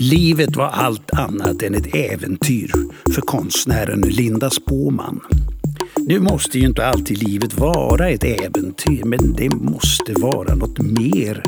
Livet 0.00 0.56
var 0.56 0.66
allt 0.66 1.10
annat 1.10 1.62
än 1.62 1.74
ett 1.74 1.94
äventyr 1.94 2.72
för 3.14 3.20
konstnären 3.20 4.00
Linda 4.00 4.50
Spåman. 4.50 5.20
Nu 5.96 6.20
måste 6.20 6.58
ju 6.58 6.66
inte 6.66 6.86
alltid 6.86 7.22
livet 7.22 7.54
vara 7.54 8.08
ett 8.08 8.24
äventyr, 8.24 9.04
men 9.04 9.34
det 9.36 9.50
måste 9.50 10.12
vara 10.12 10.54
något 10.54 10.78
mer. 10.78 11.42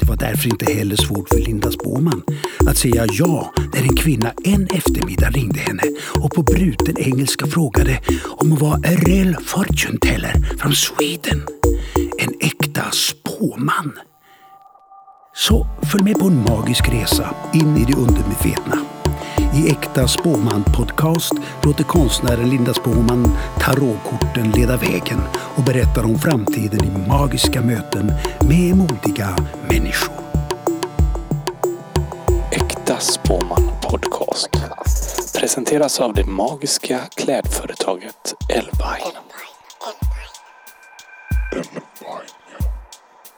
Det 0.00 0.06
var 0.06 0.16
därför 0.16 0.48
inte 0.48 0.72
heller 0.72 0.96
svårt 0.96 1.28
för 1.28 1.38
Linda 1.38 1.70
Spåman 1.70 2.22
att 2.66 2.78
säga 2.78 3.06
ja 3.12 3.52
när 3.74 3.82
en 3.82 3.96
kvinna 3.96 4.32
en 4.44 4.66
eftermiddag 4.66 5.30
ringde 5.30 5.60
henne 5.60 5.82
och 6.22 6.30
på 6.34 6.42
bruten 6.42 6.98
engelska 6.98 7.46
frågade 7.46 8.00
om 8.24 8.50
hon 8.50 8.58
var 8.58 8.74
a 8.74 8.90
real 9.06 9.36
fortune 9.44 9.98
teller 9.98 10.56
from 10.58 10.72
Sweden. 10.72 11.42
En 12.18 12.32
äkta 12.40 12.90
spåman. 12.90 13.92
Så 15.36 15.66
följ 15.82 16.04
med 16.04 16.18
på 16.18 16.26
en 16.26 16.44
magisk 16.44 16.88
resa 16.88 17.34
in 17.54 17.76
i 17.76 17.84
det 17.84 17.94
undermedvetna. 17.94 18.78
I 19.54 19.70
Äkta 19.70 20.08
Spåman 20.08 20.64
Podcast 20.64 21.32
låter 21.62 21.84
konstnären 21.84 22.50
Linda 22.50 22.74
Spåman 22.74 23.36
tarotkorten 23.60 24.50
leda 24.50 24.76
vägen 24.76 25.20
och 25.34 25.64
berättar 25.64 26.04
om 26.04 26.18
framtiden 26.18 26.84
i 26.84 27.08
magiska 27.08 27.62
möten 27.62 28.12
med 28.40 28.76
modiga 28.76 29.36
människor. 29.70 30.14
Äkta 32.52 32.98
Spåman 32.98 33.70
Podcast 33.82 34.50
presenteras 35.40 36.00
av 36.00 36.14
det 36.14 36.26
magiska 36.26 37.00
klädföretaget 37.16 38.34
Elvine. 38.48 39.24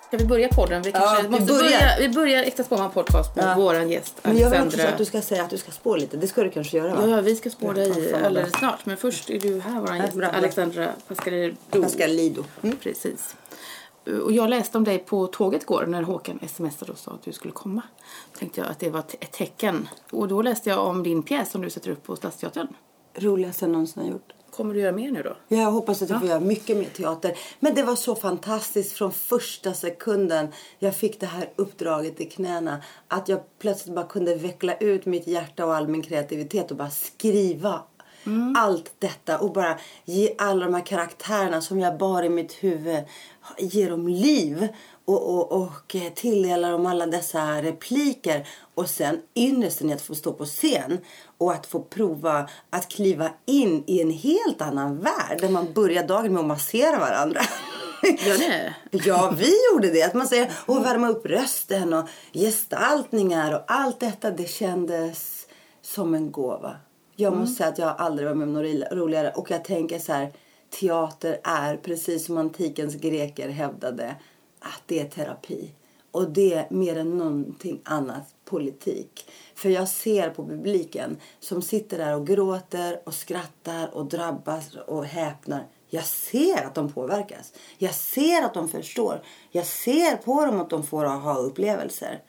Ska 0.08 0.16
vi 0.16 0.24
börja 0.24 0.48
podden? 0.48 0.82
Vi, 0.82 0.92
kanske 0.92 1.22
vi 1.22 1.28
måste 1.28 1.46
börjar. 1.46 1.62
börja. 1.62 1.96
vi 1.98 2.08
börjar 2.08 2.42
Äkta 2.42 2.64
Spåman 2.64 2.90
podcast 2.90 3.36
med 3.36 3.44
Ja. 3.44 3.54
våran 3.54 3.90
gäst 3.90 4.14
Men 4.22 4.38
jag 4.38 4.50
vill 4.50 4.58
också 4.60 4.62
Alexandra. 4.62 4.92
att 4.92 4.98
du 4.98 5.04
ska 5.04 5.22
säga 5.22 5.42
att 5.44 5.50
du 5.50 5.58
ska 5.58 5.70
spå 5.72 5.96
lite. 5.96 6.16
Det 6.16 6.26
ska 6.26 6.42
du 6.44 6.50
kanske 6.50 6.76
göra 6.76 6.94
va? 6.94 7.00
Ja, 7.02 7.08
ja, 7.16 7.20
vi 7.20 7.36
ska 7.36 7.50
spå 7.50 7.72
dig 7.72 8.10
Ja, 8.10 8.26
alldeles 8.26 8.52
snart. 8.52 8.86
Men 8.86 8.96
först 8.96 9.30
är 9.30 9.40
du 9.40 9.60
här, 9.60 9.80
våran 9.80 9.96
Ja, 9.98 10.04
gäst. 10.04 10.16
Alexandra 10.34 10.88
Pascalidou. 11.08 11.82
Pascal 11.82 12.10
Lido. 12.10 12.44
Mm. 12.62 12.76
Precis. 12.76 13.36
Och 14.24 14.32
jag 14.32 14.50
läste 14.50 14.78
om 14.78 14.84
dig 14.84 14.98
på 14.98 15.26
tåget 15.26 15.62
igår 15.62 15.86
när 15.86 16.02
Håkan 16.02 16.38
smsade 16.54 16.92
och 16.92 16.98
sa 16.98 17.10
att 17.10 17.22
du 17.22 17.32
skulle 17.32 17.52
komma. 17.52 17.82
Tänkte 18.38 18.60
jag 18.60 18.70
att 18.70 18.78
det 18.80 18.90
var 18.90 19.00
ett 19.00 19.14
ett 19.20 19.32
tecken. 19.32 19.88
Och 20.12 20.28
då 20.28 20.42
läste 20.42 20.70
jag 20.70 20.86
om 20.86 21.02
din 21.02 21.22
pjäs 21.22 21.50
som 21.50 21.62
du 21.62 21.70
sätter 21.70 21.90
upp 21.90 22.02
på 22.02 22.16
Stadsteatern. 22.16 22.68
Roligaste 23.14 23.64
jag 23.64 23.72
någonsin 23.72 24.02
har 24.02 24.10
gjort. 24.10 24.32
Kommer 24.56 24.74
du 24.74 24.80
göra 24.80 24.92
mer 24.92 25.10
nu 25.10 25.22
då? 25.22 25.36
Jag 25.56 25.70
hoppas 25.70 26.02
att 26.02 26.08
jag 26.10 26.16
Ja. 26.16 26.20
får 26.20 26.28
göra 26.28 26.40
mycket 26.40 26.76
mer 26.76 26.84
teater. 26.96 27.38
Men 27.60 27.74
det 27.74 27.82
var 27.82 27.96
så 27.96 28.14
fantastiskt 28.14 28.92
från 28.92 29.12
första 29.12 29.74
sekunden 29.74 30.48
jag 30.78 30.94
fick 30.94 31.20
det 31.20 31.26
här 31.26 31.50
uppdraget 31.56 32.20
i 32.20 32.24
knäna. 32.24 32.82
Att 33.08 33.28
jag 33.28 33.40
plötsligt 33.58 33.94
bara 33.94 34.06
kunde 34.06 34.34
veckla 34.34 34.76
ut 34.76 35.06
mitt 35.06 35.26
hjärta 35.26 35.66
och 35.66 35.74
all 35.76 35.88
min 35.88 36.02
kreativitet 36.02 36.70
och 36.70 36.76
bara 36.76 36.90
skriva 36.90 37.82
allt 38.56 38.92
detta 38.98 39.38
och 39.38 39.52
bara 39.52 39.78
ge 40.04 40.34
alla 40.38 40.64
de 40.64 40.74
här 40.74 40.86
karaktärerna 40.86 41.60
som 41.60 41.80
jag 41.80 41.98
bar 41.98 42.22
i 42.22 42.28
mitt 42.28 42.52
huvud, 42.52 43.04
ge 43.58 43.88
dem 43.88 44.08
liv 44.08 44.68
och, 45.04 45.34
och, 45.34 45.52
och 45.62 45.94
eh, 45.96 46.12
tilldela 46.14 46.70
dem 46.70 46.86
alla 46.86 47.06
dessa 47.06 47.62
repliker 47.62 48.48
och 48.74 48.90
sen 48.90 49.20
ynnesten 49.36 49.90
i 49.90 49.92
att 49.92 50.02
få 50.02 50.14
stå 50.14 50.32
på 50.32 50.44
scen 50.44 50.98
och 51.38 51.52
att 51.52 51.66
få 51.66 51.82
prova 51.82 52.48
att 52.70 52.88
kliva 52.88 53.30
in 53.46 53.84
i 53.86 54.00
en 54.02 54.10
helt 54.10 54.62
annan 54.62 54.98
värld 55.00 55.38
där 55.40 55.48
man 55.48 55.72
börjar 55.72 56.06
dagen 56.06 56.32
med 56.32 56.40
att 56.40 56.46
massera 56.46 56.98
varandra. 56.98 57.40
Gör 58.02 58.38
ni? 58.38 58.70
Ja, 59.06 59.34
vi 59.38 59.52
gjorde 59.72 59.90
det. 59.90 60.02
Att 60.02 60.14
man 60.14 60.26
säger 60.28 60.52
och 60.66 60.84
värma 60.84 61.08
upp 61.08 61.26
rösten 61.26 61.92
och 61.92 62.08
gestaltningar 62.32 63.54
och 63.54 63.62
allt 63.66 64.00
detta. 64.00 64.30
Det 64.30 64.48
kändes 64.50 65.46
som 65.82 66.14
en 66.14 66.32
gåva. 66.32 66.76
Jag 67.16 67.36
måste 67.36 67.54
säga 67.56 67.68
att 67.68 67.78
jag 67.78 67.94
aldrig 67.98 68.26
varit 68.28 68.36
med 68.38 68.48
om 68.48 68.52
något 68.54 68.64
ro- 68.90 68.96
roligare. 68.98 69.30
Och 69.30 69.50
jag 69.50 69.64
tänker 69.64 69.98
så 69.98 70.12
här. 70.12 70.32
Teater 70.80 71.40
är 71.44 71.76
precis 71.76 72.26
som 72.26 72.38
antikens 72.38 72.94
greker 72.94 73.48
hävdade 73.48 74.14
att 74.60 74.82
det 74.86 75.00
är 75.00 75.04
terapi. 75.04 75.70
Och 76.16 76.30
det 76.30 76.70
mer 76.70 76.96
än 76.96 77.18
någonting 77.18 77.80
annat 77.84 78.34
politik. 78.44 79.30
För 79.54 79.68
jag 79.68 79.88
ser 79.88 80.30
på 80.30 80.46
publiken 80.46 81.16
som 81.40 81.62
sitter 81.62 81.98
där 81.98 82.16
och 82.16 82.26
gråter 82.26 83.00
och 83.04 83.14
skrattar 83.14 83.94
och 83.94 84.06
drabbas 84.06 84.76
och 84.86 85.04
häpnar. 85.04 85.66
Jag 85.88 86.04
ser 86.04 86.66
att 86.66 86.74
de 86.74 86.92
påverkas. 86.92 87.52
Jag 87.78 87.94
ser 87.94 88.44
att 88.44 88.54
de 88.54 88.68
förstår. 88.68 89.22
Jag 89.50 89.66
ser 89.66 90.16
på 90.16 90.46
dem 90.46 90.60
att 90.60 90.70
de 90.70 90.82
får 90.82 91.04
aha-upplevelser. 91.04 92.22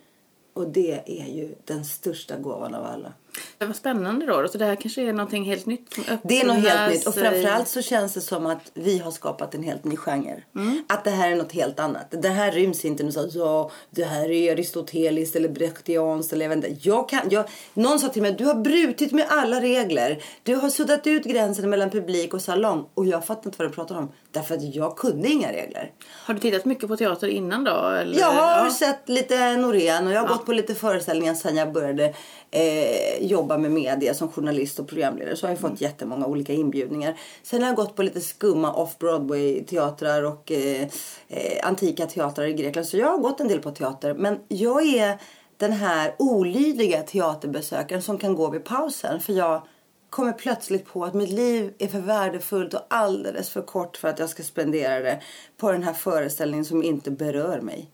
Och 0.54 0.70
det 0.70 1.22
är 1.22 1.28
ju 1.28 1.56
den 1.66 1.86
största 1.86 2.38
gåvan 2.38 2.76
av 2.76 2.86
alla. 2.86 3.14
Det 3.58 3.66
var 3.66 3.74
spännande 3.74 4.26
då. 4.26 4.48
Så 4.48 4.58
det 4.58 4.66
här 4.66 4.76
kanske 4.76 5.02
är 5.02 5.14
någonting 5.14 5.44
helt 5.46 5.66
nytt 5.66 5.96
Det 6.24 6.42
är 6.42 6.46
något 6.48 6.58
helt 6.58 6.94
nytt. 6.94 7.08
Och 7.08 7.14
sig. 7.14 7.24
framförallt 7.24 7.68
så 7.68 7.82
känns 7.82 8.14
det 8.14 8.22
som 8.22 8.46
att 8.46 8.72
vi 8.74 8.98
har 9.00 9.12
skapat 9.12 9.56
en 9.56 9.64
helt 9.64 9.84
ny 9.84 9.96
genre. 9.98 10.44
Att 10.88 11.04
det 11.04 11.10
här 11.10 11.32
är 11.32 11.36
något 11.36 11.52
helt 11.52 11.80
annat. 11.80 12.06
Det 12.22 12.30
här 12.30 12.52
ryms 12.52 12.86
inte 12.86 13.04
nu 13.04 13.12
så 13.12 13.20
att 13.20 13.36
ja, 13.36 13.72
det 13.90 14.04
här 14.04 14.32
är 14.32 14.52
aristoteliskt 14.52 15.36
eller 15.36 15.50
brechtianskt 15.50 16.34
eller 16.34 16.46
jag 16.46 16.56
vet 16.56 16.66
inte. 16.70 16.88
Jag 16.90 17.10
kan, 17.10 17.20
jag, 17.30 17.46
någon 17.74 18.00
sa 18.00 18.08
till 18.08 18.22
mig 18.22 18.32
du 18.38 18.46
har 18.46 18.56
brutit 18.56 19.12
med 19.12 19.26
alla 19.30 19.62
regler. 19.62 20.24
Du 20.44 20.56
har 20.56 20.70
suddat 20.70 21.08
ut 21.08 21.24
gränsen 21.24 21.70
mellan 21.70 21.90
publik 21.90 22.34
och 22.34 22.42
salong. 22.42 22.86
Och 22.94 23.06
jag 23.06 23.26
fattar 23.26 23.46
inte 23.46 23.56
vad 23.64 23.68
du 23.68 23.74
pratar 23.74 23.98
om. 23.98 24.12
Därför 24.32 24.56
att 24.56 24.76
jag 24.76 24.98
kunde 24.98 25.28
inga 25.30 25.52
regler. 25.52 25.92
Har 26.26 26.34
du 26.34 26.40
tittat 26.40 26.66
mycket 26.66 26.88
på 26.88 26.98
teater 26.98 27.28
innan 27.28 27.64
då? 27.64 27.72
Eller? 27.88 28.20
Jag 28.20 28.32
har 28.32 28.66
Ja. 28.66 28.72
sett 28.72 29.10
lite 29.10 29.56
Norén 29.58 30.08
och 30.08 30.14
jag 30.14 30.22
har 30.22 30.28
gått 30.28 30.46
på 30.46 30.54
lite 30.54 30.76
föreställningar 30.76 31.34
sedan 31.34 31.56
jag 31.58 31.72
började 31.74 32.14
eh, 32.52 33.26
jobba 33.26 33.58
med 33.58 33.72
media 33.72 34.14
som 34.14 34.32
journalist 34.32 34.80
och 34.80 34.88
programledare. 34.88 35.36
Så 35.36 35.46
har 35.46 35.52
jag 35.52 35.60
fått 35.60 35.82
jättemånga 35.82 36.26
olika 36.26 36.54
inbjudningar. 36.54 37.20
Sen 37.44 37.62
har 37.62 37.70
jag 37.70 37.76
gått 37.76 37.96
på 37.96 38.04
lite 38.04 38.22
skumma 38.22 38.74
off-Broadway 38.74 39.66
teatrar 39.66 40.24
och 40.24 40.52
eh, 40.52 40.88
eh, 41.28 41.68
antika 41.68 42.06
teatrar 42.06 42.46
i 42.46 42.54
Grekland. 42.54 42.88
Så 42.88 42.98
jag 42.98 43.08
har 43.08 43.18
gått 43.18 43.40
en 43.40 43.48
del 43.48 43.60
på 43.60 43.72
teater. 43.72 44.14
Men 44.14 44.40
jag 44.48 44.86
är 44.86 45.18
den 45.58 45.72
här 45.72 46.16
olydiga 46.20 47.04
teaterbesökaren 47.04 48.02
som 48.02 48.18
kan 48.18 48.36
gå 48.36 48.50
vid 48.50 48.64
pausen. 48.64 49.20
För 49.20 49.34
jag 49.34 49.62
kommer 50.10 50.34
plötsligt 50.34 50.86
på 50.86 51.06
att 51.06 51.14
mitt 51.14 51.30
liv 51.30 51.74
är 51.78 51.88
för 51.88 52.00
värdefullt 52.00 52.74
och 52.74 52.82
alldeles 52.88 53.50
för 53.50 53.62
kort 53.62 53.98
för 53.98 54.08
att 54.08 54.20
jag 54.20 54.30
ska 54.30 54.44
spendera 54.44 55.00
det 55.00 55.22
på 55.58 55.72
den 55.72 55.84
här 55.84 55.94
föreställningen 55.94 56.66
som 56.66 56.84
inte 56.84 57.12
berör 57.12 57.62
mig. 57.62 57.90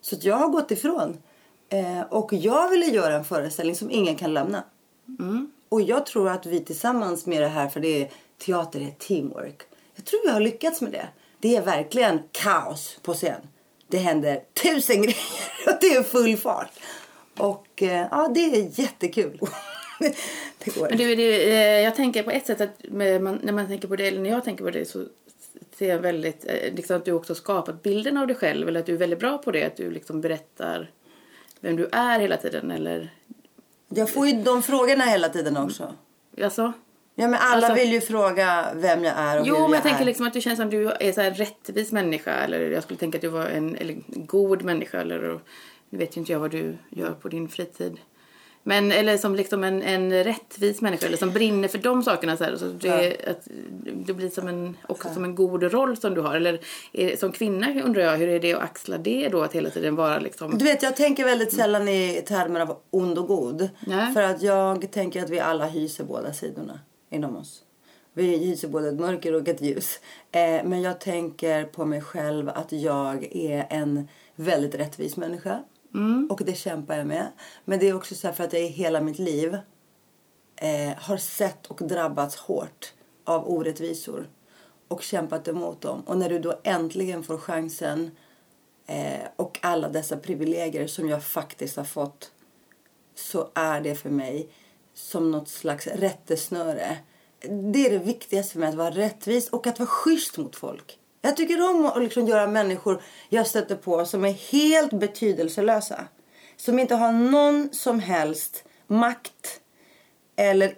Så 0.00 0.16
jag 0.20 0.36
har 0.36 0.48
gått 0.48 0.70
ifrån. 0.70 1.16
Eh, 1.68 2.00
och 2.00 2.32
jag 2.32 2.68
ville 2.68 2.86
göra 2.86 3.14
en 3.14 3.24
föreställning 3.24 3.76
som 3.76 3.90
ingen 3.90 4.16
kan 4.16 4.34
lämna. 4.34 4.64
Och 5.68 5.82
jag 5.82 6.06
tror 6.06 6.28
att 6.28 6.46
vi 6.46 6.60
tillsammans 6.60 7.26
med 7.26 7.42
det 7.42 7.48
här, 7.48 7.68
för 7.68 7.80
det 7.80 8.02
är, 8.02 8.10
teater 8.38 8.80
är 8.80 8.90
teamwork. 8.90 9.62
Jag 9.94 10.04
tror 10.04 10.20
vi 10.24 10.32
har 10.32 10.40
lyckats 10.40 10.80
med 10.80 10.92
det. 10.92 11.08
Det 11.40 11.56
är 11.56 11.62
verkligen 11.62 12.20
kaos 12.32 12.98
på 13.02 13.14
scen. 13.14 13.40
Det 13.88 13.98
händer 13.98 14.42
tusen 14.62 14.96
grejer 15.02 15.16
och 15.66 15.72
det 15.80 15.86
är 15.86 16.02
full 16.02 16.36
fart. 16.36 16.70
Och 17.38 17.82
eh, 17.82 18.06
ja, 18.10 18.30
det 18.34 18.40
är 18.40 18.80
jättekul. 18.80 19.40
det 20.64 20.74
går. 20.74 20.88
Men 20.88 20.98
du, 20.98 21.14
det, 21.14 21.52
eh, 21.52 21.84
jag 21.84 21.96
tänker 21.96 22.22
på 22.22 22.30
ett 22.30 22.46
sätt 22.46 22.60
att 22.60 22.84
man, 22.90 23.40
när 23.42 23.52
man 23.52 23.66
tänker 23.66 23.88
på 23.88 23.96
det, 23.96 24.08
eller 24.08 24.20
när 24.20 24.30
jag 24.30 24.44
tänker 24.44 24.64
på 24.64 24.70
det 24.70 24.84
så 24.84 25.04
ser 25.78 25.88
jag 25.88 25.98
väldigt, 25.98 26.44
eh, 26.44 26.74
liksom 26.74 26.96
att 26.96 27.04
du 27.04 27.12
också 27.12 27.34
skapat 27.34 27.82
bilden 27.82 28.16
av 28.16 28.26
dig 28.26 28.36
själv 28.36 28.68
eller 28.68 28.80
att 28.80 28.86
du 28.86 28.94
är 28.94 28.98
väldigt 28.98 29.18
bra 29.18 29.38
på 29.38 29.50
det, 29.50 29.64
att 29.64 29.76
du 29.76 29.90
liksom 29.90 30.20
berättar 30.20 30.90
vem 31.60 31.76
du 31.76 31.88
är 31.92 32.20
hela 32.20 32.36
tiden 32.36 32.70
eller, 32.70 33.10
Jag 33.88 34.10
får 34.10 34.26
ju 34.26 34.42
de 34.42 34.62
frågorna 34.62 35.04
hela 35.04 35.28
tiden 35.28 35.56
också. 35.56 35.94
alltså? 36.42 36.72
Ja, 37.18 37.28
men 37.28 37.34
alla 37.40 37.54
Alltså- 37.66 37.74
vill 37.74 37.92
ju 37.92 38.00
fråga 38.00 38.66
vem 38.74 39.04
jag 39.04 39.14
är 39.18 39.40
och 39.40 39.46
Jo, 39.46 39.54
hur 39.54 39.60
men 39.62 39.70
jag 39.70 39.76
jag 39.76 39.82
tänker 39.82 40.00
är. 40.00 40.04
liksom 40.06 40.26
att 40.26 40.32
du 40.32 40.40
känns 40.40 40.58
som 40.58 40.70
du 40.70 40.90
är 40.90 41.12
så 41.12 41.20
här 41.20 41.30
rättvis 41.30 41.92
människa 41.92 42.32
eller 42.32 42.70
jag 42.70 42.82
skulle 42.82 42.98
tänka 42.98 43.18
att 43.18 43.22
du 43.22 43.28
var 43.28 43.46
en 43.46 43.76
eller, 43.76 43.96
god 44.08 44.62
människa 44.64 45.00
eller 45.00 45.40
nu 45.90 45.98
vet 45.98 46.16
ju 46.16 46.20
inte 46.20 46.32
jag 46.32 46.40
vad 46.40 46.50
du 46.50 46.76
gör 46.90 47.10
på 47.12 47.28
din 47.28 47.48
fritid. 47.48 47.98
Men, 48.68 48.92
eller 48.92 49.16
som 49.16 49.34
liksom 49.34 49.64
en, 49.64 49.82
en 49.82 50.24
rättvis 50.24 50.80
människa 50.80 51.06
eller 51.06 51.16
som 51.16 51.30
brinner 51.30 51.68
för 51.68 51.78
de 51.78 52.02
sakerna. 52.02 52.36
Så 52.36 52.44
här, 52.44 52.56
så 52.56 52.64
det, 52.64 53.16
att, 53.26 53.48
det 54.06 54.14
blir 54.14 54.28
som 54.28 54.48
en, 54.48 54.76
också 54.86 55.08
som 55.14 55.24
en 55.24 55.34
god 55.34 55.62
roll 55.62 55.96
som 55.96 56.14
du 56.14 56.20
har. 56.20 56.34
Eller 56.34 56.60
är, 56.92 57.16
som 57.16 57.32
kvinna 57.32 57.82
undrar 57.84 58.02
jag, 58.02 58.16
hur 58.16 58.28
är 58.28 58.40
det 58.40 58.54
att 58.54 58.62
axla 58.62 58.98
det 58.98 59.28
då? 59.28 59.42
Att 59.42 59.52
hela 59.52 59.70
tiden 59.70 59.96
vara 59.96 60.18
liksom... 60.18 60.58
Du 60.58 60.64
vet, 60.64 60.82
jag 60.82 60.96
tänker 60.96 61.24
väldigt 61.24 61.54
sällan 61.54 61.88
i 61.88 62.22
termer 62.26 62.60
av 62.60 62.76
ond 62.90 63.18
och 63.18 63.26
god. 63.26 63.68
Nej. 63.80 64.14
För 64.14 64.22
att 64.22 64.42
jag 64.42 64.90
tänker 64.90 65.22
att 65.22 65.30
vi 65.30 65.40
alla 65.40 65.66
hyser 65.66 66.04
båda 66.04 66.32
sidorna 66.32 66.80
inom 67.10 67.36
oss. 67.36 67.62
Vi 68.12 68.36
hyser 68.36 68.68
både 68.68 68.88
ett 68.88 69.00
mörker 69.00 69.32
och 69.32 69.48
ett 69.48 69.62
ljus. 69.62 70.00
Eh, 70.32 70.64
men 70.64 70.82
jag 70.82 71.00
tänker 71.00 71.64
på 71.64 71.84
mig 71.84 72.00
själv 72.00 72.48
att 72.48 72.72
jag 72.72 73.36
är 73.36 73.66
en 73.70 74.08
väldigt 74.36 74.74
rättvis 74.74 75.16
människa. 75.16 75.62
Mm. 75.96 76.26
Och 76.30 76.40
det 76.44 76.54
kämpar 76.54 76.96
jag 76.96 77.06
med. 77.06 77.32
Men 77.64 77.78
det 77.78 77.88
är 77.88 77.96
också 77.96 78.14
så 78.14 78.26
här 78.26 78.34
för 78.34 78.44
att 78.44 78.52
jag 78.52 78.62
i 78.62 78.66
hela 78.66 79.00
mitt 79.00 79.18
liv 79.18 79.58
eh, 80.56 80.96
har 80.96 81.16
sett 81.16 81.66
och 81.66 81.86
drabbats 81.86 82.36
hårt 82.36 82.92
av 83.24 83.50
orättvisor. 83.50 84.28
Och 84.88 85.02
kämpat 85.02 85.48
emot 85.48 85.80
dem. 85.80 86.02
Och 86.06 86.18
när 86.18 86.28
du 86.28 86.38
då 86.38 86.60
äntligen 86.64 87.22
får 87.22 87.38
chansen 87.38 88.10
eh, 88.86 89.28
och 89.36 89.58
alla 89.62 89.88
dessa 89.88 90.16
privilegier 90.16 90.86
som 90.86 91.08
jag 91.08 91.24
faktiskt 91.24 91.76
har 91.76 91.84
fått 91.84 92.32
så 93.14 93.48
är 93.54 93.80
det 93.80 93.94
för 93.94 94.10
mig 94.10 94.48
som 94.94 95.30
något 95.30 95.48
slags 95.48 95.86
rättesnöre. 95.86 96.98
Det 97.72 97.86
är 97.86 97.90
det 97.90 97.98
viktigaste 97.98 98.52
för 98.52 98.60
mig, 98.60 98.68
att 98.68 98.74
vara 98.74 98.90
rättvis 98.90 99.48
och 99.48 99.66
att 99.66 99.78
vara 99.78 99.88
schysst 99.88 100.36
mot 100.36 100.56
folk. 100.56 100.98
Jag 101.26 101.36
tycker 101.36 101.70
om 101.70 101.86
att 101.86 102.02
liksom 102.02 102.26
göra 102.26 102.46
människor 102.46 103.02
jag 103.28 103.46
stöter 103.46 103.76
på 103.76 104.04
som 104.04 104.24
är 104.24 104.32
helt 104.32 104.92
betydelselösa. 104.92 106.04
Som 106.56 106.78
inte 106.78 106.94
har 106.94 107.12
någon 107.12 107.68
som 107.72 108.00
helst 108.00 108.64
makt 108.86 109.60
eller 110.36 110.74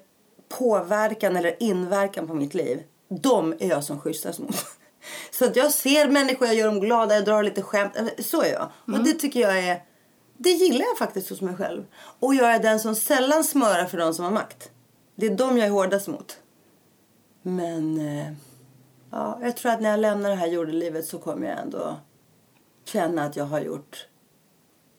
påverkan 0.48 1.36
eller 1.36 1.62
inverkan 1.62 2.26
på 2.26 2.34
mitt 2.34 2.54
liv. 2.54 2.82
De 3.08 3.52
är 3.52 3.68
jag 3.68 3.84
som 3.84 4.00
schysstast 4.00 4.38
mot. 4.38 4.56
Så 5.30 5.44
att 5.44 5.56
jag 5.56 5.72
ser 5.72 6.08
människor, 6.08 6.46
jag 6.46 6.56
gör 6.56 6.66
dem 6.66 6.80
glada, 6.80 7.14
jag 7.14 7.24
drar 7.24 7.42
lite 7.42 7.62
skämt. 7.62 7.92
Så 8.18 8.42
är 8.42 8.52
jag. 8.52 8.68
Och 8.98 9.04
det 9.04 9.12
tycker 9.12 9.40
jag 9.40 9.58
är... 9.58 9.82
Det 10.38 10.50
gillar 10.50 10.86
jag 10.86 10.98
faktiskt 10.98 11.30
hos 11.30 11.40
mig 11.40 11.56
själv. 11.56 11.84
Och 12.20 12.34
jag 12.34 12.54
är 12.54 12.58
den 12.58 12.80
som 12.80 12.94
sällan 12.94 13.44
smörar 13.44 13.86
för 13.86 13.98
de 13.98 14.14
som 14.14 14.24
har 14.24 14.32
makt. 14.32 14.70
Det 15.16 15.26
är 15.26 15.36
de 15.36 15.58
jag 15.58 15.66
är 15.66 15.70
hårdast 15.70 16.08
mot. 16.08 16.36
Men... 17.42 18.18
Eh, 18.18 18.32
ja, 19.10 19.38
jag 19.42 19.56
tror 19.56 19.72
att 19.72 19.80
när 19.80 19.90
jag 19.90 20.00
lämnar 20.00 20.30
det 20.30 20.36
här 20.36 20.46
jordelivet 20.46 21.06
så 21.06 21.18
kommer 21.18 21.46
jag 21.46 21.58
ändå 21.58 21.96
känna 22.84 23.24
att 23.24 23.36
jag 23.36 23.44
har 23.44 23.60
gjort... 23.60 24.06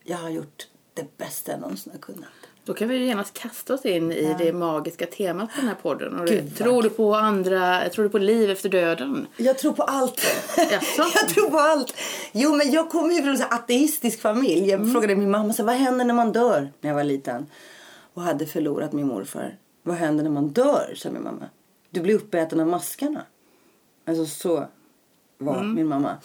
Jag 0.03 0.17
har 0.17 0.29
gjort 0.29 0.67
det 0.93 1.17
bästa 1.17 1.51
jag 1.51 1.61
någonsin 1.61 1.91
har 1.91 1.99
kunnat. 1.99 2.29
Då 2.69 2.73
kan 2.73 2.87
vi 2.87 2.97
ju 2.97 3.05
genast 3.05 3.33
kasta 3.33 3.73
oss 3.73 3.85
in 3.85 4.11
i 4.11 4.35
det 4.37 4.53
magiska 4.53 5.05
temat 5.05 5.49
på 5.49 5.59
den 5.59 5.67
här 5.67 5.75
podden. 5.75 6.19
Och 6.19 6.27
Gud, 6.27 6.43
vad 6.43 6.55
tror 6.55 6.83
du 6.83 6.89
på 6.89 7.15
andra, 7.15 7.89
tror 7.89 8.03
du 8.03 8.09
på 8.09 8.17
liv 8.17 8.49
efter 8.49 8.69
döden? 8.69 9.27
Jag 9.37 9.57
tror 9.57 9.73
på 9.73 9.83
allt. 9.83 10.21
Jaså? 10.57 11.03
jag 11.15 11.29
tror 11.29 11.49
på 11.49 11.59
allt. 11.59 11.93
Jo, 12.31 12.55
men 12.55 12.71
jag 12.71 12.89
kommer 12.89 13.13
ju 13.13 13.21
från 13.21 13.35
en 13.35 13.41
ateistisk 13.41 14.21
familj. 14.21 14.69
Jag 14.69 14.91
frågade 14.91 15.15
min 15.15 15.31
mamma 15.31 15.53
så 15.53 15.63
vad 15.63 15.75
händer 15.75 16.05
när 16.05 16.13
man 16.13 16.31
dör 16.31 16.73
när 16.81 16.89
jag 16.89 16.95
var 16.95 17.03
liten 17.03 17.45
och 18.13 18.21
hade 18.21 18.45
förlorat 18.45 18.93
min 18.93 19.07
morfar. 19.07 19.57
Vad 19.83 19.95
händer 19.95 20.23
när 20.23 20.31
man 20.31 20.47
dör, 20.47 20.93
sa 20.95 21.11
min 21.11 21.23
mamma. 21.23 21.45
Du 21.89 22.01
blir 22.01 22.15
uppäten 22.15 22.59
av 22.59 22.67
maskarna. 22.67 23.21
Alltså 24.09 24.25
så 24.25 24.65
var 25.37 25.63
min 25.63 25.87
mamma. 25.87 26.17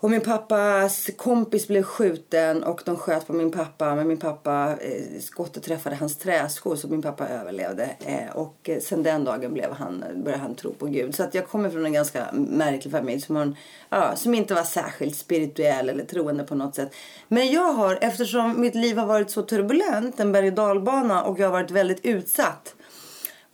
Och 0.00 0.10
min 0.10 0.20
pappas 0.20 1.10
kompis 1.16 1.68
blev 1.68 1.82
skjuten 1.82 2.62
och 2.64 2.82
de 2.84 2.96
sköt 2.96 3.26
på 3.26 3.32
min 3.32 3.50
pappa. 3.50 3.94
Men 3.94 4.08
min 4.08 4.16
pappa, 4.18 4.76
eh, 4.80 5.20
skottet 5.20 5.62
träffade 5.62 5.96
hans 5.96 6.18
träsko 6.18 6.76
så 6.76 6.88
min 6.88 7.02
pappa 7.02 7.28
överlevde. 7.28 7.90
Eh, 8.06 8.36
och 8.36 8.68
eh, 8.68 8.80
sen 8.80 9.02
den 9.02 9.24
dagen 9.24 9.52
blev 9.54 9.72
han, 9.72 10.04
började 10.24 10.42
han 10.42 10.54
tro 10.54 10.72
på 10.74 10.86
Gud. 10.86 11.14
Så 11.14 11.22
att 11.22 11.34
jag 11.34 11.48
kommer 11.48 11.70
från 11.70 11.86
en 11.86 11.92
ganska 11.92 12.26
märklig 12.32 12.92
familj 12.92 13.20
som, 13.20 13.36
en- 13.36 13.56
ja, 13.90 14.16
som 14.16 14.34
inte 14.34 14.54
var 14.54 14.62
särskilt 14.62 15.16
spirituell 15.16 15.88
eller 15.88 16.04
troende 16.04 16.44
på 16.44 16.54
något 16.54 16.74
sätt. 16.74 16.94
Men 17.28 17.52
jag 17.52 17.72
har, 17.72 17.98
eftersom 18.00 18.60
mitt 18.60 18.74
liv 18.74 18.98
har 18.98 19.06
varit 19.06 19.30
så 19.30 19.42
turbulent, 19.42 20.20
en 20.20 20.32
berg 20.32 20.48
och 20.48 20.54
dalbana 20.54 21.22
och 21.24 21.38
jag 21.38 21.46
har 21.46 21.52
varit 21.52 21.70
väldigt 21.70 22.04
utsatt 22.04 22.74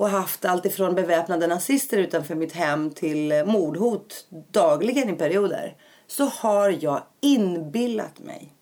och 0.01 0.09
haft 0.09 0.45
allt 0.45 0.67
ifrån 0.67 0.95
beväpnade 0.95 1.47
nazister 1.47 1.99
utanför 1.99 2.35
mitt 2.35 2.53
hem 2.53 2.91
till 2.91 3.33
eh, 3.33 3.45
mordhot 3.45 4.27
dagligen 4.51 5.09
i 5.09 5.13
perioder 5.13 5.77
så 6.07 6.25
har 6.25 6.79
jag 6.81 7.03
inbillat 7.21 8.19
mig 8.19 8.53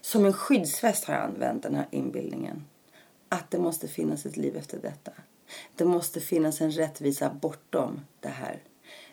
som 0.00 0.24
en 0.24 0.32
skyddsväst 0.32 1.04
har 1.04 1.14
jag 1.14 1.22
använt 1.22 1.62
den 1.62 1.74
här 1.74 1.86
inbildningen 1.90 2.64
att 3.28 3.50
det 3.50 3.58
måste 3.58 3.88
finnas 3.88 4.26
ett 4.26 4.36
liv 4.36 4.56
efter 4.56 4.78
detta. 4.78 5.12
Det 5.76 5.84
måste 5.84 6.20
finnas 6.20 6.60
en 6.60 6.70
rättvisa 6.70 7.30
bortom 7.40 8.00
det 8.20 8.28
här. 8.28 8.62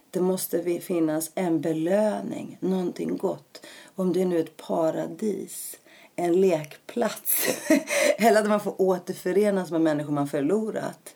Det 0.09 0.21
måste 0.21 0.79
finnas 0.81 1.31
en 1.35 1.61
belöning, 1.61 2.57
någonting 2.59 3.17
gott. 3.17 3.65
Om 3.95 4.13
det 4.13 4.21
är 4.21 4.25
nu 4.25 4.39
ett 4.39 4.57
paradis, 4.57 5.79
en 6.19 6.41
lekplats 6.41 7.47
eller 8.17 8.41
att 8.41 8.49
man 8.49 8.59
får 8.59 8.81
återförenas 8.81 9.71
med 9.71 9.81
människor 9.81 10.13
man 10.13 10.27
förlorat. 10.27 11.15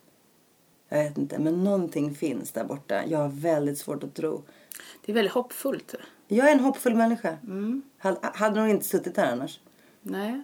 Jag 0.89 1.03
vet 1.03 1.17
inte, 1.17 1.39
men 1.39 1.63
någonting 1.63 2.15
finns 2.15 2.51
där 2.51 2.63
borta. 2.63 3.05
Jag 3.05 3.19
har 3.19 3.29
väldigt 3.29 3.77
svårt 3.77 4.03
att 4.03 4.15
tro. 4.15 4.43
Det 5.05 5.11
är 5.11 5.13
väldigt 5.13 5.33
hoppfullt. 5.33 5.95
Jag 6.27 6.47
är 6.47 6.51
en 6.51 6.59
hoppfull 6.59 6.95
människa. 6.95 7.37
Hade, 7.97 8.19
hade 8.21 8.59
nog 8.59 8.69
inte 8.69 8.85
suttit 8.85 9.15
där 9.15 9.31
annars. 9.31 9.59
Nej, 10.01 10.43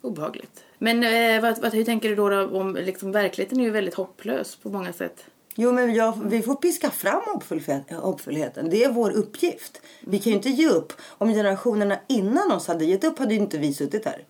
obehagligt. 0.00 0.64
Men 0.78 1.02
eh, 1.04 1.42
vad, 1.42 1.58
vad, 1.58 1.74
hur 1.74 1.84
tänker 1.84 2.08
du 2.08 2.16
då, 2.16 2.28
då 2.28 2.60
om 2.60 2.74
liksom, 2.74 3.12
verkligheten 3.12 3.60
är 3.60 3.64
ju 3.64 3.70
väldigt 3.70 3.94
hopplös 3.94 4.56
på 4.56 4.70
många 4.70 4.92
sätt. 4.92 5.26
Jo, 5.58 5.72
men 5.72 5.94
jag, 5.94 6.18
vi 6.24 6.42
får 6.42 6.54
piska 6.54 6.90
fram 6.90 7.22
hoppfullhet, 7.26 7.90
hoppfullheten. 7.90 8.70
Det 8.70 8.84
är 8.84 8.92
vår 8.92 9.10
uppgift. 9.10 9.80
Vi 10.00 10.18
kan 10.18 10.30
ju 10.30 10.36
inte 10.36 10.48
ge 10.48 10.68
upp. 10.68 10.92
Om 11.02 11.28
generationerna 11.28 11.98
innan 12.06 12.52
oss 12.52 12.66
hade 12.66 12.84
gett 12.84 13.04
upp 13.04 13.18
hade 13.18 13.34
ju 13.34 13.40
inte 13.40 13.58
vi 13.58 13.74
suttit 13.74 14.04
här. 14.04 14.24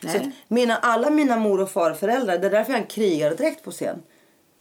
Nej. 0.00 0.12
Så 0.12 0.18
att 0.18 0.32
mina, 0.48 0.76
alla 0.76 1.10
mina 1.10 1.36
mor 1.36 1.60
och 1.60 1.70
farföräldrar, 1.70 2.38
det 2.38 2.46
är 2.46 2.50
därför 2.50 2.72
jag 2.72 2.78
har 2.78 2.82
en 2.82 2.90
krigardräkt 2.90 3.64
på 3.64 3.70
scen. 3.70 4.02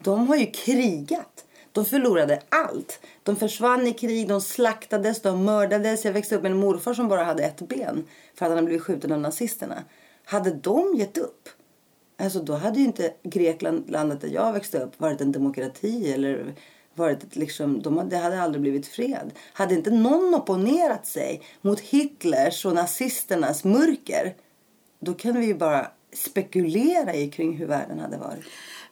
De 0.03 0.27
har 0.27 0.35
ju 0.35 0.45
krigat. 0.45 1.45
De 1.71 1.85
förlorade 1.85 2.41
allt. 2.49 2.99
De 3.23 3.35
försvann 3.35 3.87
i 3.87 3.93
krig, 3.93 4.27
de 4.27 4.41
slaktades, 4.41 5.21
de 5.21 5.45
mördades. 5.45 6.05
Jag 6.05 6.13
växte 6.13 6.35
upp 6.35 6.41
med 6.41 6.51
en 6.51 6.57
morfar 6.57 6.93
som 6.93 7.07
bara 7.07 7.23
hade 7.23 7.43
ett 7.43 7.61
ben 7.61 8.07
för 8.35 8.45
att 8.45 8.49
han 8.49 8.57
hade 8.57 8.65
blivit 8.65 8.83
skjuten 8.83 9.11
av 9.11 9.19
nazisterna. 9.19 9.83
Hade 10.25 10.51
de 10.51 10.95
gett 10.95 11.17
upp? 11.17 11.49
Alltså 12.17 12.39
då 12.39 12.53
hade 12.53 12.79
ju 12.79 12.85
inte 12.85 13.13
Grekland, 13.23 13.89
landet 13.89 14.21
där 14.21 14.27
jag 14.27 14.53
växte 14.53 14.79
upp, 14.79 14.99
varit 14.99 15.21
en 15.21 15.31
demokrati 15.31 16.13
eller 16.13 16.53
varit 16.93 17.23
ett 17.23 17.35
liksom, 17.35 17.81
de 17.81 17.97
hade, 17.97 18.09
det 18.09 18.17
hade 18.17 18.41
aldrig 18.41 18.61
blivit 18.61 18.87
fred. 18.87 19.31
Hade 19.53 19.75
inte 19.75 19.91
någon 19.91 20.33
opponerat 20.33 21.07
sig 21.07 21.41
mot 21.61 21.79
Hitlers 21.79 22.65
och 22.65 22.73
nazisternas 22.73 23.63
mörker, 23.63 24.35
då 24.99 25.13
kan 25.13 25.39
vi 25.39 25.45
ju 25.45 25.53
bara 25.53 25.87
spekulera 26.13 27.13
i 27.13 27.29
kring 27.29 27.57
hur 27.57 27.65
världen 27.65 27.99
hade 27.99 28.17
varit. 28.17 28.45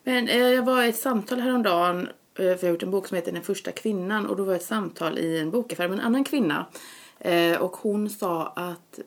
Men 0.03 0.27
eh, 0.27 0.37
jag 0.37 0.63
var 0.63 0.83
i 0.83 0.89
ett 0.89 0.99
samtal 0.99 1.39
häromdagen, 1.39 2.01
eh, 2.01 2.07
för 2.35 2.45
jag 2.45 2.57
har 2.61 2.69
gjort 2.69 2.83
en 2.83 2.91
bok 2.91 3.07
som 3.07 3.15
heter 3.15 3.31
Den 3.31 3.43
första 3.43 3.71
kvinnan 3.71 4.25
och 4.25 4.35
då 4.35 4.43
var 4.43 4.53
jag 4.53 4.59
ett 4.59 4.67
samtal 4.67 5.17
i 5.17 5.39
en 5.39 5.51
bokaffär 5.51 5.87
med 5.87 5.99
en 5.99 6.05
annan 6.05 6.23
kvinna. 6.23 6.65
Eh, 7.19 7.61
och 7.61 7.77
hon 7.77 8.09
sa 8.09 8.47
att 8.47 8.99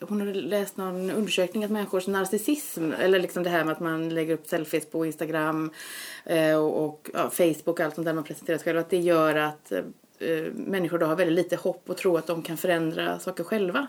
hon 0.00 0.20
hade 0.20 0.34
läst 0.34 0.76
någon 0.76 1.10
undersökning 1.10 1.64
att 1.64 1.70
människors 1.70 2.06
narcissism, 2.06 2.92
eller 2.92 3.18
liksom 3.18 3.42
det 3.42 3.50
här 3.50 3.64
med 3.64 3.72
att 3.72 3.80
man 3.80 4.08
lägger 4.08 4.34
upp 4.34 4.46
selfies 4.46 4.86
på 4.86 5.06
Instagram 5.06 5.70
eh, 6.24 6.54
och, 6.54 6.84
och 6.84 7.10
ja, 7.14 7.30
Facebook 7.30 7.68
och 7.68 7.80
allt 7.80 7.94
sånt 7.94 8.04
där 8.04 8.14
man 8.14 8.24
presenterar 8.24 8.58
sig 8.58 8.64
själv, 8.64 8.78
att 8.78 8.90
det 8.90 8.98
gör 8.98 9.34
att 9.34 9.72
eh, 9.72 10.52
människor 10.52 10.98
då 10.98 11.06
har 11.06 11.16
väldigt 11.16 11.36
lite 11.44 11.56
hopp 11.56 11.90
och 11.90 11.96
tror 11.96 12.18
att 12.18 12.26
de 12.26 12.42
kan 12.42 12.56
förändra 12.56 13.18
saker 13.18 13.44
själva. 13.44 13.86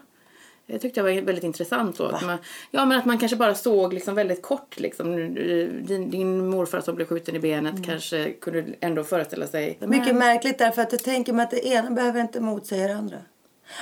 Det 0.71 0.79
tyckte 0.79 0.99
jag 0.99 1.03
var 1.03 1.21
väldigt 1.21 1.43
intressant. 1.43 1.97
Då. 1.97 2.05
Att 2.05 2.25
man, 2.25 2.37
ja, 2.71 2.85
men 2.85 2.99
att 2.99 3.05
man 3.05 3.17
kanske 3.17 3.37
bara 3.37 3.55
såg 3.55 3.93
liksom 3.93 4.15
väldigt 4.15 4.41
kort. 4.41 4.79
Liksom. 4.79 5.15
Din, 5.85 6.09
din 6.09 6.47
morfar 6.47 6.81
som 6.81 6.95
blev 6.95 7.05
skjuten 7.05 7.35
i 7.35 7.39
benet 7.39 7.85
kanske 7.85 8.31
kunde 8.31 8.65
ändå 8.79 9.03
föreställa 9.03 9.47
sig. 9.47 9.77
Mycket 9.81 10.15
märkligt 10.15 10.57
därför 10.57 10.81
att 10.81 10.91
jag 10.91 11.03
tänker 11.03 11.33
mig 11.33 11.43
att 11.43 11.51
det 11.51 11.67
ena 11.67 11.91
behöver 11.91 12.21
inte 12.21 12.39
motsäga 12.39 12.87
det 12.87 12.95
andra. 12.95 13.17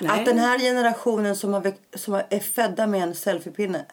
Nej. 0.02 0.20
Att 0.20 0.26
den 0.26 0.40
här 0.40 0.60
generationen 0.60 1.36
som, 1.36 1.54
har, 1.54 1.74
som 1.98 2.14
är 2.30 2.40
födda 2.40 2.88
med 2.88 3.04
en 3.04 3.16
selfiepinne 3.16 3.86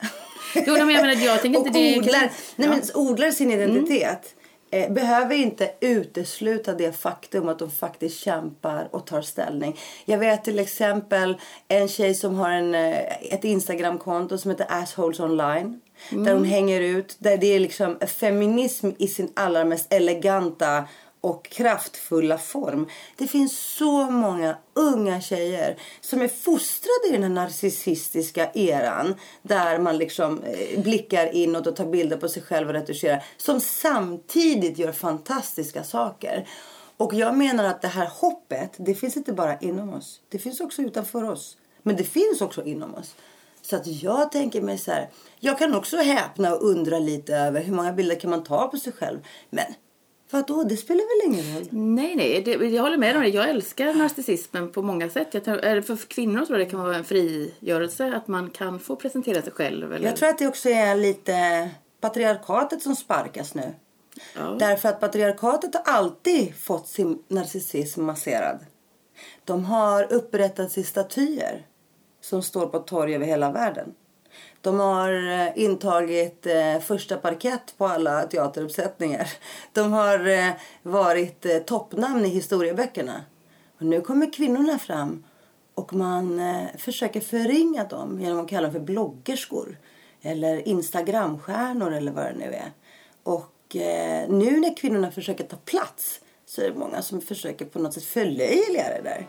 Jo, 0.54 0.62
men 0.72 0.76
jag 0.76 0.86
menar, 0.86 1.24
jag 1.24 1.42
tänker 1.42 1.58
inte 1.66 1.70
det... 1.70 1.98
odlar, 1.98 2.20
nej, 2.20 2.30
Ja. 2.56 2.64
Mm. 2.64 2.78
men, 2.78 3.02
odlar 3.02 3.30
sin 3.30 3.50
identitet 3.50 4.34
eh, 4.70 4.92
behöver 4.92 5.34
inte 5.34 5.70
utesluta 5.80 6.72
det 6.74 6.92
faktum 7.00 7.48
att 7.48 7.58
de 7.58 7.70
faktiskt 7.70 8.18
kämpar 8.20 8.88
och 8.90 9.06
tar 9.06 9.22
ställning. 9.22 9.78
Jag 10.04 10.18
vet 10.18 10.44
till 10.44 10.58
exempel 10.58 11.36
en 11.68 11.88
tjej 11.88 12.14
som 12.14 12.34
har 12.34 12.50
en, 12.50 12.74
eh, 12.74 13.32
ett 13.34 13.44
Instagramkonto 13.44 14.38
som 14.38 14.50
heter 14.50 14.66
Assholes 14.68 15.20
Online. 15.20 15.80
Där 16.10 16.16
Mm. 16.18 16.34
hon 16.34 16.44
hänger 16.44 16.80
ut. 16.80 17.16
Där 17.18 17.36
det 17.36 17.46
är 17.46 17.60
liksom 17.60 17.98
feminism 18.06 18.90
i 18.98 19.08
sin 19.08 19.32
allra 19.36 19.64
mest 19.64 19.92
eleganta 19.92 20.84
och 21.24 21.44
kraftfulla 21.48 22.38
form. 22.38 22.88
Det 23.16 23.26
finns 23.26 23.58
så 23.58 24.10
många 24.10 24.56
unga 24.74 25.20
tjejer 25.20 25.76
som 26.00 26.22
är 26.22 26.28
fostrade 26.28 27.08
i 27.08 27.12
den 27.12 27.22
här 27.22 27.30
narcissistiska 27.30 28.50
eran 28.54 29.14
där 29.42 29.78
man 29.78 29.98
liksom 29.98 30.42
eh, 30.42 30.80
blickar 30.80 31.34
inåt 31.34 31.66
och 31.66 31.76
tar 31.76 31.86
bilder 31.86 32.16
på 32.16 32.28
sig 32.28 32.42
själv 32.42 32.68
och 32.68 32.74
retuscherar 32.74 33.24
som 33.36 33.60
samtidigt 33.60 34.78
gör 34.78 34.92
fantastiska 34.92 35.84
saker. 35.84 36.48
Och 36.96 37.14
jag 37.14 37.36
menar 37.36 37.64
att 37.64 37.82
det 37.82 37.88
här 37.88 38.10
hoppet, 38.12 38.72
det 38.76 38.94
finns 38.94 39.16
inte 39.16 39.32
bara 39.32 39.58
inom 39.58 39.94
oss. 39.94 40.20
Det 40.28 40.38
finns 40.38 40.60
också 40.60 40.82
utanför 40.82 41.30
oss. 41.30 41.56
Men 41.82 41.96
det 41.96 42.04
finns 42.04 42.40
också 42.40 42.64
inom 42.64 42.94
oss. 42.94 43.14
Så 43.62 43.76
att 43.76 43.86
jag 43.86 44.32
tänker 44.32 44.62
mig 44.62 44.78
så 44.78 44.90
här. 44.90 45.08
Jag 45.40 45.58
kan 45.58 45.74
också 45.74 45.96
häpna 45.96 46.54
och 46.54 46.62
undra 46.62 46.98
lite 46.98 47.36
över 47.36 47.62
hur 47.62 47.74
många 47.74 47.92
bilder 47.92 48.20
kan 48.20 48.30
man 48.30 48.44
ta 48.44 48.68
på 48.68 48.76
sig 48.76 48.92
själv. 48.92 49.18
Men 49.50 49.64
vadå, 50.30 50.62
det 50.64 50.76
spelar 50.76 51.00
väl 51.00 51.32
ingen 51.32 51.54
roll? 51.56 51.68
Nej, 51.70 52.16
nej, 52.16 52.42
det, 52.42 52.50
jag 52.52 52.82
håller 52.82 52.96
med 52.98 53.16
om 53.16 53.22
det. 53.22 53.28
Jag 53.28 53.48
älskar 53.48 53.94
narcissismen 53.94 54.72
på 54.72 54.82
många 54.82 55.08
sätt. 55.10 55.28
Jag 55.34 55.46
eller 55.64 55.82
för 55.82 55.96
kvinnor 55.96 56.44
tror 56.46 56.58
jag 56.58 56.66
det 56.66 56.70
kan 56.70 56.80
vara 56.80 56.96
en 56.96 57.04
frigörelse 57.04 58.12
att 58.16 58.28
man 58.28 58.50
kan 58.50 58.80
få 58.80 58.96
presentera 58.96 59.42
sig 59.42 59.52
själv. 59.52 59.92
Eller, 59.92 60.06
Jag 60.06 60.16
tror 60.16 60.28
att 60.28 60.38
det 60.38 60.46
också 60.46 60.68
är 60.68 60.94
lite 60.96 61.70
patriarkatet 62.00 62.82
som 62.82 62.96
sparkas 62.96 63.54
nu. 63.54 63.74
ja. 64.36 64.56
Därför 64.58 64.88
att 64.88 65.00
patriarkatet 65.00 65.74
har 65.74 65.94
alltid 65.94 66.54
fått 66.54 66.88
sin 66.88 67.22
narcissism 67.28 68.02
masserad. 68.04 68.58
De 69.44 69.64
har 69.64 70.12
upprättats 70.12 70.78
i 70.78 70.84
statyer 70.84 71.66
som 72.20 72.42
står 72.42 72.66
på 72.66 72.78
torg 72.78 73.14
över 73.14 73.26
hela 73.26 73.52
världen. 73.52 73.94
De 74.60 74.80
har 74.80 75.12
eh, 75.12 75.58
intagit 75.58 76.46
eh, 76.46 76.80
första 76.80 77.16
parkett 77.16 77.74
på 77.78 77.86
alla 77.86 78.22
teateruppsättningar. 78.22 79.28
De 79.72 79.92
har 79.92 80.28
eh, 80.28 80.50
varit 80.82 81.46
eh, 81.46 81.58
toppnamn 81.58 82.24
i 82.24 82.28
historieböckerna. 82.28 83.24
Och 83.78 83.86
nu 83.86 84.00
kommer 84.00 84.32
kvinnorna 84.32 84.78
fram 84.78 85.24
och 85.74 85.94
man 85.94 86.38
eh, 86.38 86.64
försöker 86.78 87.20
förringa 87.20 87.84
dem 87.84 88.20
genom 88.20 88.40
att 88.40 88.48
kalla 88.48 88.62
dem 88.62 88.72
för 88.72 88.80
bloggerskor 88.80 89.78
eller 90.22 90.68
instagramstjärnor 90.68 91.92
eller 91.92 92.12
vad 92.12 92.24
det 92.24 92.34
nu 92.38 92.54
är. 92.54 92.72
Och 93.22 93.76
eh, 93.76 94.28
nu 94.28 94.60
när 94.60 94.76
kvinnorna 94.76 95.10
försöker 95.10 95.44
ta 95.44 95.56
plats 95.56 96.20
så 96.46 96.60
är 96.60 96.70
det 96.70 96.78
många 96.78 97.02
som 97.02 97.20
försöker 97.20 97.64
på 97.64 97.78
något 97.78 97.94
sätt 97.94 98.04
förlöjliga 98.04 98.88
det 98.88 99.00
där. 99.04 99.26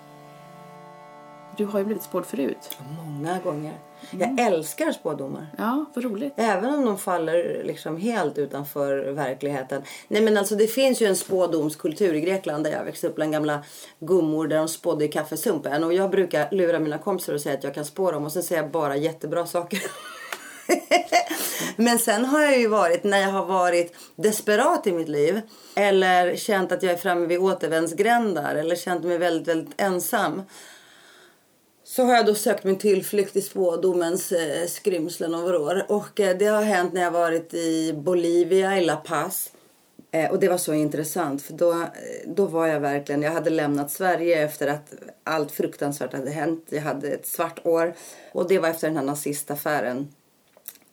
Du 1.57 1.65
har 1.65 1.79
ju 1.79 1.85
blivit 1.85 2.03
spådd 2.03 2.25
förut. 2.25 2.77
Många 3.05 3.39
gånger. 3.39 3.73
Jag 4.11 4.39
älskar 4.39 4.91
spådomar. 4.91 5.47
Ja, 5.57 5.85
vad 5.95 6.03
roligt. 6.03 6.33
Även 6.35 6.73
om 6.73 6.85
de 6.85 6.97
faller 6.97 7.63
liksom 7.63 7.97
helt 7.97 8.37
utanför 8.37 9.11
verkligheten. 9.11 9.81
Nej 10.07 10.21
men 10.21 10.37
alltså 10.37 10.55
det 10.55 10.67
finns 10.67 11.01
ju 11.01 11.05
en 11.05 11.15
spådomskultur 11.15 12.13
i 12.13 12.21
Grekland 12.21 12.63
där 12.63 12.71
jag 12.71 12.83
växte 12.83 13.07
upp 13.07 13.15
bland 13.15 13.31
gamla 13.31 13.63
gummor 13.99 14.47
där 14.47 14.57
de 14.57 14.67
spådde 14.67 15.05
i 15.05 15.07
kaffesumpen. 15.07 15.83
Och 15.83 15.93
jag 15.93 16.11
brukar 16.11 16.51
lura 16.51 16.79
mina 16.79 16.97
kompisar 16.97 17.33
och 17.33 17.41
säga 17.41 17.57
att 17.57 17.63
jag 17.63 17.73
kan 17.73 17.85
spå 17.85 18.11
dem 18.11 18.25
och 18.25 18.31
sen 18.31 18.43
säger 18.43 18.61
jag 18.61 18.71
bara 18.71 18.95
jättebra 18.95 19.45
saker. 19.45 19.83
Men 21.75 21.99
sen 21.99 22.25
har 22.25 22.41
jag 22.41 22.59
ju 22.59 22.67
varit, 22.67 23.03
när 23.03 23.19
jag 23.19 23.29
har 23.29 23.45
varit 23.45 23.95
desperat 24.15 24.87
i 24.87 24.91
mitt 24.91 25.09
liv 25.09 25.41
eller 25.75 26.35
känt 26.35 26.71
att 26.71 26.83
jag 26.83 26.93
är 26.93 26.97
framme 26.97 27.27
vid 27.27 27.39
återvändsgrändar 27.39 28.55
eller 28.55 28.75
känt 28.75 29.03
mig 29.03 29.17
väldigt, 29.17 29.47
väldigt 29.47 29.81
ensam 29.81 30.41
så 31.87 32.03
har 32.03 32.15
jag 32.15 32.25
då 32.25 32.35
sökt 32.35 32.63
min 32.63 32.77
tillflykt 32.77 33.35
i 33.35 33.41
spådomens 33.41 34.31
eh, 34.31 34.67
skrymslen 34.67 35.35
och 35.35 35.43
vrår. 35.43 35.85
Och 35.89 36.19
eh, 36.19 36.37
det 36.37 36.45
har 36.45 36.61
hänt 36.61 36.93
när 36.93 37.01
jag 37.01 37.11
varit 37.11 37.53
i 37.53 37.93
Bolivia, 37.93 38.77
i 38.77 38.85
La 38.85 38.95
Paz. 38.95 39.51
Eh, 40.11 40.31
och 40.31 40.39
det 40.39 40.49
var 40.49 40.57
så 40.57 40.73
intressant 40.73 41.41
för 41.41 41.53
då, 41.53 41.71
eh, 41.71 41.87
då 42.25 42.45
var 42.45 42.67
jag 42.67 42.79
verkligen, 42.79 43.21
jag 43.21 43.31
hade 43.31 43.49
lämnat 43.49 43.91
Sverige 43.91 44.45
efter 44.45 44.67
att 44.67 44.93
allt 45.23 45.51
fruktansvärt 45.51 46.13
hade 46.13 46.31
hänt. 46.31 46.65
Jag 46.69 46.81
hade 46.81 47.07
ett 47.09 47.27
svart 47.27 47.65
år 47.65 47.95
och 48.31 48.47
det 48.47 48.59
var 48.59 48.69
efter 48.69 48.87
den 48.87 48.97
här 48.97 49.03
nazistaffären. 49.03 50.07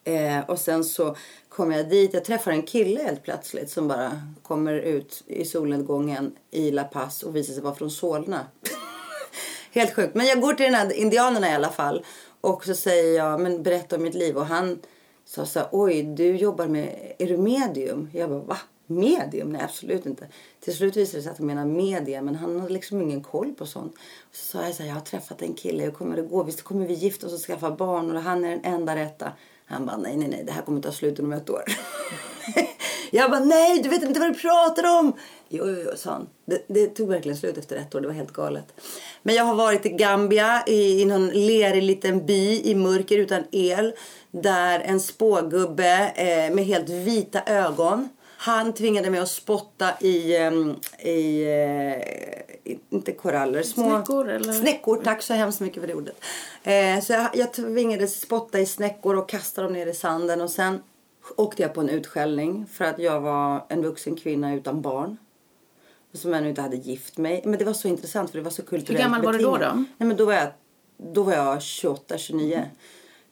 Eh, 0.05 0.41
och 0.41 0.59
sen 0.59 0.85
så 0.85 1.17
kom 1.49 1.73
jag 1.73 1.89
dit, 1.89 2.15
jag 2.15 2.25
träffar 2.25 2.51
en 2.51 2.63
kille 2.63 3.03
helt 3.03 3.23
plötsligt 3.23 3.71
som 3.71 3.89
bara 3.89 4.23
kommer 4.43 4.75
ut 4.75 5.23
i 5.27 5.45
solnedgången 5.45 6.37
i 6.51 6.71
La 6.71 6.85
Paz 6.85 7.23
och 7.23 7.37
visar 7.37 7.55
sig 7.55 7.63
vara 7.63 7.75
från 7.75 7.91
Solna. 7.91 8.47
Helt 9.75 9.95
sjukt. 9.95 10.15
Men 10.15 10.27
jag 10.27 10.41
går 10.41 10.53
till 10.55 10.65
den 10.65 10.75
här 10.75 10.93
indianerna 10.93 11.51
i 11.51 11.55
alla 11.55 11.71
fall. 11.71 12.05
Och 12.41 12.65
så 12.65 12.75
säger 12.75 13.17
jag, 13.17 13.41
men 13.41 13.63
berätta 13.63 13.97
om 13.97 14.03
mitt 14.03 14.15
liv. 14.15 14.37
Och 14.37 14.47
han 14.47 14.79
sa 15.25 15.47
så 15.47 15.59
här, 15.59 15.69
oj 15.73 16.03
du 16.03 16.37
jobbar 16.37 16.67
med, 16.67 17.15
är 17.19 17.27
du 17.27 17.37
medium? 17.37 18.11
Jag 18.13 18.31
bara, 18.31 18.41
va? 18.41 18.57
Medium? 18.87 19.49
Nej 19.49 19.63
absolut 19.63 20.07
inte. 20.07 20.29
Till 20.61 20.77
slut 20.77 20.97
visade 20.97 21.19
det 21.19 21.23
sig 21.23 21.33
att 21.33 21.39
han 21.39 21.47
menar 21.47 21.65
media. 21.65 22.23
Men 22.23 22.35
han 22.35 22.61
hade 22.61 22.73
liksom 22.73 23.03
ingen 23.03 23.23
koll 23.23 23.53
på 23.53 23.67
sånt. 23.67 23.95
Och 24.31 24.37
så 24.37 24.45
sa 24.45 24.65
jag 24.65 24.75
så 24.75 24.83
här, 24.83 24.89
jag 24.89 24.97
har 24.97 25.03
träffat 25.03 25.43
en 25.43 25.55
kille. 25.55 25.85
Hur 25.85 25.91
kommer 25.91 26.17
det 26.17 26.23
gå? 26.23 26.43
Visst 26.43 26.63
kommer 26.63 26.87
vi 26.87 26.95
gifta 26.95 27.27
oss 27.27 27.33
och 27.33 27.41
skaffa 27.41 27.71
barn? 27.71 28.17
Och 28.17 28.23
han 28.23 28.45
är 28.45 28.51
den 28.51 28.65
enda 28.65 28.97
rätta. 28.97 29.33
Han 29.65 29.87
bara, 29.87 29.97
nej 29.97 30.17
nej 30.17 30.29
nej, 30.29 30.45
det 30.47 30.53
här 30.53 30.63
kommer 30.63 30.81
ta 30.81 30.93
slut 30.93 31.19
om 31.21 31.33
ett 31.33 31.51
år. 31.51 31.63
jag 33.15 33.31
bara, 33.31 33.41
nej 33.41 33.83
du 33.83 33.89
vet 33.89 34.03
inte 34.03 34.21
vad 34.21 34.29
du 34.29 34.39
pratar 34.39 34.99
om. 34.99 35.13
Jo, 35.49 35.65
jo, 35.69 35.77
jo, 35.85 35.91
sa 35.97 36.11
han. 36.11 36.29
Det, 36.45 36.65
det 36.67 36.87
tog 36.87 37.09
verkligen 37.09 37.39
slut 37.39 37.59
efter 37.59 37.77
ett 37.77 37.95
år. 37.95 38.01
Det 38.01 38.07
var 38.07 38.15
helt 38.15 38.33
galet. 38.33 38.75
Men 39.23 39.35
jag 39.35 39.45
har 39.45 39.55
varit 39.55 39.87
i 39.87 39.89
Gambia 39.89 40.63
i, 40.67 41.03
i 41.03 41.05
någon 41.05 41.29
lerig 41.29 41.83
liten 41.83 42.27
by 42.27 42.63
i 42.65 42.75
mörker 42.75 43.19
utan 43.19 43.45
el. 43.53 43.93
Där 44.31 44.81
en 44.81 45.01
spågubbe 45.01 46.13
eh, 46.17 46.55
med 46.55 46.65
helt 46.65 46.89
vita 46.89 47.43
ögon. 47.47 48.09
Han 48.37 48.73
tvingade 48.73 49.11
mig 49.11 49.21
att 49.21 49.29
spotta 49.29 49.91
i, 50.01 50.37
em, 50.37 50.77
i 50.99 51.43
eh, 52.65 52.75
inte 52.91 53.13
koraller, 53.13 53.63
små 53.63 53.91
Snäckor, 53.91 54.29
eller? 54.29 54.53
Snäckor, 54.53 55.01
tack 55.05 55.23
så 55.23 55.35
hemskt 55.35 55.61
mycket 55.61 55.81
för 55.81 55.87
det 55.87 55.95
ordet. 55.95 56.25
Eh, 56.63 57.01
så 57.01 57.13
jag, 57.13 57.29
jag 57.35 57.53
tvingades 57.53 58.21
spotta 58.21 58.61
i 58.61 58.67
snäckor 58.67 59.17
och 59.17 59.29
kasta 59.29 59.63
dem 59.63 59.73
ner 59.73 59.87
i 59.87 59.95
sanden. 59.95 60.41
Och 60.41 60.51
sen 60.51 60.81
åkte 61.37 61.63
jag 61.63 61.75
på 61.75 61.81
en 61.81 61.89
utskällning 61.89 62.67
för 62.67 62.85
att 62.85 62.99
jag 62.99 63.21
var 63.21 63.67
en 63.69 63.83
vuxen 63.83 64.17
kvinna 64.17 64.55
utan 64.55 64.83
barn. 64.83 65.17
Som 66.13 66.35
ännu 66.35 66.49
inte 66.49 66.63
hade 66.63 66.77
gift 66.77 67.19
mig. 67.19 67.43
Men 67.45 67.59
det 67.59 67.65
var 67.65 67.73
så 67.73 67.89
intressant 67.89 68.31
för 68.31 68.39
det 68.39 68.45
var 68.45 68.51
så 68.51 68.63
kulturellt 68.63 68.91
Hur 68.91 69.05
gammal 69.05 69.23
var 69.23 69.33
du 69.33 69.39
då 69.39 69.57
då? 69.57 69.73
Nej 69.75 70.09
men 70.09 70.17
då 70.17 70.25
var 70.25 70.33
jag, 70.33 70.49
då 70.97 71.23
var 71.23 71.33
jag 71.33 71.63
28, 71.63 72.19
29. 72.19 72.71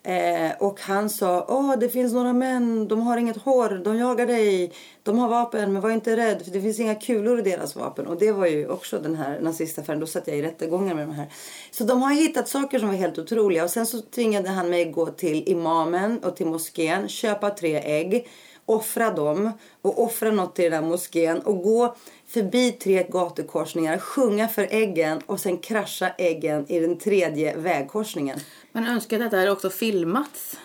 Eh, 0.03 0.51
och 0.59 0.81
han 0.81 1.11
sa, 1.11 1.47
åh 1.49 1.79
det 1.79 1.89
finns 1.89 2.13
några 2.13 2.33
män, 2.33 2.89
de 2.89 3.01
har 3.01 3.17
inget 3.17 3.37
hår, 3.37 3.81
de 3.85 3.97
jagar 3.97 4.27
dig, 4.27 4.73
de 5.03 5.19
har 5.19 5.29
vapen 5.29 5.73
men 5.73 5.83
var 5.83 5.91
inte 5.91 6.17
rädd 6.17 6.43
för 6.45 6.51
det 6.51 6.61
finns 6.61 6.81
inga 6.81 6.95
kulor 6.95 7.39
i 7.39 7.43
deras 7.43 7.77
vapen. 7.77 8.07
Och 8.07 8.19
det 8.19 8.33
var 8.33 8.47
ju 8.47 8.69
också 8.69 8.99
den 8.99 9.15
här 9.15 9.41
nazistaffären, 9.41 10.01
då 10.01 10.07
satt 10.07 10.27
jag 10.27 10.37
i 10.37 10.43
rättegångar 10.43 10.95
med 10.95 11.09
de 11.09 11.15
här. 11.15 11.27
Så 11.71 11.85
de 11.85 12.03
har 12.03 12.13
hittat 12.13 12.49
saker 12.49 12.79
som 12.79 12.89
var 12.89 12.95
helt 12.95 13.19
otroliga 13.19 13.65
och 13.65 13.71
sen 13.71 13.87
så 13.87 14.01
tvingade 14.01 14.49
han 14.49 14.71
mig 14.71 14.85
gå 14.85 15.07
till 15.07 15.49
imamen 15.49 16.19
och 16.25 16.37
till 16.37 16.47
moskén, 16.47 17.09
köpa 17.09 17.51
tre 17.51 17.77
ägg, 17.77 18.29
offra 18.71 19.11
dem 19.11 19.53
och 19.83 20.03
offra 20.03 20.31
något 20.31 20.55
till 20.57 20.71
den 20.71 20.85
här 20.85 20.91
moskén 20.91 21.39
och 21.39 21.63
gå 21.63 21.97
förbi 22.27 22.73
tre 22.73 23.07
gatukorsningar, 23.11 23.99
sjunga 23.99 24.49
för 24.49 24.69
äggen 24.71 25.21
och 25.27 25.41
sen 25.41 25.59
krascha 25.59 26.11
äggen 26.19 26.65
i 26.69 26.81
den 26.81 26.99
tredje 26.99 27.57
vägkorsningen. 27.57 28.39
Man 28.73 28.87
önskar 28.87 29.21
att 29.21 29.31
det 29.31 29.37
här 29.37 29.51
också 29.51 29.71
filmats. 29.71 30.57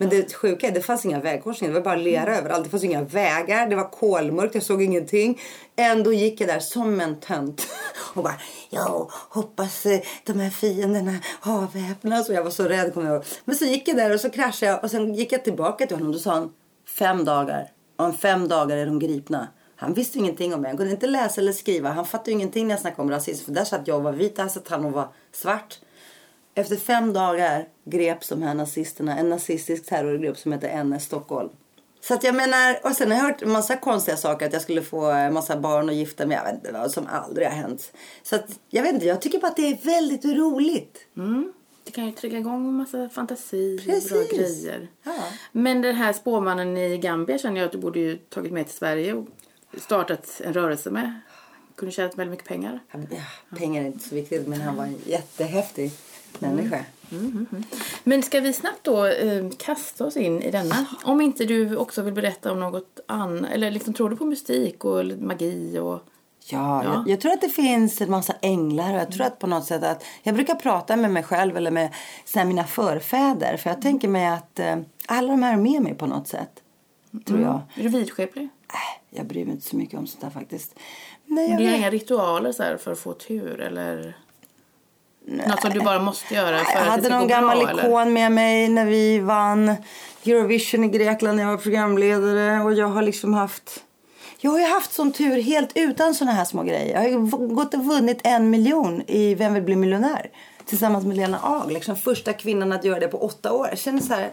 Men 0.00 0.08
det 0.08 0.34
sjuka 0.34 0.68
är 0.68 0.72
det 0.72 0.80
fanns 0.80 1.04
inga 1.04 1.20
vägkorsningar. 1.20 1.74
Det 1.74 1.80
var 1.80 1.84
bara 1.84 1.96
lera 1.96 2.36
överallt. 2.36 2.64
Det 2.64 2.70
fanns 2.70 2.84
inga 2.84 3.02
vägar. 3.02 3.66
Det 3.66 3.76
var 3.76 3.90
kolmörkt. 3.90 4.54
Jag 4.54 4.64
såg 4.64 4.82
ingenting. 4.82 5.40
Ändå 5.76 6.12
gick 6.12 6.40
jag 6.40 6.48
där 6.48 6.60
som 6.60 7.00
en 7.00 7.20
tönt. 7.20 7.66
Och 8.14 8.22
bara, 8.22 8.40
ja, 8.70 9.10
hoppas 9.12 9.86
eh, 9.86 10.00
de 10.24 10.40
här 10.40 10.50
fienderna 10.50 11.18
avväpnas. 11.40 12.28
Och 12.28 12.34
jag 12.34 12.44
var 12.44 12.50
så 12.50 12.64
rädd 12.64 12.94
kommer 12.94 13.06
jag 13.06 13.16
ihåg. 13.16 13.24
Men 13.44 13.56
så 13.56 13.64
gick 13.64 13.88
jag 13.88 13.96
där 13.96 14.14
och 14.14 14.20
så 14.20 14.30
kraschade 14.30 14.72
jag. 14.72 14.84
Och 14.84 14.90
sen 14.90 15.14
gick 15.14 15.32
jag 15.32 15.44
tillbaka 15.44 15.86
till 15.86 15.96
honom. 15.96 16.12
Då 16.12 16.18
sa 16.18 16.32
han, 16.32 16.52
fem 16.98 17.24
dagar. 17.24 17.72
Om 17.96 18.12
fem 18.14 18.48
dagar 18.48 18.76
är 18.76 18.86
de 18.86 18.98
gripna. 18.98 19.48
Han 19.76 19.94
visste 19.94 20.18
ingenting 20.18 20.54
om 20.54 20.60
mig. 20.60 20.68
Han 20.68 20.78
kunde 20.78 20.92
inte 20.92 21.06
läsa 21.06 21.40
eller 21.40 21.52
skriva. 21.52 21.90
Han 21.90 22.06
fattade 22.06 22.30
ingenting 22.30 22.66
när 22.66 22.74
jag 22.74 22.80
snackade 22.80 23.02
om 23.02 23.10
rasism. 23.10 23.44
För 23.44 23.52
där 23.52 23.64
satt 23.64 23.88
jag 23.88 23.96
och 23.96 24.02
var 24.02 24.12
vit. 24.12 24.36
Där 24.36 24.48
satt 24.48 24.68
han 24.68 24.84
och 24.84 24.92
var 24.92 25.08
svart. 25.32 25.78
Efter 26.54 26.76
fem 26.76 27.12
dagar 27.12 27.68
greps 27.84 28.28
de 28.28 28.42
här 28.42 28.54
nazisterna, 28.54 29.18
en 29.18 29.28
nazistisk 29.28 29.86
terrorgrupp 29.86 30.38
som 30.38 30.52
heter 30.52 30.84
NS 30.84 31.04
Stockholm. 31.04 31.50
Så 32.00 32.14
att 32.14 32.24
jag 32.24 32.34
menar, 32.34 32.78
och 32.82 32.92
sen 32.92 33.10
har 33.10 33.18
jag 33.18 33.24
hört 33.24 33.46
massa 33.46 33.76
konstiga 33.76 34.16
saker, 34.16 34.46
att 34.46 34.52
jag 34.52 34.62
skulle 34.62 34.82
få 34.82 35.10
en 35.10 35.34
massa 35.34 35.56
barn 35.56 35.88
och 35.88 35.94
gifta 35.94 36.26
mig, 36.26 36.36
jag 36.36 36.44
vet 36.44 36.54
inte 36.54 36.72
vad, 36.72 36.90
som 36.90 37.06
aldrig 37.06 37.46
har 37.46 37.54
hänt. 37.54 37.92
Så 38.22 38.36
att, 38.36 38.46
jag 38.68 38.82
vet 38.82 38.92
inte, 38.92 39.06
jag 39.06 39.20
tycker 39.20 39.38
bara 39.38 39.48
att 39.48 39.56
det 39.56 39.70
är 39.70 39.84
väldigt 39.84 40.24
roligt. 40.24 40.98
Mm. 41.16 41.52
Det 41.84 41.90
kan 41.90 42.06
ju 42.06 42.12
trigga 42.12 42.38
igång 42.38 42.68
en 42.68 42.74
massa 42.74 43.08
fantasi 43.08 43.78
och 43.78 43.84
Precis. 43.84 44.10
bra 44.10 44.38
grejer. 44.38 44.88
Ja. 45.02 45.24
Men 45.52 45.82
den 45.82 45.94
här 45.94 46.12
spåmannen 46.12 46.76
i 46.76 46.98
Gambia 46.98 47.38
känner 47.38 47.60
jag 47.60 47.66
att 47.66 47.72
du 47.72 47.78
borde 47.78 48.00
ju 48.00 48.16
tagit 48.16 48.52
med 48.52 48.66
till 48.66 48.76
Sverige 48.76 49.14
och 49.14 49.26
startat 49.78 50.40
en 50.44 50.52
rörelse 50.52 50.90
med. 50.90 51.20
Kunde 51.74 51.92
tjänat 51.92 52.18
väldigt 52.18 52.30
mycket 52.30 52.48
pengar. 52.48 52.80
Ja, 52.92 52.98
pengar 53.58 53.82
är 53.82 53.86
inte 53.86 54.08
så 54.08 54.14
viktigt, 54.14 54.46
men 54.46 54.60
han 54.60 54.76
var 54.76 54.84
en 54.84 54.96
jättehäftig 55.06 55.92
människa. 56.38 56.84
Men 58.04 58.22
ska 58.22 58.40
vi 58.40 58.52
snabbt 58.52 58.84
då 58.84 59.06
eh, 59.06 59.50
kasta 59.58 60.06
oss 60.06 60.16
in 60.16 60.42
i 60.42 60.50
denna? 60.50 60.86
Om 61.04 61.20
inte 61.20 61.44
du 61.44 61.76
också 61.76 62.02
vill 62.02 62.14
berätta 62.14 62.52
om 62.52 62.60
något 62.60 63.00
annat. 63.06 63.50
Eller 63.50 63.70
liksom 63.70 63.94
tror 63.94 64.10
du 64.10 64.16
på 64.16 64.24
mystik 64.24 64.84
och 64.84 65.04
magi 65.04 65.78
och... 65.78 66.00
Ja, 66.52 66.84
Ja. 66.84 66.94
Jag, 66.94 67.08
jag 67.08 67.20
tror 67.20 67.32
att 67.32 67.40
det 67.40 67.48
finns 67.48 68.00
en 68.00 68.10
massa 68.10 68.34
änglar 68.42 68.94
och 68.94 69.00
jag 69.00 69.12
tror 69.12 69.26
att 69.26 69.38
på 69.38 69.46
något 69.46 69.64
sätt 69.64 69.82
att 69.82 70.04
jag 70.22 70.34
brukar 70.34 70.54
prata 70.54 70.96
med 70.96 71.10
mig 71.10 71.22
själv 71.22 71.56
eller 71.56 71.70
med 71.70 71.94
här, 72.34 72.44
mina 72.44 72.64
förfäder 72.64 73.56
för 73.56 73.70
jag 73.70 73.82
tänker 73.82 74.08
mig 74.08 74.26
att 74.26 74.58
eh, 74.58 74.76
alla 75.06 75.28
de 75.28 75.42
här 75.42 75.52
är 75.52 75.56
med 75.56 75.82
mig 75.82 75.94
på 75.94 76.06
något 76.06 76.28
sätt. 76.28 76.50
Tror 77.26 77.40
jag. 77.40 77.60
Är 77.74 77.82
du 77.82 77.88
vidskeplig? 77.88 78.44
Äh, 78.44 79.18
jag 79.18 79.26
bryr 79.26 79.44
mig 79.44 79.54
inte 79.54 79.66
så 79.68 79.76
mycket 79.76 79.98
om 79.98 80.06
sånt 80.06 80.20
där 80.20 80.30
faktiskt. 80.30 80.74
Nej, 81.26 81.50
jag 81.50 81.58
Du 81.58 81.64
vet. 81.66 81.76
inga 81.76 81.90
ritualer 81.90 82.52
så 82.52 82.78
för 82.78 82.92
att 82.92 82.98
få 82.98 83.12
tur 83.12 83.60
eller? 83.60 84.16
Något 85.26 85.60
som 85.60 85.70
du 85.70 85.80
bara 85.80 85.98
måste 86.02 86.34
göra 86.34 86.58
för 86.58 86.78
Jag 86.78 86.84
hade 86.84 87.08
någon 87.08 87.28
gammal 87.28 87.58
bra, 87.58 87.68
eller? 87.70 87.82
ikon 87.88 88.12
med 88.12 88.32
mig 88.32 88.68
när 88.68 88.84
vi 88.84 89.18
vann 89.18 89.74
Eurovision 90.26 90.84
i 90.84 90.88
Grekland 90.88 91.36
när 91.36 91.42
jag 91.44 91.50
var 91.50 91.56
programledare 91.58 92.60
och 92.62 92.74
jag 92.74 92.86
har 92.88 93.02
liksom 93.02 93.34
haft 93.34 93.84
jag 94.42 94.50
har 94.50 94.58
ju 94.58 94.66
haft 94.66 94.92
sån 94.92 95.12
tur 95.12 95.42
helt 95.42 95.72
utan 95.74 96.14
såna 96.14 96.32
här 96.32 96.44
små 96.44 96.62
grejer. 96.62 96.94
Jag 96.94 97.00
har 97.00 97.08
ju 97.08 97.18
gått 97.54 97.74
och 97.74 97.84
vunnit 97.84 98.20
en 98.24 98.50
miljon 98.50 99.02
i 99.06 99.34
Vem 99.34 99.54
vill 99.54 99.62
bli 99.62 99.76
miljonär? 99.76 100.30
Tillsammans 100.64 101.04
med 101.04 101.16
Lena 101.16 101.40
Ag. 101.42 101.72
Liksom 101.72 101.96
första 101.96 102.32
kvinnan 102.32 102.72
att 102.72 102.84
göra 102.84 103.00
det 103.00 103.08
på 103.08 103.18
åtta 103.18 103.52
år. 103.52 103.68
Jag 103.68 103.78
känner 103.78 104.00
så 104.00 104.14
här. 104.14 104.30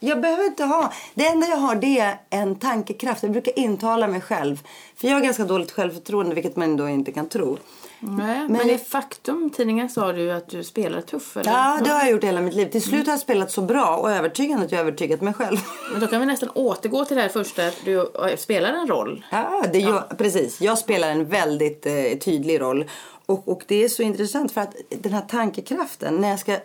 Jag 0.00 0.20
behöver 0.20 0.44
inte 0.44 0.64
ha. 0.64 0.92
Det 1.14 1.26
enda 1.26 1.46
jag 1.46 1.56
har 1.56 1.74
det 1.74 1.98
är 1.98 2.20
en 2.30 2.54
tankekraft. 2.54 3.22
Jag 3.22 3.32
brukar 3.32 3.58
intala 3.58 4.06
mig 4.06 4.20
själv. 4.20 4.62
För 4.96 5.08
jag 5.08 5.14
har 5.14 5.20
ganska 5.20 5.44
dåligt 5.44 5.70
självförtroende 5.70 6.34
vilket 6.34 6.56
man 6.56 6.76
då 6.76 6.88
inte 6.88 7.12
kan 7.12 7.28
tro. 7.28 7.58
Nej, 8.00 8.48
men, 8.48 8.70
i 8.70 8.78
Faktum, 8.78 9.50
tidningen 9.50 9.88
sa 9.88 10.12
du 10.12 10.32
att 10.32 10.48
du 10.48 10.64
spelar 10.64 11.00
tuff. 11.00 11.36
Eller? 11.36 11.50
Ja, 11.52 11.78
det 11.84 11.90
har 11.90 12.00
jag 12.00 12.10
gjort 12.10 12.24
hela 12.24 12.40
mitt 12.40 12.54
liv. 12.54 12.66
Till 12.70 12.82
slut 12.82 13.06
har 13.06 13.12
jag 13.12 13.20
spelat 13.20 13.50
så 13.50 13.62
bra 13.62 13.96
och 13.96 14.10
övertygande 14.10 14.64
att 14.64 14.72
jag 14.72 14.80
övertygat 14.80 15.20
mig 15.20 15.34
själv. 15.34 15.56
Men 15.92 16.00
då 16.00 16.06
kan 16.06 16.20
vi 16.20 16.26
nästan 16.26 16.48
återgå 16.54 17.04
till 17.04 17.16
det 17.16 17.22
här 17.22 17.28
första. 17.28 17.66
att 17.66 17.76
Du 17.84 18.10
spelar 18.38 18.72
en 18.72 18.86
roll. 18.86 19.24
Ja, 19.30 19.64
det 19.72 19.78
gör, 19.78 20.00
precis. 20.18 20.60
Jag 20.60 20.78
spelar 20.78 21.08
en 21.10 21.24
väldigt 21.28 21.86
eh, 21.86 21.92
tydlig 22.24 22.60
roll. 22.60 22.84
Och, 23.26 23.48
och 23.48 23.62
det 23.66 23.84
är 23.84 23.88
så 23.88 24.02
intressant 24.02 24.52
för 24.52 24.60
att 24.60 24.74
den 24.88 25.12
här 25.12 25.24
tankekraften, 25.28 26.14
när 26.16 26.28
jag 26.28 26.38
ska 26.38 26.56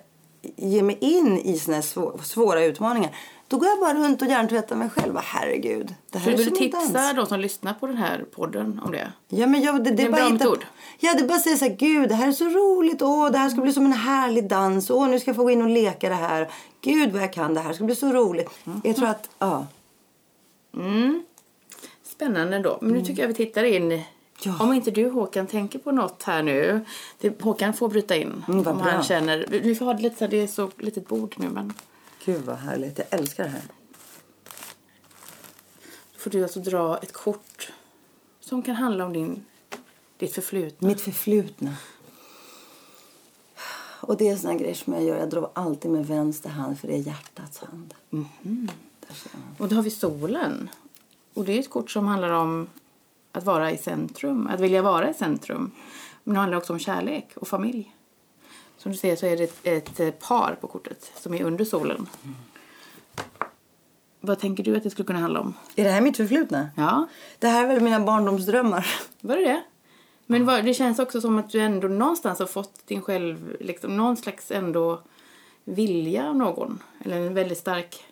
ge 0.56 0.84
mig 0.84 0.98
in 1.02 1.38
i 1.40 1.60
såna 1.60 1.76
här 1.78 1.82
svå- 1.82 2.22
svåra 2.24 2.64
utmaningar, 2.66 3.16
då 3.56 3.60
går 3.60 3.70
jag 3.70 3.80
bara 3.80 3.94
runt 3.94 4.22
och 4.22 4.28
hjärntvättar 4.28 4.76
mig 4.76 4.90
själv. 4.90 5.18
Herregud, 5.18 5.96
det 6.12 6.18
här 6.18 6.26
Så 6.26 6.42
är 6.42 6.46
vill 6.46 6.58
tipsa 6.58 7.14
de 7.14 7.26
som 7.26 7.40
lyssnar 7.40 7.74
på 7.74 7.88
den 7.88 7.98
här 7.98 8.26
podden 8.32 8.82
om 8.86 8.92
det? 8.92 9.12
Ja, 9.28 9.48
men 9.48 9.62
jag, 9.62 9.84
det, 9.84 9.92
det 9.92 10.04
är 10.04 10.10
bara 10.10 10.30
metod. 10.30 10.66
Ja, 11.00 11.14
det 11.14 11.24
bara 11.24 11.40
säga 11.40 11.58
så 11.58 11.66
här, 11.66 11.76
gud, 11.76 12.10
det 12.10 12.16
här 12.16 12.28
är 12.28 12.32
så 12.32 12.46
roligt. 12.46 13.02
Åh, 13.02 13.32
det 13.32 13.38
här 13.38 13.50
ska 13.50 13.62
bli 13.62 13.74
som 13.74 13.86
en 13.86 13.94
härlig 13.94 14.50
dans. 14.50 14.90
Åh, 14.90 15.08
nu 15.08 15.20
ska 15.20 15.30
jag 15.30 15.36
få 15.36 15.44
gå 15.44 15.50
in 15.50 15.62
och 15.62 15.70
leka 15.70 16.10
det 16.10 16.16
här. 16.16 16.50
Gud, 16.82 17.12
vad 17.12 17.22
jag 17.22 17.34
kan 17.34 17.54
det 17.54 17.60
här. 17.60 17.70
Det 17.70 17.76
ska 17.76 17.84
bli 17.84 17.96
så 17.96 18.12
roligt. 18.12 18.50
Jag 18.84 18.96
tror 18.96 19.08
att, 19.08 19.30
ja. 19.40 19.68
Spännande 22.04 22.60
då. 22.60 22.78
Men 22.82 22.94
nu 22.94 23.06
tycker 23.06 23.22
jag 23.22 23.28
vi 23.28 23.34
tittar 23.34 23.64
in. 23.64 23.84
Mm. 23.84 24.02
Ja. 24.44 24.56
Om 24.60 24.74
inte 24.74 24.92
du 24.92 25.10
Håkan 25.10 25.48
tänker 25.48 25.80
på 25.80 25.92
något 25.92 26.24
här 26.24 26.44
nu. 26.44 26.82
Det, 27.22 27.42
Håkan 27.42 27.74
får 27.74 27.90
bryta 27.90 28.16
in. 28.16 28.44
Mm, 28.48 28.68
om 28.68 28.80
han 28.80 29.04
känner. 29.04 29.46
Vi 29.50 29.76
får 29.76 29.86
ha 29.86 29.94
det 29.94 30.02
lite 30.02 30.28
det 30.28 30.42
är 30.42 30.48
så 30.48 30.72
litet 30.78 31.08
bord 31.08 31.36
nu 31.38 31.50
men. 31.50 31.74
Gud, 32.26 32.42
vad 32.46 32.56
härligt. 32.56 32.98
Jag 32.98 33.08
älskar 33.10 33.44
det 33.44 33.50
här. 33.50 33.64
Då 36.14 36.20
får 36.20 36.32
du 36.32 36.44
alltså 36.44 36.60
dra 36.60 36.98
ett 36.98 37.14
kort. 37.14 37.72
Som 38.40 38.62
kan 38.62 38.76
handla 38.76 39.06
om 39.06 39.14
din, 39.14 39.46
ditt 40.18 40.34
förflutna. 40.34 40.88
Mitt 40.88 41.02
förflutna. 41.02 41.76
Och 44.02 44.18
det 44.18 44.30
är 44.30 44.36
såna 44.36 44.56
grejer 44.56 44.74
som 44.74 44.94
jag 44.94 45.04
gör. 45.04 45.18
Jag 45.18 45.30
drar 45.30 45.52
alltid 45.54 45.92
med 45.92 46.08
vänster 46.08 46.50
hand 46.50 46.80
för 46.80 46.88
det 46.88 46.94
är 46.94 46.98
hjärtats 47.00 47.60
hand. 47.60 47.94
Man. 48.10 48.72
Och 49.58 49.68
då 49.68 49.76
har 49.76 49.84
vi 49.84 49.92
solen. 49.92 50.70
Och 51.34 51.46
det 51.46 51.54
är 51.54 51.60
ett 51.60 51.70
kort 51.70 51.92
som 51.92 52.06
handlar 52.06 52.30
om 52.30 52.68
att 53.32 53.44
vara 53.44 53.72
i 53.72 53.78
centrum. 53.78 54.48
Att 54.48 54.60
vilja 54.60 54.82
vara 54.82 55.10
i 55.10 55.14
centrum. 55.14 55.72
Men 56.24 56.34
det 56.34 56.40
handlar 56.40 56.58
också 56.58 56.74
om 56.74 56.80
kärlek 56.80 57.32
och 57.36 57.48
familj. 57.48 57.95
Som 58.86 58.92
du 58.92 58.98
ser 58.98 59.16
så 59.16 59.26
är 59.26 59.38
det 59.38 59.44
ett, 59.44 59.60
ett 59.64 60.00
eh, 60.00 60.12
par 60.12 60.58
på 60.62 60.68
kortet 60.68 61.12
som 61.16 61.34
är 61.34 61.44
under 61.44 61.66
solen. 61.66 62.10
Vad 64.20 64.40
tänker 64.40 64.64
du 64.64 64.78
att 64.78 64.84
det 64.84 64.90
skulle 64.90 65.06
kunna 65.06 65.20
handla 65.20 65.40
om? 65.40 65.54
Är 65.76 65.84
det 65.84 65.90
här 65.90 66.02
mitt 66.02 66.18
förflutna? 66.18 66.70
Ja, 66.78 67.08
Det 67.40 67.48
här 67.48 67.64
är 67.64 67.68
väl 67.68 67.82
mina 67.82 68.00
barndomsdrömmar. 68.00 68.88
var 69.22 69.36
det 69.36 69.44
det? 69.44 69.64
Men 70.26 70.46
vad, 70.46 70.66
det 70.66 70.74
känns 70.74 71.00
också 71.00 71.22
som 71.22 71.38
att 71.38 71.50
du 71.50 71.60
ändå 71.60 71.88
någonstans 71.88 72.40
har 72.40 72.46
fått 72.46 72.88
din 72.88 73.02
själv, 73.02 73.58
liksom 73.60 73.98
någon 73.98 74.18
slags 74.18 74.52
ändå 74.52 75.02
vilja 75.64 76.30
av 76.30 76.36
någon. 76.36 76.84
Eller 77.06 77.18
en 77.18 77.34
väldigt 77.34 77.58
stark 77.58 78.04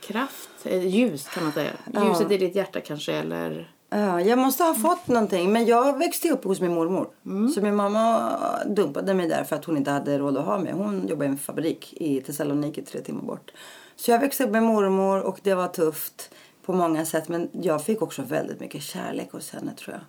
kraft, 0.00 0.50
eh, 0.62 0.86
ljus 0.86 1.28
kan 1.28 1.44
man 1.44 1.52
säga. 1.52 1.72
Ja. 1.92 2.08
Ljuset 2.08 2.30
i 2.30 2.38
ditt 2.38 2.54
hjärta 2.54 2.80
kanske 2.80 3.12
eller... 3.12 3.72
Ja, 3.88 4.20
jag 4.20 4.38
måste 4.38 4.64
ha 4.64 4.74
fått 4.74 5.08
någonting. 5.08 5.52
Men 5.52 5.66
jag 5.66 5.98
växte 5.98 6.30
upp 6.30 6.44
hos 6.44 6.60
min 6.60 6.74
mormor. 6.74 7.08
Så 7.54 7.60
min 7.60 7.74
mamma 7.74 8.32
dumpade 8.66 9.14
mig 9.14 9.28
där 9.28 9.44
för 9.44 9.56
att 9.56 9.64
hon 9.64 9.76
inte 9.76 9.90
hade 9.90 10.18
råd 10.18 10.36
att 10.36 10.44
ha 10.44 10.58
mig. 10.58 10.72
Hon 10.72 11.08
jobbade 11.08 11.24
i 11.24 11.28
en 11.28 11.38
fabrik 11.38 11.94
i 11.96 12.20
Thessaloniki 12.20 12.82
tre 12.82 13.00
timmar 13.00 13.22
bort. 13.22 13.50
Så 13.96 14.10
jag 14.10 14.20
växte 14.20 14.44
upp 14.44 14.50
med 14.50 14.62
mormor 14.62 15.20
och 15.20 15.40
det 15.42 15.54
var 15.54 15.68
tufft 15.68 16.30
på 16.64 16.72
många 16.72 17.04
sätt. 17.04 17.28
Men 17.28 17.48
jag 17.52 17.84
fick 17.84 18.02
också 18.02 18.22
väldigt 18.22 18.60
mycket 18.60 18.82
kärlek 18.82 19.32
hos 19.32 19.50
henne 19.50 19.72
tror 19.72 19.94
jag. 19.94 20.02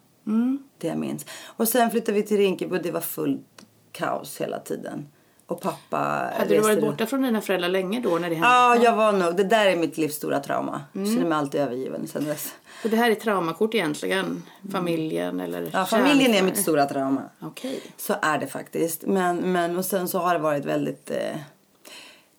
Det 0.77 0.87
jag 0.87 0.97
minns. 0.97 1.25
Och 1.45 1.67
sen 1.67 1.91
flyttade 1.91 2.15
vi 2.15 2.23
till 2.23 2.37
Rinkeby 2.37 2.77
och 2.77 2.81
det 2.81 2.91
var 2.91 3.01
fullt 3.01 3.65
kaos 3.91 4.41
hela 4.41 4.59
tiden. 4.59 5.07
Och 5.47 5.61
pappa 5.61 5.97
Hade 6.37 6.55
du 6.55 6.59
varit 6.59 6.81
borta 6.81 7.05
från 7.05 7.21
dina 7.21 7.41
föräldrar 7.41 7.69
länge 7.69 7.99
då 7.99 8.09
när 8.09 8.29
det 8.29 8.35
hände? 8.35 8.47
Ja, 8.47 8.75
jag 8.75 8.95
var 8.95 9.11
nog. 9.11 9.35
Det 9.35 9.43
där 9.43 9.65
är 9.65 9.75
mitt 9.75 9.97
livs 9.97 10.15
stora 10.15 10.39
trauma. 10.39 10.81
Jag 10.91 11.07
känner 11.07 11.25
mig 11.25 11.37
alltid 11.37 11.61
övergiven 11.61 12.07
sen 12.07 12.25
dess. 12.25 12.53
Så 12.81 12.87
det 12.87 12.97
här 12.97 13.11
är 13.11 13.15
traumakort 13.15 13.73
egentligen? 13.75 14.43
Familjen 14.71 15.39
eller 15.39 15.57
Mm. 15.57 15.69
Ja, 15.73 15.85
familjen 15.85 16.33
är 16.33 16.43
mitt 16.43 16.57
stora 16.57 16.85
trauma. 16.85 17.21
Okej. 17.39 17.81
Så 17.97 18.15
är 18.21 18.37
det 18.37 18.47
faktiskt. 18.47 19.01
Men, 19.05 19.37
men 19.51 19.77
och 19.77 19.85
sen 19.85 20.07
så 20.07 20.19
har 20.19 20.33
det 20.33 20.39
varit 20.39 20.65
väldigt 20.65 21.11
eh, 21.11 21.37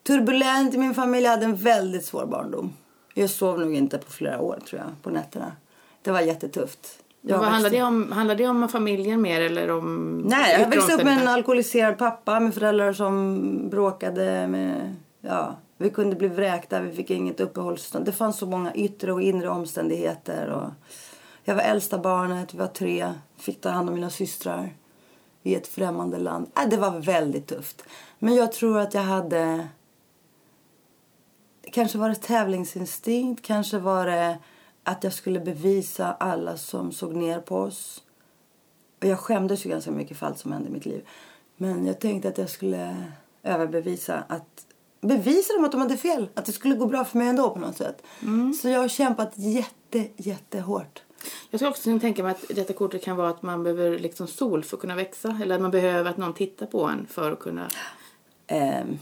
turbulent 0.06 0.74
i 0.74 0.78
min 0.78 0.94
familj. 0.94 1.24
Jag 1.24 1.30
hade 1.30 1.44
en 1.44 1.56
väldigt 1.56 2.04
svår 2.04 2.26
barndom. 2.26 2.72
Jag 3.14 3.30
sov 3.30 3.60
nog 3.60 3.74
inte 3.74 3.98
på 3.98 4.12
flera 4.12 4.40
år 4.40 4.58
tror 4.68 4.80
jag, 4.80 5.02
på 5.02 5.10
nätterna. 5.10 5.52
Det 6.02 6.10
var 6.10 6.20
jättetufft. 6.20 6.88
Jag 7.28 7.38
Vad 7.38 7.48
handlar 7.48 7.70
det 7.70 7.82
om? 7.82 8.12
Handlar 8.12 8.34
det 8.34 8.46
om 8.46 8.68
familjen 8.68 9.22
mer 9.22 9.40
eller 9.40 9.70
om... 9.70 10.18
Nej, 10.18 10.60
jag 10.60 10.70
växte 10.70 10.92
upp 10.92 11.04
med 11.04 11.20
en 11.22 11.28
alkoholiserad 11.28 11.98
pappa 11.98 12.40
med 12.40 12.54
föräldrar 12.54 12.92
som 12.92 13.68
bråkade 13.70 14.46
med... 14.46 14.96
Ja, 15.20 15.56
vi 15.76 15.90
kunde 15.90 16.16
bli 16.16 16.28
vräkta, 16.28 16.80
vi 16.80 16.92
fick 16.92 17.10
inget 17.10 17.40
uppehållstillstånd. 17.40 18.04
Det 18.04 18.12
fanns 18.12 18.38
så 18.38 18.46
många 18.46 18.74
yttre 18.74 19.12
och 19.12 19.22
inre 19.22 19.48
omständigheter. 19.48 20.48
Och 20.50 20.70
jag 21.44 21.54
var 21.54 21.62
äldsta 21.62 21.98
barnet, 21.98 22.54
vi 22.54 22.58
var 22.58 22.66
tre, 22.66 23.12
fick 23.38 23.60
ta 23.60 23.70
hand 23.70 23.88
om 23.88 23.94
mina 23.94 24.10
systrar 24.10 24.74
i 25.42 25.54
ett 25.54 25.66
främmande 25.66 26.18
land. 26.18 26.50
Äh, 26.56 26.68
det 26.68 26.76
var 26.76 27.00
väldigt 27.00 27.46
tufft. 27.46 27.84
Men 28.18 28.34
jag 28.34 28.52
tror 28.52 28.78
att 28.78 28.94
jag 28.94 29.02
hade... 29.02 29.68
Kanske 31.72 31.98
var 31.98 32.08
det 32.08 32.14
tävlingsinstinkt, 32.14 33.44
kanske 33.44 33.78
var 33.78 34.06
det 34.06 34.38
att 34.88 35.04
jag 35.04 35.12
skulle 35.12 35.40
bevisa 35.40 36.12
alla 36.12 36.56
som 36.56 36.92
såg 36.92 37.14
ner 37.14 37.40
på 37.40 37.56
oss. 37.56 38.02
Och 39.00 39.04
jag 39.04 39.18
skämdes 39.18 39.66
ju 39.66 39.70
ganska 39.70 39.90
mycket 39.90 40.16
för 40.16 40.26
allt 40.26 40.38
som 40.38 40.52
hände 40.52 40.68
i 40.68 40.72
mitt 40.72 40.86
liv. 40.86 41.08
Men 41.56 41.86
jag 41.86 42.00
tänkte 42.00 42.28
att 42.28 42.38
jag 42.38 42.50
skulle 42.50 42.96
överbevisa 43.42 44.24
att 44.28 44.66
bevisa 45.00 45.52
dem 45.52 45.64
att 45.64 45.72
de 45.72 45.80
hade 45.80 45.96
fel. 45.96 46.28
Att 46.34 46.44
det 46.44 46.52
skulle 46.52 46.74
gå 46.74 46.86
bra 46.86 47.04
för 47.04 47.18
mig 47.18 47.28
ändå 47.28 47.50
på 47.50 47.58
något 47.58 47.76
sätt. 47.76 48.02
Så 48.62 48.68
jag 48.68 48.80
har 48.80 48.88
kämpat 48.88 49.32
jätte, 49.34 50.08
jättehårt. 50.16 51.02
Jag 51.50 51.60
skulle 51.60 51.70
också 51.70 51.98
tänka 51.98 52.22
mig 52.22 52.32
att 52.32 52.44
detta 52.48 52.72
kortet 52.72 53.04
kan 53.04 53.16
vara 53.16 53.28
att 53.28 53.42
man 53.42 53.62
behöver 53.62 53.98
liksom 53.98 54.26
sol 54.26 54.64
för 54.64 54.76
att 54.76 54.80
kunna 54.80 54.94
växa. 54.94 55.38
Eller 55.42 55.54
att 55.54 55.60
man 55.60 55.70
behöver 55.70 56.10
att 56.10 56.16
någon 56.16 56.34
tittar 56.34 56.66
på 56.66 56.84
en 56.84 57.06
för 57.06 57.32
att 57.32 57.40
kunna... 57.40 57.68
Ehm, 58.46 58.98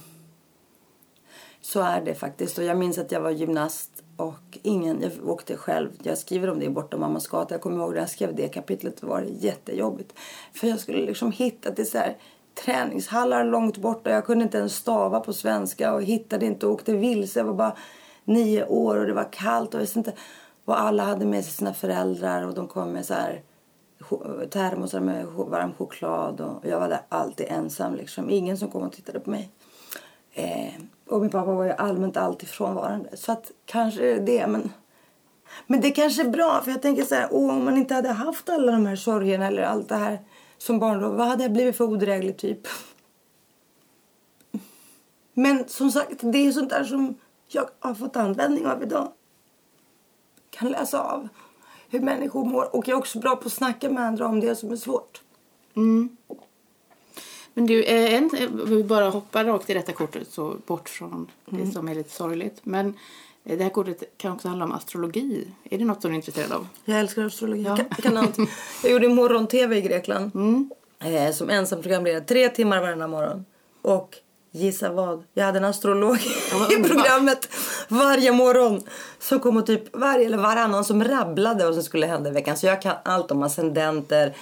så 1.61 1.81
är 1.81 2.01
det 2.01 2.15
faktiskt. 2.15 2.59
Och 2.59 2.65
jag 2.65 2.79
minns 2.79 2.99
att 2.99 3.13
jag 3.13 3.21
var 3.21 3.31
gymnast 3.31 4.03
och 4.17 4.59
ingen, 4.63 5.03
jag 5.03 5.29
åkte 5.29 5.57
själv. 5.57 5.91
Jag 6.03 6.19
skriver 6.19 6.51
om 6.51 6.59
det 6.59 6.65
i 6.65 6.71
Bortom 6.71 7.01
mammas 7.01 7.27
gata. 7.27 7.55
Jag 7.55 7.61
kommer 7.61 7.77
ihåg 7.77 7.93
när 7.93 8.01
jag 8.01 8.11
skrev 8.11 8.35
det 8.35 8.49
kapitlet 8.49 9.03
var 9.03 9.21
det 9.21 9.29
jättejobbigt. 9.29 10.15
För 10.53 10.67
jag 10.67 10.81
skulle 10.81 11.07
liksom 11.07 11.33
hitta 11.33 11.73
till 11.73 11.91
så 11.91 11.99
här 11.99 12.17
träningshallar 12.65 13.45
långt 13.45 13.77
borta. 13.77 14.11
Jag 14.11 14.27
kunde 14.27 14.45
inte 14.45 14.59
ens 14.59 14.77
stava 14.77 15.21
på 15.21 15.33
svenska 15.33 15.95
och 15.95 16.03
hittade 16.03 16.47
inte 16.47 16.67
och 16.67 16.73
åkte 16.73 16.93
vilse. 16.93 17.41
Jag 17.41 17.45
var 17.45 17.55
bara 17.55 17.77
nio 18.25 18.67
år 18.67 18.97
och 18.97 19.07
det 19.07 19.13
var 19.13 19.33
kallt 19.33 19.69
och 19.69 19.75
jag 19.75 19.81
visste 19.81 19.99
inte. 19.99 20.13
Och 20.65 20.81
alla 20.81 21.05
hade 21.05 21.27
med 21.27 21.45
sig 21.45 21.53
sina 21.53 21.75
föräldrar 21.75 22.47
och 22.47 22.55
de 22.55 22.69
kom 22.69 22.93
med 22.93 23.07
så 23.07 23.15
här 23.15 23.43
termosar 24.51 25.01
med 25.01 25.27
varm 25.27 25.75
choklad 25.75 26.41
och 26.41 26.67
jag 26.67 26.81
var 26.81 26.89
där 26.89 27.01
alltid 27.09 27.47
ensam 27.49 27.95
liksom. 27.95 28.31
Ingen 28.31 28.59
som 28.59 28.71
kom 28.71 28.83
och 28.83 28.93
tittade 28.93 29.21
på 29.21 29.31
mig. 29.31 29.51
Eh, 30.33 30.75
och 31.07 31.21
min 31.21 31.31
pappa 31.31 31.53
var 31.55 31.65
ju 31.65 31.73
allmänt 31.73 32.17
alltid 32.17 32.49
frånvarande. 32.49 33.17
Så 33.17 33.33
att 33.33 33.51
kanske 33.65 34.13
är 34.13 34.21
det. 34.21 34.47
Men, 34.47 34.73
men 35.67 35.81
det 35.81 35.91
kanske 35.91 36.23
är 36.23 36.29
bra. 36.29 36.61
För 36.65 36.71
jag 36.71 36.83
tänker 36.83 37.05
så 37.05 37.15
här. 37.15 37.29
Åh, 37.31 37.57
om 37.57 37.65
man 37.65 37.77
inte 37.77 37.95
hade 37.95 38.09
haft 38.09 38.49
alla 38.49 38.73
de 38.73 38.87
här 38.87 38.97
sorgerna 38.97 39.47
eller 39.47 39.63
allt 39.63 39.89
det 39.89 39.97
här 39.97 40.19
som 40.59 40.79
barn. 40.79 41.01
Då, 41.01 41.09
vad 41.09 41.27
hade 41.27 41.43
jag 41.43 41.53
blivit 41.53 41.77
för 41.77 41.85
odräglig 41.85 42.37
typ? 42.37 42.69
Men 45.35 45.69
som 45.69 45.91
sagt, 45.91 46.21
det 46.21 46.39
är 46.39 46.53
sånt 46.53 46.71
där 46.71 46.85
som 46.85 47.15
jag 47.49 47.69
har 47.79 47.95
fått 47.95 48.17
användning 48.17 48.67
av 48.67 48.83
idag. 48.83 49.13
Kan 50.51 50.69
läsa 50.69 51.01
av 51.01 51.29
hur 51.89 52.01
människor 52.01 52.45
mår. 52.45 52.77
Och 52.77 52.89
jag 52.89 52.95
är 52.95 52.99
också 52.99 53.19
bra 53.19 53.37
på 53.37 53.47
att 53.47 53.53
snacka 53.53 53.91
med 53.91 54.05
andra 54.05 54.27
om 54.27 54.41
det 54.41 54.57
som 54.57 54.73
är 54.73 54.77
svårt. 54.77 55.23
Mm. 55.77 56.17
Men 57.59 57.67
du, 57.67 57.83
eh, 57.85 58.15
en, 58.15 58.31
eh, 58.39 58.49
vi 58.67 58.83
bara 58.85 59.09
hoppar 59.11 59.45
rakt 59.45 59.71
i 59.71 59.75
detta 59.75 59.93
kortet 59.93 60.29
så 60.31 60.57
bort 60.67 60.89
från 60.89 61.31
Mm. 61.53 61.65
det 61.67 61.73
som 61.73 61.89
är 61.89 61.95
lite 61.95 62.11
sorgligt. 62.11 62.61
Men 62.63 62.95
eh, 63.45 63.59
det 63.59 63.65
här 63.65 63.71
kortet 63.71 64.03
kan 64.17 64.33
också 64.33 64.49
handla 64.49 64.65
om 64.65 64.73
astrologi. 64.73 65.47
Är 65.71 65.79
det 65.79 65.85
något 65.85 66.03
som 66.03 66.11
du 66.11 66.15
är 66.15 66.17
intresserad 66.17 66.53
av? 66.53 66.67
Jag 66.85 67.01
älskar 67.01 67.23
astrologi. 67.25 67.63
Ja. 67.63 67.79
Jag, 67.79 67.97
kan, 68.05 68.15
jag, 68.15 68.35
kan 68.37 68.47
jag 68.83 68.93
gjorde 68.93 69.09
morgon-tv 69.09 69.77
i 69.77 69.81
Grekland. 69.81 70.31
Eh, 70.99 71.33
som 71.33 71.51
ensam 71.51 71.83
programledare. 71.83 72.25
Tre 72.25 72.49
timmar 72.49 72.81
varje 72.81 73.07
morgon. 73.07 73.45
Och 73.83 74.17
gissa 74.51 74.93
vad? 74.93 75.23
Jag 75.35 75.45
hade 75.45 75.59
en 75.59 75.65
astrolog 75.65 76.17
i 76.71 76.83
programmet 76.83 77.49
varje 77.89 78.33
morgon. 78.33 78.83
Som 79.19 79.41
kom 79.41 79.57
och 79.57 79.67
typ 79.67 79.97
varje 79.97 80.27
eller 80.27 80.39
varannan 80.39 80.85
som 80.85 81.05
rabblade 81.05 81.65
vad 81.65 81.75
som 81.75 81.83
skulle 81.83 82.07
hända 82.07 82.31
i 82.31 82.33
veckan. 82.33 82.57
Så 82.57 82.67
jag 82.67 82.83
kan 82.83 82.95
allt 83.05 83.31
om 83.31 83.43
ascendenter, 83.43 84.35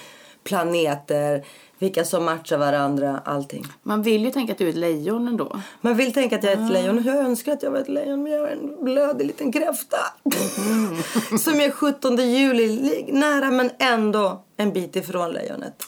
planeter, 0.43 1.45
vilka 1.79 2.05
som 2.05 2.25
matchar 2.25 2.57
varandra, 2.57 3.21
allting. 3.25 3.65
Man 3.83 4.01
vill 4.01 4.25
ju 4.25 4.31
tänka 4.31 4.51
att 4.53 4.57
du 4.59 4.65
är 4.65 4.69
ett 4.69 4.75
lejon 4.75 5.27
ändå. 5.27 5.59
Man 5.81 5.95
vill 5.97 6.13
tänka 6.13 6.35
att 6.35 6.43
jag 6.43 6.53
är 6.53 6.65
ett 6.65 6.71
lejon. 6.71 7.03
Jag 7.03 7.15
önskar 7.17 7.53
att 7.53 7.63
jag 7.63 7.71
var 7.71 7.79
ett 7.79 7.89
lejon 7.89 8.23
men 8.23 8.31
jag 8.31 8.47
är 8.51 8.55
en 8.55 8.83
blödig 8.83 9.25
liten 9.27 9.51
kräfta. 9.51 9.97
Som 11.39 11.59
är 11.59 11.71
17 11.71 12.17
juli. 12.17 12.67
li- 12.67 13.09
Nära 13.11 13.51
men 13.51 13.69
ändå 13.79 14.43
en 14.57 14.73
bit 14.73 14.95
ifrån 14.95 15.31
lejonet. 15.31 15.83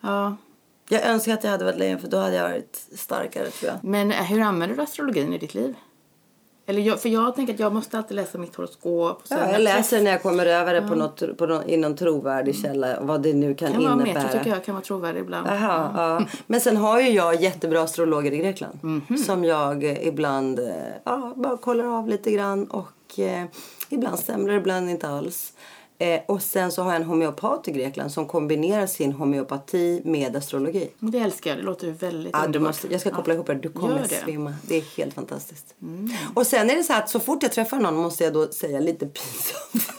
Ja. 0.00 0.36
Jag 0.88 1.02
önskar 1.06 1.34
att 1.34 1.44
jag 1.44 1.50
hade 1.50 1.64
varit 1.64 1.78
lejon 1.78 1.98
för 2.00 2.08
då 2.08 2.16
hade 2.16 2.34
jag 2.36 2.42
varit 2.48 2.86
starkare 2.96 3.50
tror 3.50 3.72
jag. 3.72 3.84
Men 3.90 4.12
eh, 4.12 4.16
hur 4.24 4.40
använder 4.40 4.76
du 4.76 4.82
astrologin 4.82 5.32
i 5.32 5.38
ditt 5.38 5.54
liv? 5.54 5.74
Eller 6.66 6.80
jag, 6.80 7.00
för 7.00 7.08
jag 7.08 7.34
tänker 7.36 7.54
att 7.54 7.60
jag 7.60 7.72
måste 7.72 7.98
alltid 7.98 8.16
läsa 8.16 8.38
mitt 8.38 8.56
horoskop. 8.56 9.22
Ja, 9.28 9.52
jag 9.52 9.60
läser 9.60 10.02
när 10.02 10.10
jag 10.10 10.22
kommer 10.22 10.46
över 10.46 10.74
det 10.74 10.82
på 10.82 10.94
något, 10.94 11.36
på 11.38 11.46
någon, 11.46 11.68
i 11.68 11.76
någon 11.76 11.96
trovärdig 11.96 12.56
källa. 12.56 13.00
Vad 13.00 13.22
det 13.22 13.32
nu 13.32 13.54
kan, 13.54 13.72
kan 13.72 13.82
vara 13.82 13.92
innebära. 13.92 14.14
metro 14.14 14.38
tycker 14.38 14.50
jag 14.50 14.64
kan 14.64 14.74
vara 14.74 14.84
trovärdig 14.84 15.20
ibland. 15.20 15.48
Aha, 15.48 15.92
ja. 15.96 16.26
Men 16.46 16.60
sen 16.60 16.76
har 16.76 17.00
ju 17.00 17.08
jag 17.08 17.42
jättebra 17.42 17.82
astrologer 17.82 18.32
i 18.32 18.36
Grekland. 18.36 18.78
Mhm. 18.82 19.16
Som 19.18 19.44
jag 19.44 19.84
ibland 19.84 20.58
eh, 20.58 20.66
ja, 21.04 21.32
bara 21.36 21.56
kollar 21.56 21.98
av 21.98 22.08
lite 22.08 22.30
grann. 22.30 22.66
Och 22.66 23.18
eh, 23.18 23.44
ibland 23.88 24.18
stämmer 24.18 24.48
det, 24.48 24.54
ibland 24.54 24.90
inte 24.90 25.08
alls. 25.08 25.52
Eh, 26.02 26.20
och 26.26 26.42
sen 26.42 26.72
så 26.72 26.82
har 26.82 26.92
jag 26.92 27.00
en 27.00 27.06
homeopat 27.06 27.68
i 27.68 27.72
Grekland 27.72 28.12
som 28.12 28.26
kombinerar 28.26 28.86
sin 28.86 29.12
homeopati 29.12 30.02
med 30.04 30.36
astrologi. 30.36 30.90
Det 30.98 31.18
älskar 31.18 31.50
jag. 31.50 31.58
Det 31.58 31.62
låter 31.62 31.90
väldigt 31.90 32.32
Ja, 32.32 32.46
du 32.46 32.58
måste, 32.58 32.92
jag 32.92 33.00
ska 33.00 33.10
koppla 33.10 33.34
ihop 33.34 33.48
er. 33.48 33.54
Du 33.54 33.68
kommer 33.68 33.94
det. 34.08 34.14
Mm. 34.14 34.24
svimma. 34.24 34.54
Det 34.62 34.76
är 34.76 34.84
helt 34.96 35.14
fantastiskt. 35.14 35.74
Och 36.34 36.46
sen 36.46 36.70
är 36.70 36.76
det 36.76 36.82
så 36.82 36.92
att 36.92 37.10
så 37.10 37.20
fort 37.20 37.42
jag 37.42 37.52
träffar 37.52 37.80
någon 37.80 37.96
måste 37.96 38.24
jag 38.24 38.32
då 38.32 38.48
säga 38.48 38.80
lite 38.80 39.06
pinsamt. 39.06 39.92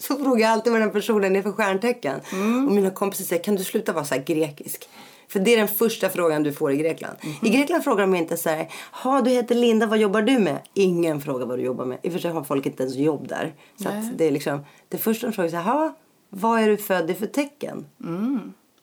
så 0.00 0.16
frågar 0.16 0.42
jag 0.42 0.50
alltid 0.50 0.72
vad 0.72 0.82
den 0.82 0.90
personen 0.90 1.36
är 1.36 1.42
för 1.42 1.52
stjärntecken. 1.52 2.20
Mm. 2.32 2.66
Och 2.66 2.72
mina 2.72 2.90
kompisar 2.90 3.24
säger 3.24 3.44
kan 3.44 3.56
du 3.56 3.64
sluta 3.64 3.92
vara 3.92 4.04
så 4.04 4.14
grekisk? 4.26 4.88
För 5.28 5.40
det 5.40 5.54
är 5.54 5.56
den 5.56 5.68
första 5.68 6.08
frågan 6.08 6.42
du 6.42 6.52
får 6.52 6.72
i 6.72 6.76
Grekland. 6.76 7.16
Mhm. 7.22 7.34
I 7.42 7.56
Grekland 7.56 7.84
frågar 7.84 8.00
de 8.00 8.14
inte 8.14 8.36
så 8.36 8.48
här, 8.48 8.68
ha 9.02 9.20
du 9.20 9.30
heter 9.30 9.54
Linda, 9.54 9.86
vad 9.86 9.98
jobbar 9.98 10.22
du 10.22 10.38
med? 10.38 10.58
Ingen 10.74 11.20
frågar 11.20 11.46
vad 11.46 11.58
du 11.58 11.62
jobbar 11.62 11.84
med. 11.84 11.98
I 12.02 12.08
och 12.08 12.12
för 12.12 12.20
sig 12.20 12.30
har 12.30 12.44
folk 12.44 12.66
inte 12.66 12.82
ens 12.82 12.96
jobb 12.96 13.28
där. 13.28 13.54
Så 13.76 13.88
det 14.16 14.24
är 14.24 14.30
liksom, 14.30 14.64
det 14.88 14.98
första 14.98 15.26
de 15.26 15.32
frågar 15.32 15.54
är 15.54 15.62
ha, 15.62 15.94
vad 16.30 16.60
är 16.60 16.68
du 16.68 16.76
född 16.76 17.10
i 17.10 17.14
för 17.14 17.26
tecken? 17.26 17.86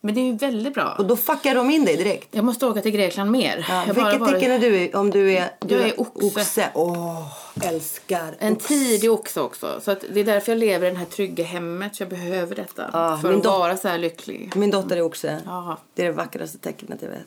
Men 0.05 0.15
det 0.15 0.21
är 0.21 0.25
ju 0.25 0.35
väldigt 0.37 0.73
bra. 0.73 0.95
Och 0.97 1.05
då 1.05 1.15
fuckar 1.17 1.55
de 1.55 1.69
in 1.71 1.85
dig 1.85 1.97
direkt. 1.97 2.27
Jag 2.31 2.45
måste 2.45 2.65
åka 2.65 2.81
till 2.81 2.91
Grekland 2.91 3.31
mer. 3.31 3.65
Ja, 3.69 3.93
bara 3.93 4.09
vilket 4.11 4.27
tecken 4.33 4.51
är 4.51 4.59
du? 4.59 4.91
Om 4.93 5.09
du 5.09 5.31
är, 5.37 5.49
du 5.59 5.75
Jag 5.75 5.87
är 5.89 6.01
oxe. 6.01 6.69
Åh, 6.73 7.27
älskar 7.63 8.35
En 8.39 8.53
oxe. 8.53 8.67
tidig 8.67 9.11
oxe 9.11 9.41
också. 9.41 9.79
Så 9.81 9.91
att 9.91 10.03
det 10.13 10.19
är 10.19 10.23
därför 10.23 10.51
jag 10.51 10.59
lever 10.59 10.87
i 10.87 10.91
det 10.91 10.97
här 10.97 11.05
trygga 11.05 11.43
hemmet. 11.43 11.95
Så 11.95 12.01
jag 12.03 12.09
behöver 12.09 12.55
detta. 12.55 12.89
Ja, 12.93 13.19
för 13.21 13.33
att 13.33 13.43
dot- 13.43 13.45
vara 13.45 13.77
så 13.77 13.87
här 13.87 13.97
lycklig. 13.97 14.51
Min 14.55 14.71
dotter 14.71 14.97
är 14.97 15.01
oxe. 15.01 15.41
Ja, 15.45 15.77
Det 15.95 16.01
är 16.01 16.05
det 16.05 16.11
vackraste 16.11 16.57
tecknet 16.57 16.99
jag 17.01 17.09
vet. 17.09 17.19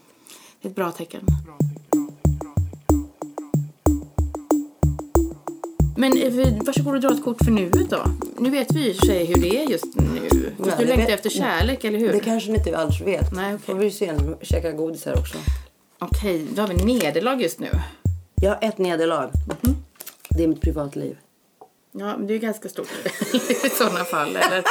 det 0.63 0.69
är 0.69 0.71
ett 0.71 0.77
bra 0.77 0.91
tecken. 0.91 1.21
Men 1.27 1.55
eh, 1.77 1.78
vi- 6.03 6.59
varsågod 6.67 6.95
och 6.95 7.01
dra 7.01 7.13
ett 7.13 7.25
kort 7.25 7.45
för 7.45 7.51
nuet 7.51 7.91
då. 7.91 8.03
Nu 8.39 8.51
vet 8.51 8.73
vi 8.73 8.91
i 8.91 8.95
sig 8.95 9.25
hur 9.25 9.35
det 9.35 9.59
är 9.65 9.71
just 9.71 9.85
nu. 9.95 10.53
Ja, 10.67 10.73
du 10.79 10.85
längtar 10.85 11.13
efter 11.13 11.31
kärlek, 11.31 11.85
eller 11.85 11.99
hur? 11.99 12.13
Det 12.13 12.21
kanske 12.21 12.51
ni 12.51 12.59
inte 12.59 12.77
alls 12.79 13.01
vet. 13.01 13.33
Nej, 13.35 13.55
okej. 13.55 13.67
Får 13.67 13.75
vi 13.75 13.91
se 13.91 14.13
när 14.13 14.37
vi 14.41 14.47
käkar 14.47 14.73
godis 14.73 15.05
här 15.07 15.19
också. 15.19 15.39
Okej, 15.99 16.47
då 16.55 16.63
har 16.63 16.69
vi 16.69 16.75
nederlag 16.95 17.43
just 17.43 17.59
nu. 17.61 17.69
Jag 18.43 18.51
har 18.51 18.59
ett 18.69 18.79
nederlag. 18.79 19.31
Mhm. 19.63 19.77
Det 20.29 20.45
är 20.45 20.49
mitt 20.49 20.61
privatliv. 20.61 21.17
Ja, 21.93 22.17
men 22.17 22.27
det 22.27 22.33
är 22.33 22.35
ju 22.35 22.41
ganska 22.41 22.69
stort 22.69 22.89
i 23.65 23.69
sådana 23.71 24.05
fall. 24.05 24.37
Eller? 24.37 24.65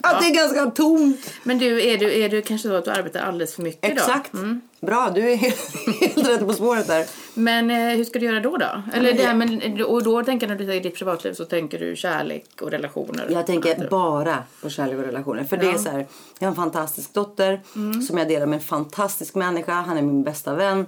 Att 0.00 0.20
det 0.20 0.26
är 0.26 0.34
ganska 0.34 0.66
tomt. 0.66 1.30
Men 1.42 1.58
du, 1.58 1.82
är 1.88 1.98
du, 1.98 2.22
är 2.22 2.28
du 2.28 2.42
kanske 2.42 2.68
så 2.68 2.74
att 2.74 2.84
du 2.84 2.90
arbetar 2.90 3.20
alldeles 3.20 3.54
för 3.54 3.62
mycket 3.62 3.82
då? 3.82 3.88
Exakt. 4.02 4.32
Bra, 4.80 5.10
du 5.14 5.30
är 5.30 5.36
helt, 5.36 5.70
helt 6.00 6.28
rätt 6.28 6.46
på 6.46 6.52
spåret 6.52 6.86
där. 6.86 7.06
Men 7.36 7.70
eh, 7.70 7.76
hur 7.76 8.04
ska 8.04 8.18
du 8.18 8.26
göra 8.26 8.40
då? 8.40 8.56
då? 8.56 8.82
Eller 8.92 9.12
det 9.12 9.22
här, 9.22 9.34
men, 9.34 9.84
och 9.84 10.02
då 10.02 10.24
tänker 10.24 10.48
när 10.48 10.56
du 10.56 10.66
säger 10.66 10.82
ditt 10.82 10.96
privatliv 10.96 11.32
så 11.32 11.44
tänker 11.44 11.78
du 11.78 11.96
kärlek 11.96 12.62
och 12.62 12.70
relationer? 12.70 13.26
Jag 13.30 13.46
tänker 13.46 13.88
bara 13.90 14.38
på 14.62 14.70
kärlek 14.70 14.98
och 14.98 15.04
relationer. 15.04 15.44
För 15.44 15.56
det 15.56 15.70
är 15.70 15.78
så 15.78 15.90
här, 15.90 16.06
jag 16.38 16.46
har 16.46 16.50
en 16.50 16.56
fantastisk 16.56 17.14
dotter 17.14 17.60
som 18.08 18.18
jag 18.18 18.28
delar 18.28 18.46
med 18.46 18.56
en 18.56 18.62
fantastisk 18.62 19.34
människa. 19.34 19.72
Han 19.72 19.96
är 19.96 20.02
min 20.02 20.22
bästa 20.22 20.54
vän. 20.54 20.86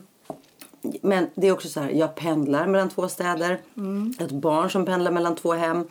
Men 1.03 1.27
det 1.35 1.49
är 1.49 1.53
också 1.53 1.69
så 1.69 1.81
här, 1.81 1.91
jag 1.91 2.15
pendlar 2.15 2.67
mellan 2.67 2.89
två 2.89 3.09
städer. 3.09 3.61
Har 4.19 4.25
ett 4.25 4.31
barn 4.31 4.71
som 4.71 4.85
pendlar 4.85 5.11
mellan 5.11 5.37
två 5.37 5.53
hem. 5.53 5.85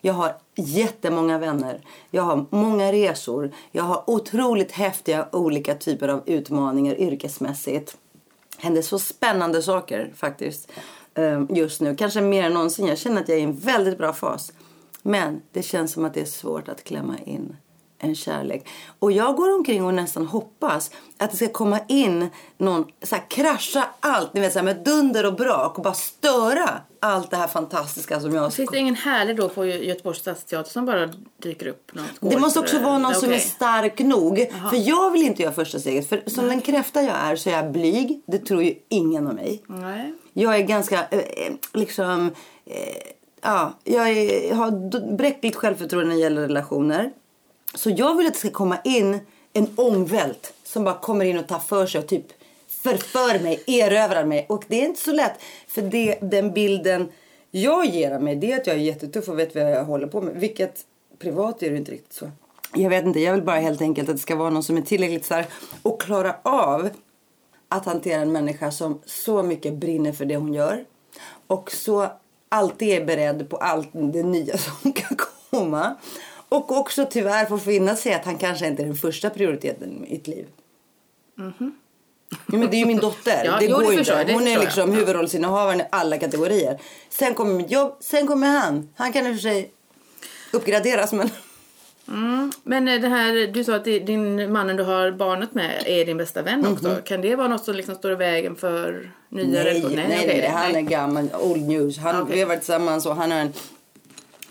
Jag 0.00 0.14
har 0.14 0.32
jättemånga 0.56 1.38
vänner. 1.38 1.80
Jag 2.10 2.22
har 2.22 2.46
många 2.50 2.92
resor. 2.92 3.50
Jag 3.72 3.82
har 3.82 4.10
otroligt 4.10 4.72
häftiga 4.72 5.28
olika 5.32 5.74
typer 5.74 6.08
av 6.08 6.22
utmaningar 6.26 7.00
yrkesmässigt 7.00 7.96
händer 8.58 8.82
så 8.82 8.98
spännande 8.98 9.62
saker 9.62 10.12
faktiskt 10.16 10.72
eh, 11.14 11.42
just 11.50 11.80
nu. 11.80 11.96
Kanske 11.96 12.20
mer 12.20 12.44
än 12.44 12.52
någonsin. 12.52 12.86
Jag 12.86 12.98
känner 12.98 13.22
att 13.22 13.28
jag 13.28 13.38
är 13.38 13.40
i 13.40 13.44
en 13.44 13.56
väldigt 13.56 13.98
bra 13.98 14.12
fas. 14.12 14.52
Men 15.02 15.42
det 15.52 15.62
känns 15.62 15.92
som 15.92 16.04
att 16.04 16.14
det 16.14 16.20
är 16.20 16.24
svårt 16.24 16.68
att 16.68 16.84
klämma 16.84 17.18
in 17.18 17.56
en 17.98 18.14
kärlek. 18.14 18.68
Och 18.98 19.12
jag 19.12 19.36
går 19.36 19.54
omkring 19.54 19.84
och 19.84 19.94
nästan 19.94 20.26
hoppas 20.26 20.90
att 21.18 21.30
det 21.30 21.36
ska 21.36 21.48
komma 21.48 21.80
in 21.88 22.28
någon, 22.58 22.84
så 23.02 23.14
här, 23.14 23.24
krascha 23.30 23.88
allt, 24.00 24.34
ni 24.34 24.40
vet 24.40 24.52
så 24.52 24.58
här, 24.58 24.64
med 24.64 24.76
dunder 24.84 25.26
och 25.26 25.34
brak 25.34 25.76
och 25.78 25.84
bara 25.84 25.94
störa 25.94 26.70
allt 27.00 27.30
det 27.30 27.36
här 27.36 27.46
fantastiska 27.46 28.20
som 28.20 28.34
jag 28.34 28.52
Finns 28.52 28.70
det 28.70 28.78
ingen 28.78 28.94
härlig 28.94 29.36
då 29.36 29.48
på 29.48 29.64
Gö- 29.64 29.82
Göteborgs 29.82 30.18
stadsteater 30.18 30.70
som 30.70 30.86
bara 30.86 31.08
dyker 31.42 31.66
upp? 31.66 31.90
Något 31.94 32.30
Det 32.32 32.38
måste 32.38 32.60
också 32.60 32.78
vara 32.78 32.98
någon 32.98 33.14
som 33.14 33.32
är 33.32 33.38
stark 33.38 33.98
nog. 33.98 34.46
För 34.70 34.88
jag 34.88 35.10
vill 35.10 35.22
inte 35.22 35.42
göra 35.42 35.52
första 35.52 35.78
steget. 35.78 36.08
För 36.08 36.22
som 36.26 36.48
den 36.48 36.60
kräfta 36.60 37.02
jag 37.02 37.16
är 37.16 37.36
så 37.36 37.50
är 37.50 37.54
jag 37.54 37.72
blyg. 37.72 38.22
Det 38.26 38.38
tror 38.38 38.62
ju 38.62 38.74
ingen 38.88 39.26
om 39.26 39.34
mig. 39.34 39.62
Nej. 39.66 40.14
Jag 40.32 40.56
är 40.56 40.62
ganska, 40.62 41.06
eh, 41.10 41.18
eh, 41.18 41.52
liksom, 41.72 42.30
eh, 42.66 42.96
ja, 43.42 43.74
jag, 43.84 44.08
är, 44.08 44.48
jag 44.48 44.56
har 44.56 45.16
bräckligt 45.16 45.56
självförtroende 45.56 46.08
när 46.08 46.14
det 46.16 46.20
gäller 46.22 46.40
relationer. 46.42 47.10
Så 47.74 47.90
jag 47.90 48.16
vill 48.16 48.26
att 48.26 48.32
det 48.32 48.38
ska 48.38 48.50
komma 48.50 48.78
in 48.84 49.20
en 49.52 49.68
ångvält 49.76 50.52
som 50.64 50.84
bara 50.84 50.98
kommer 50.98 51.24
in 51.24 51.38
och 51.38 51.46
tar 51.46 51.58
för 51.58 51.86
sig 51.86 52.00
och 52.00 52.06
typ 52.06 52.26
förför 52.68 53.42
mig, 53.42 53.62
erövrar 53.66 54.24
mig. 54.24 54.46
Och 54.48 54.64
det 54.68 54.82
är 54.82 54.86
inte 54.86 55.00
så 55.00 55.12
lätt. 55.12 55.40
För 55.68 55.82
det, 55.82 56.18
den 56.22 56.52
bilden 56.52 57.08
jag 57.50 57.86
ger 57.86 58.10
av 58.10 58.22
mig 58.22 58.36
det 58.36 58.52
är 58.52 58.60
att 58.60 58.66
jag 58.66 58.76
är 58.76 58.80
jättetuff 58.80 59.28
och 59.28 59.38
vet 59.38 59.54
vad 59.54 59.72
jag 59.72 59.84
håller 59.84 60.06
på 60.06 60.20
med. 60.20 60.34
Vilket 60.34 60.80
privat 61.18 61.62
är 61.62 61.70
det 61.70 61.76
inte 61.76 61.92
riktigt 61.92 62.12
så. 62.12 62.30
Jag 62.74 62.90
vet 62.90 63.04
inte, 63.04 63.20
jag 63.20 63.34
vill 63.34 63.42
bara 63.42 63.60
helt 63.60 63.80
enkelt 63.80 64.08
att 64.08 64.16
det 64.16 64.22
ska 64.22 64.36
vara 64.36 64.50
någon 64.50 64.62
som 64.62 64.76
är 64.76 64.82
tillräckligt 64.82 65.24
stark 65.24 65.48
och 65.82 66.02
klara 66.02 66.36
av 66.42 66.88
att 67.68 67.86
hantera 67.86 68.20
en 68.20 68.32
människa 68.32 68.70
som 68.70 69.00
så 69.04 69.42
mycket 69.42 69.74
brinner 69.74 70.12
för 70.12 70.24
det 70.24 70.36
hon 70.36 70.54
gör 70.54 70.84
och 71.46 71.72
så 71.72 72.08
alltid 72.48 72.88
är 72.88 73.04
beredd 73.04 73.50
på 73.50 73.56
allt 73.56 73.88
det 73.92 74.22
nya 74.22 74.58
som 74.58 74.92
kan 74.92 75.16
komma. 75.50 75.96
Och 76.48 76.78
också 76.78 77.06
tyvärr 77.10 77.46
får 77.46 77.58
finna 77.58 77.96
sig 77.96 78.12
att 78.12 78.24
han 78.24 78.38
kanske 78.38 78.66
inte 78.66 78.82
är 78.82 78.86
den 78.86 78.96
första 78.96 79.30
prioriteten 79.30 80.06
i 80.06 80.10
mitt 80.10 80.26
liv. 80.26 80.46
Ja, 82.30 82.58
men 82.58 82.70
det 82.70 82.76
är 82.76 82.78
ju 82.78 82.86
min 82.86 82.98
dotter. 82.98 83.42
Ja, 83.44 83.56
det 83.58 83.64
jo, 83.64 83.76
går 83.76 83.82
det 83.82 83.92
jag, 83.92 84.00
inte. 84.00 84.24
det 84.24 84.32
Hon 84.32 84.46
är 84.46 84.52
jag. 84.52 84.60
liksom 84.60 84.92
huvudrollsinnehavaren 84.92 85.80
i 85.80 85.84
alla 85.90 86.18
kategorier. 86.18 86.80
Sen 87.08 87.34
kommer 87.34 87.64
jobb, 87.64 87.96
sen 88.00 88.26
kommer 88.26 88.46
han. 88.46 88.88
Han 88.96 89.12
kan 89.12 89.26
i 89.26 89.30
och 89.30 89.34
för 89.34 89.42
sig 89.42 89.70
uppgraderas 90.52 91.12
men... 91.12 91.30
Men 92.62 92.88
eh, 92.88 93.00
det 93.00 93.08
här, 93.08 93.46
du 93.46 93.64
sa 93.64 93.74
att 93.74 93.84
din 93.84 94.52
mannen 94.52 94.76
du 94.76 94.82
har 94.82 95.10
barnet 95.10 95.54
med 95.54 95.82
är 95.86 96.04
din 96.04 96.16
bästa 96.16 96.42
vän 96.42 96.66
också. 96.66 96.96
Kan 97.04 97.20
det 97.20 97.36
vara 97.36 97.48
något 97.48 97.64
som 97.64 97.74
liksom 97.74 97.94
står 97.94 98.12
i 98.12 98.14
vägen 98.14 98.56
för 98.56 99.10
nya. 99.28 99.62
Nej, 99.62 99.82
nej, 99.82 100.08
nej, 100.08 100.26
nej, 100.26 100.50
han 100.54 100.76
är 100.76 100.80
gammal, 100.80 101.28
old 101.40 101.68
news. 101.68 101.98
Han, 101.98 102.22
Okej. 102.22 102.34
Vi 102.34 102.40
har 102.40 102.48
varit 102.48 102.60
tillsammans 102.60 103.06
och 103.06 103.16
han 103.16 103.30
har 103.30 103.38
en... 103.38 103.52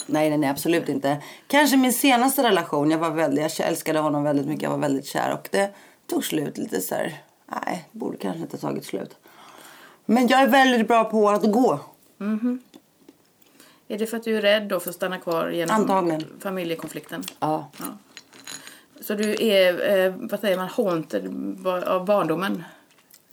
Nej, 0.07 0.29
nej, 0.29 0.37
nej, 0.37 0.49
absolut 0.49 0.89
inte. 0.89 1.23
Kanske 1.47 1.77
min 1.77 1.93
senaste 1.93 2.43
relation, 2.43 2.91
jag 2.91 2.97
var 2.99 3.11
väldigt, 3.11 3.59
jag 3.59 3.67
älskade 3.67 3.99
honom 3.99 4.23
väldigt 4.23 4.45
mycket, 4.47 4.63
jag 4.63 4.69
var 4.69 4.77
väldigt 4.77 5.05
kär 5.05 5.33
och 5.33 5.47
det 5.51 5.69
tog 6.07 6.25
slut 6.25 6.57
lite 6.57 6.81
så 6.81 6.95
här. 6.95 7.21
Nej, 7.65 7.85
borde 7.91 8.17
kanske 8.17 8.41
inte 8.41 8.57
ha 8.57 8.61
tagit 8.69 8.85
slut. 8.85 9.15
Men 10.05 10.27
jag 10.27 10.41
är 10.41 10.47
väldigt 10.47 10.87
bra 10.87 11.03
på 11.03 11.29
att 11.29 11.51
gå. 11.51 11.79
Är 13.87 13.97
det 13.97 14.07
för 14.07 14.17
att 14.17 14.23
du 14.23 14.37
är 14.37 14.41
rädd 14.41 14.63
då 14.67 14.79
för 14.79 14.89
att 14.89 14.95
stanna 14.95 15.17
kvar 15.19 15.49
genom 15.49 15.75
Antagligen. 15.75 16.23
familjekonflikten? 16.39 17.23
Ja. 17.39 17.71
Så 19.01 19.13
du 19.13 19.35
är, 19.47 19.97
eh, 20.05 20.13
vad 20.17 20.39
säger 20.39 20.57
man, 20.57 20.67
haunted 20.67 21.25
av 21.87 22.05
barndomen 22.05 22.63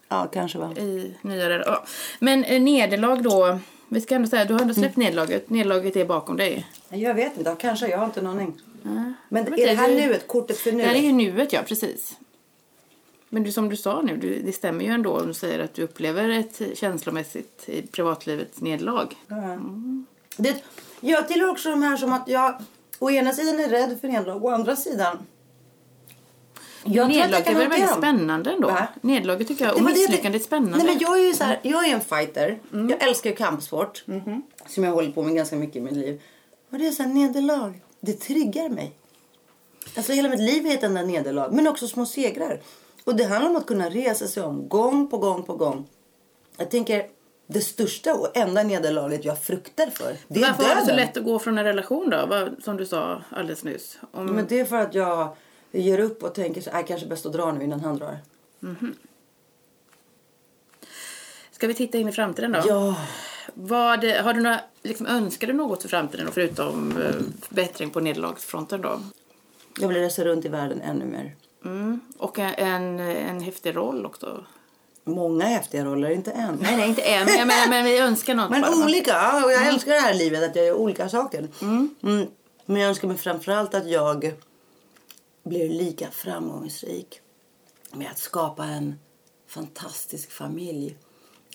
Ja, 0.09 0.27
kanske 0.33 0.59
va. 0.59 0.73
i 0.77 1.15
nya 1.23 1.49
rela- 1.51 1.65
ja. 1.67 1.85
Men 2.19 2.45
eh, 2.45 2.61
nederlag 2.63 3.23
då, 3.23 3.59
vi 3.89 4.01
ska 4.01 4.15
ändå 4.15 4.29
säga, 4.29 4.45
du 4.45 4.53
har 4.55 4.61
ändå 4.61 4.75
släppt 4.75 4.97
Mm. 4.97 5.07
nederlaget. 5.07 5.51
Nederlaget 5.51 5.97
är 5.97 6.05
bakom 6.05 6.37
dig. 6.37 6.67
Jag 6.89 7.15
vet 7.15 7.39
inte, 7.39 7.57
kanske. 7.61 7.89
Jag 7.89 7.99
har 7.99 8.05
inte 8.07 8.23
någon 8.23 8.35
aning. 8.35 8.61
Men 8.83 9.15
Men 9.29 9.47
är 9.47 9.57
det 9.67 9.75
här 9.75 9.89
du- 9.89 9.95
nuet? 9.95 10.29
Kortet 10.29 10.57
för 10.59 10.73
Det 10.73 10.83
här 10.83 10.95
är 10.95 11.01
nuet? 11.03 11.05
ju 11.05 11.13
nuet, 11.33 11.53
ja 11.53 11.61
precis. 11.67 12.17
Men 13.29 13.43
du, 13.43 13.53
som 13.53 13.69
du 13.69 13.77
sa 13.77 14.03
nu, 14.03 14.17
du, 14.17 14.43
det 14.43 14.53
stämmer 14.53 14.85
ju 14.85 14.91
ändå 14.91 15.21
om 15.21 15.27
du 15.27 15.35
säger 15.35 15.59
att 15.59 15.75
du 15.75 15.83
upplever 15.83 16.29
ett 16.29 16.61
känslomässigt 16.75 17.69
i 17.69 17.83
privatlivets 17.83 18.61
nederlag. 18.61 19.07
Det, 20.37 20.65
jag 21.01 21.29
tillhör 21.29 21.49
också 21.51 21.71
de 21.71 21.83
här 21.83 21.97
som 21.97 22.13
att 22.13 22.29
jag 22.29 22.55
å 22.99 23.11
ena 23.11 23.33
sidan 23.33 23.61
är 23.61 23.69
rädd 23.69 23.99
för 24.01 24.09
nederlag, 24.09 24.45
å 24.45 24.49
andra 24.51 24.77
sidan... 24.77 25.19
Jag 26.85 27.13
kan 27.13 27.33
är 27.35 27.55
väl 27.55 27.69
väldigt 27.69 27.89
dem. 27.89 27.99
spännande 27.99 28.51
ändå? 28.53 28.69
Va? 28.69 28.87
Nederlaget 29.01 29.49
tycker 29.49 29.65
jag, 29.65 29.77
och 29.77 29.83
misslyckandet 29.83 30.41
är 30.43 30.45
spännande. 30.45 30.75
Mm. 30.75 30.87
Nej, 30.87 30.95
men 30.95 31.03
jag 31.03 31.21
är 31.21 31.27
ju 31.27 31.35
så 31.35 31.45
här, 31.45 31.61
jag 31.63 31.89
är 31.89 31.95
en 31.95 32.01
fighter. 32.01 32.59
Jag 32.71 33.03
älskar 33.09 33.33
kampsport. 33.33 34.03
Mhm. 34.07 34.43
Som 34.67 34.85
jag 34.85 34.93
hållit 34.93 35.15
på 35.15 35.23
med 35.23 35.35
ganska 35.35 35.57
mycket 35.57 35.77
i 35.77 35.81
mitt 35.81 35.93
liv. 35.93 36.21
Och 36.73 36.79
det 36.79 36.87
är 36.87 36.91
så 36.91 37.03
här, 37.03 37.11
nederlag. 37.11 37.73
Det 38.01 38.13
triggar 38.13 38.69
mig. 38.69 38.93
Alltså 39.97 40.13
hela 40.13 40.29
mitt 40.29 40.41
liv 40.41 40.67
är 40.67 40.75
ett 40.75 40.83
enda 40.83 41.03
nederlag. 41.03 41.51
Men 41.53 41.67
också 41.67 41.89
små 41.89 42.07
segrar. 42.07 42.61
Och 43.05 43.17
det 43.17 43.25
handlar 43.25 43.51
om 43.51 43.57
att 43.57 43.67
kunna 43.67 43.91
resa 43.91 44.27
sig 44.27 44.43
om 44.43 44.69
gång 44.69 45.09
på 45.11 45.19
gång 45.19 45.43
på 45.43 45.57
gång. 45.57 45.87
Jag 46.57 46.71
tänker 46.71 47.07
det 47.47 47.61
största 47.61 48.15
och 48.15 48.37
enda 48.37 48.63
nederlaget 48.63 49.25
jag 49.25 49.43
fruktar 49.43 49.87
för. 49.87 50.17
Det 50.29 50.41
är 50.41 50.47
Varför 50.47 50.63
var 50.63 50.75
det 50.75 50.81
så 50.81 50.87
döden. 50.87 50.97
lätt 50.97 51.17
att 51.17 51.25
gå 51.25 51.39
från 51.39 51.59
en 51.59 51.65
relation 51.65 52.11
då? 52.11 52.49
Som 52.65 52.77
du 52.77 52.87
sa 52.87 53.23
alldeles 53.31 53.65
nyss. 53.65 53.99
Om, 54.13 54.27
Men 54.27 54.47
det 54.49 54.61
är 54.61 54.65
för 54.65 54.77
att 54.77 54.95
jag 54.95 55.37
ger 55.81 55.99
upp 55.99 56.23
och 56.23 56.35
tänker 56.35 56.61
så 56.61 56.71
här, 56.71 56.83
kanske 56.83 57.07
bäst 57.07 57.27
att 57.27 57.33
dra 57.33 57.53
nu 57.53 57.65
innan 57.65 57.81
han 57.81 57.97
drar. 57.97 58.19
Ska 61.51 61.67
vi 61.67 61.75
titta 61.75 61.99
in 61.99 62.09
i 62.09 62.13
framtiden 62.13 62.53
då? 62.53 62.61
Ja. 62.67 62.97
Vad, 63.55 64.05
har 64.05 64.35
du 64.35 64.41
några, 64.41 64.61
liksom, 64.83 65.07
önskar 65.07 65.47
du 65.47 65.53
något 65.53 65.83
för 65.83 65.89
framtiden 65.89 66.27
då, 66.27 66.33
förutom 66.33 67.03
eh, 67.03 67.15
bättring 67.49 67.91
på 67.91 68.01
nederlagsfronten 68.01 68.81
då? 68.81 69.01
Jag 69.81 69.89
vill 69.89 69.97
resa 69.97 70.25
runt 70.25 70.45
i 70.45 70.49
världen 70.49 70.81
ännu 70.81 71.05
mer. 71.05 71.35
Mm. 71.65 72.01
Och 72.19 72.39
en, 72.39 73.01
en 73.01 73.41
häftig 73.41 73.77
roll 73.77 74.07
också. 74.07 74.45
Många 75.05 75.45
häftiga 75.45 75.85
roller, 75.85 76.11
inte 76.11 76.31
en. 76.31 76.59
Nej, 76.61 76.77
nej, 76.77 76.89
inte 76.89 77.03
en, 77.03 77.25
men, 77.25 77.35
jag 77.35 77.47
menar, 77.47 77.69
men 77.69 77.85
vi 77.85 77.99
önskar 77.99 78.35
något 78.35 78.51
Men 78.51 78.61
bara, 78.61 78.85
olika. 78.85 79.43
Jag 79.43 79.67
älskar 79.67 79.93
det 79.93 80.01
här 80.01 80.15
livet, 80.15 80.51
att 80.51 80.57
jag 80.57 80.67
gör 80.67 80.75
olika 80.75 81.09
saker. 81.09 81.49
Mm. 81.63 81.95
Men 82.67 82.81
jag 82.81 82.89
önskar 82.89 83.09
mig 83.09 83.17
framförallt 83.17 83.75
att 83.75 83.87
jag 83.87 84.35
blir 85.45 85.69
lika 85.69 86.11
framgångsrik 86.11 87.21
med 87.93 88.11
att 88.11 88.19
skapa 88.19 88.65
en 88.65 88.95
fantastisk 89.47 90.31
familj 90.31 90.97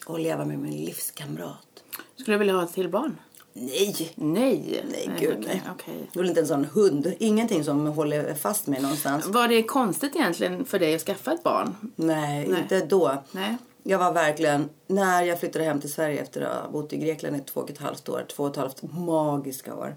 och 0.06 0.19
leva 0.19 0.45
med 0.45 0.60
min 0.60 0.86
livskamrat. 0.86 1.84
Skulle 2.15 2.36
du 2.36 2.39
vilja 2.39 2.54
ha 2.54 2.63
ett 2.63 2.73
till 2.73 2.89
barn? 2.89 3.17
Nej! 3.54 4.13
Nej. 4.15 4.86
Nej, 4.91 5.12
gud 5.19 5.36
okej, 5.39 5.45
nej. 5.47 5.62
okej. 5.71 6.10
Jag 6.12 6.21
vill 6.21 6.30
inte 6.38 6.54
en 6.54 6.65
hund. 6.65 7.13
Ingenting 7.19 7.63
som 7.63 7.88
håller 7.88 8.34
fast 8.34 8.67
mig 8.67 8.82
någonstans. 8.82 9.25
Var 9.25 9.47
det 9.47 9.63
konstigt 9.63 10.15
egentligen 10.15 10.65
för 10.65 10.80
dig 10.80 10.95
att 10.95 11.02
skaffa 11.02 11.34
ett 11.34 11.43
barn? 11.43 11.93
Nej, 11.95 12.47
Nej. 12.47 12.62
inte 12.62 12.86
då. 12.86 13.23
Nej. 13.32 13.58
Jag 13.84 13.99
var 13.99 14.13
verkligen, 14.13 14.69
när 14.88 15.23
jag 15.23 15.39
flyttade 15.39 15.65
hem 15.65 15.82
till 15.82 15.93
Sverige 15.93 16.21
efter 16.21 16.41
att 16.41 16.63
ha 16.63 16.71
bott 16.71 16.93
i 16.93 16.97
Grekland 16.97 17.36
i 17.36 17.39
två 17.39 17.60
och 17.60 17.69
ett 17.69 17.78
halvt 17.78 18.10
år, 18.10 18.25
två 18.36 18.43
och 18.43 18.49
ett 18.49 18.56
halvt 18.56 18.82
magiska 18.82 19.75
år. 19.75 19.95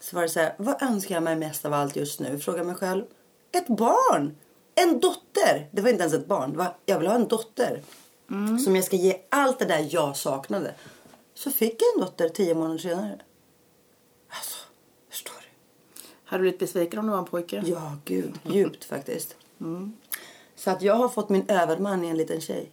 Så 0.00 0.16
var 0.16 0.22
det 0.22 0.28
så 0.28 0.40
här, 0.40 0.54
vad 0.58 0.82
önskar 0.82 1.14
jag 1.14 1.22
mig 1.22 1.36
mest 1.36 1.64
av 1.64 1.72
allt 1.72 1.96
just 1.96 2.20
nu? 2.20 2.38
Fråga 2.38 2.64
mig 2.64 2.74
själv. 2.74 3.04
Ett 3.52 3.68
barn! 3.68 4.36
En 4.74 5.00
dotter! 5.00 5.68
Det 5.72 5.82
var 5.82 5.90
inte 5.90 6.02
ens 6.02 6.14
ett 6.14 6.26
barn, 6.26 6.52
det 6.52 6.58
var, 6.58 6.76
jag 6.86 6.98
vill 6.98 7.08
ha 7.08 7.14
en 7.14 7.28
dotter. 7.28 7.82
Som 8.64 8.76
jag 8.76 8.84
ska 8.84 8.96
ge 8.96 9.20
allt 9.28 9.58
det 9.58 9.64
där 9.64 9.86
jag 9.90 10.16
saknade. 10.16 10.74
Så 11.34 11.50
fick 11.50 11.82
jag 11.82 11.94
en 11.94 12.00
dotter 12.00 12.28
tio 12.28 12.54
månader 12.54 12.78
senare. 12.78 13.20
Alltså, 14.28 14.58
förstår 15.10 15.34
du? 15.40 15.46
Hade 16.24 16.38
du 16.38 16.42
blivit 16.42 16.60
besviken 16.60 16.98
om 16.98 17.06
det 17.06 17.12
var 17.12 17.18
en 17.18 17.24
pojke? 17.24 17.62
Ja, 17.66 17.96
gud. 18.04 18.38
Djupt 18.44 18.84
faktiskt. 18.84 19.36
Så 20.56 20.70
att 20.70 20.82
jag 20.82 20.94
har 20.94 21.08
fått 21.08 21.28
min 21.28 21.48
överman 21.48 22.04
i 22.04 22.08
en 22.08 22.16
liten 22.16 22.40
tjej. 22.40 22.70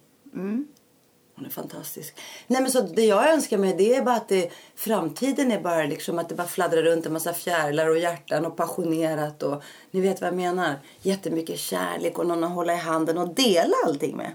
Hon 1.38 1.46
är 1.46 1.50
fantastisk. 1.50 2.14
Nej 2.46 2.62
men 2.62 2.70
så 2.70 2.80
det 2.80 3.04
jag 3.04 3.30
önskar 3.30 3.58
mig 3.58 3.74
det 3.78 3.94
är 3.94 4.02
bara 4.02 4.16
att 4.16 4.28
det, 4.28 4.50
framtiden 4.76 5.52
är 5.52 5.60
bara 5.60 5.84
liksom 5.84 6.18
att 6.18 6.28
det 6.28 6.34
bara 6.34 6.46
fladdrar 6.46 6.82
runt 6.82 7.06
en 7.06 7.12
massa 7.12 7.32
fjärilar 7.32 7.88
och 7.88 7.98
hjärtan 7.98 8.46
och 8.46 8.56
passionerat 8.56 9.42
och 9.42 9.62
ni 9.90 10.00
vet 10.00 10.20
vad 10.20 10.28
jag 10.28 10.36
menar. 10.36 10.74
Jättemycket 11.00 11.58
kärlek 11.58 12.18
och 12.18 12.26
någon 12.26 12.44
att 12.44 12.50
hålla 12.50 12.72
i 12.72 12.76
handen 12.76 13.18
och 13.18 13.34
dela 13.34 13.74
allting 13.86 14.16
med. 14.16 14.30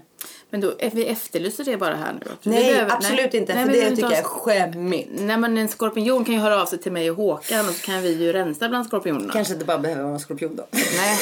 Men 0.54 0.60
då, 0.60 0.74
eh, 0.78 0.92
vi 0.94 1.06
efterlyser 1.06 1.64
det 1.64 1.76
bara 1.76 1.94
här 1.94 2.12
nu. 2.12 2.30
Nej, 2.42 2.72
behöver- 2.72 2.92
absolut 2.92 3.32
nej. 3.32 3.36
inte. 3.36 3.54
Nej, 3.54 3.64
för 3.64 3.72
det 3.72 3.90
tycker 3.90 4.02
jag 4.02 4.18
är 4.18 4.22
skämmigt. 4.22 5.10
Nej 5.12 5.36
men 5.36 5.58
en 5.58 5.68
skorpion 5.68 6.24
kan 6.24 6.34
ju 6.34 6.40
höra 6.40 6.62
av 6.62 6.66
sig 6.66 6.78
till 6.78 6.92
mig 6.92 7.10
och 7.10 7.16
Håkan 7.16 7.68
och 7.68 7.74
så 7.74 7.86
kan 7.86 8.02
vi 8.02 8.12
ju 8.12 8.32
rensa 8.32 8.68
bland 8.68 8.86
skorpionerna. 8.86 9.32
Kanske 9.32 9.52
inte 9.54 9.64
bara 9.66 9.78
behöver 9.78 10.02
vara 10.02 10.12
en 10.14 10.20
skorpion 10.20 10.56
då. 10.56 10.66
Nej. 10.70 11.18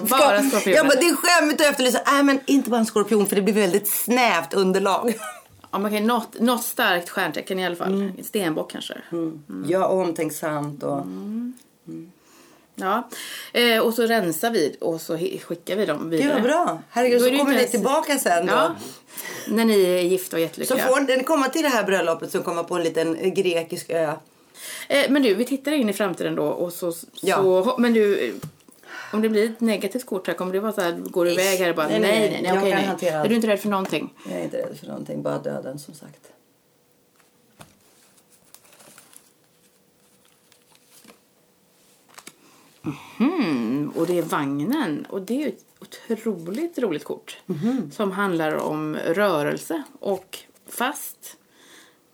Bara 0.00 0.42
skorpioner. 0.42 0.76
Ja 0.76 0.84
men 0.84 0.96
det 1.00 1.08
är 1.08 1.16
skämmigt 1.16 1.60
att 1.60 1.66
efterlysa. 1.66 2.00
Nej 2.06 2.22
men 2.22 2.40
inte 2.46 2.70
bara 2.70 2.80
en 2.80 2.86
skorpion 2.86 3.26
för 3.26 3.36
det 3.36 3.42
blir 3.42 3.54
väldigt 3.54 3.88
snävt 3.88 4.54
underlag. 4.54 5.14
Ja, 5.70 5.78
man 5.78 5.90
kan, 5.90 6.06
något, 6.06 6.40
något 6.40 6.64
starkt 6.64 7.10
stjärntecken 7.10 7.58
i 7.58 7.66
alla 7.66 7.76
fall. 7.76 7.94
Mm. 7.94 8.12
Stenbock 8.24 8.72
kanske. 8.72 8.94
Ja, 9.66 9.86
omtänksamt 9.86 10.82
och... 10.82 11.06
Ja. 12.74 13.08
Eh, 13.52 13.78
och 13.78 13.94
så 13.94 14.02
rensar 14.02 14.50
vi 14.50 14.76
och 14.80 15.00
så 15.00 15.18
skickar 15.18 15.76
vi 15.76 15.86
dem 15.86 16.10
vidare. 16.10 16.34
Gud 16.34 16.42
bra. 16.42 16.82
Herregud, 16.90 17.20
så 17.20 17.28
kommer 17.30 17.52
ens- 17.54 17.70
tillbaka 17.70 18.18
sen 18.18 18.46
då. 18.46 18.52
Ja. 18.52 18.74
När 19.48 19.64
ni 19.64 19.82
är 19.84 20.00
gifta 20.02 20.36
och 20.36 20.38
Så 20.38 20.42
jättelyckliga. 20.42 20.86
får 20.86 21.16
ni 21.16 21.24
komma 21.24 21.48
till 21.48 21.62
det 21.62 21.68
här 21.68 21.84
bröllopet 21.84 22.30
som 22.30 22.42
kommer 22.42 22.62
på 22.62 22.74
en 22.74 22.82
liten 22.82 23.16
eh, 23.16 23.32
grekisk 23.32 23.90
ö. 23.90 24.12
Eh, 24.88 25.10
men 25.10 25.22
du, 25.22 25.34
vi 25.34 25.44
tittar 25.44 25.72
in 25.72 25.88
i 25.88 25.92
framtiden 25.92 26.34
då 26.34 26.44
och 26.44 26.72
så... 26.72 26.92
Ja. 27.20 27.36
så 27.36 27.74
men 27.78 27.92
du, 27.92 28.28
eh, 28.28 28.34
om 29.12 29.22
det 29.22 29.28
blir 29.28 29.44
ett 29.44 29.60
negativt 29.60 30.06
kort 30.06 30.26
här, 30.26 30.34
kommer 30.34 30.52
det 30.52 30.60
vara 30.60 30.72
så 30.72 30.80
här, 30.80 30.92
går 30.92 31.24
du 31.24 31.32
iväg 31.32 31.58
här 31.58 31.70
och 31.70 31.76
bara 31.76 31.88
Nej, 31.88 32.00
nej, 32.00 32.10
nej, 32.10 32.30
nej, 32.30 32.52
nej. 32.54 32.74
nej, 32.74 32.96
nej. 33.02 33.10
Är 33.10 33.28
du 33.28 33.34
inte 33.34 33.46
rädd 33.46 33.60
för 33.60 33.68
någonting? 33.68 34.14
Jag 34.30 34.38
är 34.40 34.44
inte 34.44 34.56
rädd 34.58 34.78
för 34.80 34.86
någonting, 34.86 35.22
bara 35.22 35.38
döden 35.38 35.78
som 35.78 35.94
sagt. 35.94 36.31
Mm, 43.20 43.92
och 43.96 44.06
det 44.06 44.18
är 44.18 44.22
vagnen. 44.22 45.06
Och 45.10 45.22
det 45.22 45.42
är 45.42 45.48
ett 45.48 45.64
otroligt 45.80 46.78
roligt 46.78 47.04
kort. 47.04 47.38
Mhm. 47.46 47.90
Som 47.90 48.10
handlar 48.10 48.56
om 48.56 48.96
rörelse. 48.96 49.82
Och 50.00 50.38
fast 50.66 51.36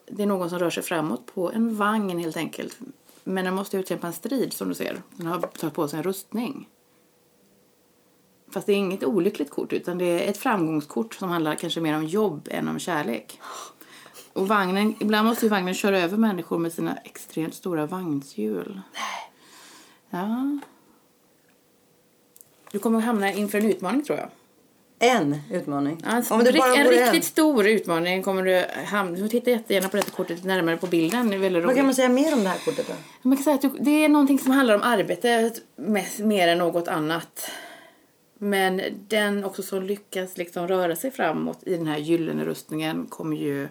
det 0.06 0.22
är 0.22 0.26
någon 0.26 0.50
som 0.50 0.58
rör 0.58 0.70
sig 0.70 0.82
framåt 0.82 1.26
på 1.34 1.52
en 1.52 1.76
vagn 1.76 2.18
helt 2.18 2.36
enkelt. 2.36 2.78
Men 3.24 3.44
den 3.44 3.54
måste 3.54 3.76
utkämpa 3.76 4.06
en 4.06 4.12
strid 4.12 4.52
som 4.52 4.68
du 4.68 4.74
ser. 4.74 5.02
Den 5.16 5.26
har 5.26 5.40
tagit 5.40 5.74
på 5.74 5.88
sig 5.88 5.96
en 5.96 6.02
rustning. 6.02 6.68
Fast 8.50 8.66
det 8.66 8.72
är 8.72 8.76
inget 8.76 9.04
olyckligt 9.04 9.50
kort 9.50 9.72
utan 9.72 9.98
det 9.98 10.04
är 10.04 10.30
ett 10.30 10.38
framgångskort 10.38 11.14
som 11.14 11.28
handlar 11.28 11.54
kanske 11.54 11.80
mer 11.80 11.96
om 11.96 12.04
jobb 12.04 12.48
än 12.50 12.68
om 12.68 12.78
kärlek. 12.78 13.40
Och 14.32 14.48
vagnen, 14.48 14.94
ibland 15.00 15.28
måste 15.28 15.46
ju 15.46 15.50
vagnen 15.50 15.74
köra 15.74 16.00
över 16.00 16.16
människor 16.16 16.58
med 16.58 16.72
sina 16.72 16.96
extremt 16.96 17.54
stora 17.54 17.86
vagnshjul. 17.86 18.80
Ja. 20.10 20.58
Du 22.72 22.78
kommer 22.78 22.98
att 22.98 23.04
hamna 23.04 23.32
inför 23.32 23.58
en 23.58 23.66
utmaning 23.66 24.04
tror 24.04 24.18
jag. 24.18 24.28
En 25.00 25.36
utmaning. 25.52 26.02
Alltså, 26.06 26.34
Om 26.34 26.44
det 26.44 26.52
bara 26.52 26.74
en 26.74 26.86
riktigt 26.86 27.24
stor 27.24 27.66
utmaning 27.66 28.22
kommer 28.22 28.42
du 28.42 28.64
hamna... 28.84 29.12
Du 29.12 29.22
får 29.22 29.28
titta 29.28 29.50
jättegärna 29.50 29.88
på 29.88 29.96
detta 29.96 30.10
kortet 30.10 30.44
närmare 30.44 30.76
på 30.76 30.86
bilden. 30.86 31.28
Det 31.30 31.36
är 31.36 31.38
väldigt 31.38 31.64
Vad 31.64 31.74
kan 31.76 31.84
man 31.84 31.94
säga 31.94 32.08
mer 32.08 32.32
om 32.34 32.42
det 32.42 32.48
här 32.48 32.58
kortet 32.64 32.86
då? 32.86 32.92
Man 33.28 33.36
kan 33.36 33.44
säga 33.44 33.54
att 33.54 33.62
du- 33.62 33.76
det 33.80 34.04
är 34.04 34.08
någonting 34.08 34.38
som 34.38 34.50
handlar 34.52 34.74
om 34.74 34.82
arbete 34.82 35.52
mer 36.18 36.48
än 36.48 36.58
något 36.58 36.88
annat. 36.88 37.50
Men 38.38 38.82
den 39.08 39.44
också 39.44 39.62
som 39.62 39.82
lyckas 39.82 40.36
liksom 40.36 40.68
röra 40.68 40.96
sig 40.96 41.10
framåt 41.10 41.58
i 41.62 41.76
den 41.76 41.86
här 41.86 41.98
gyllene 41.98 42.44
rustningen 42.44 43.06
kommer 43.06 43.36
ju 43.36 43.68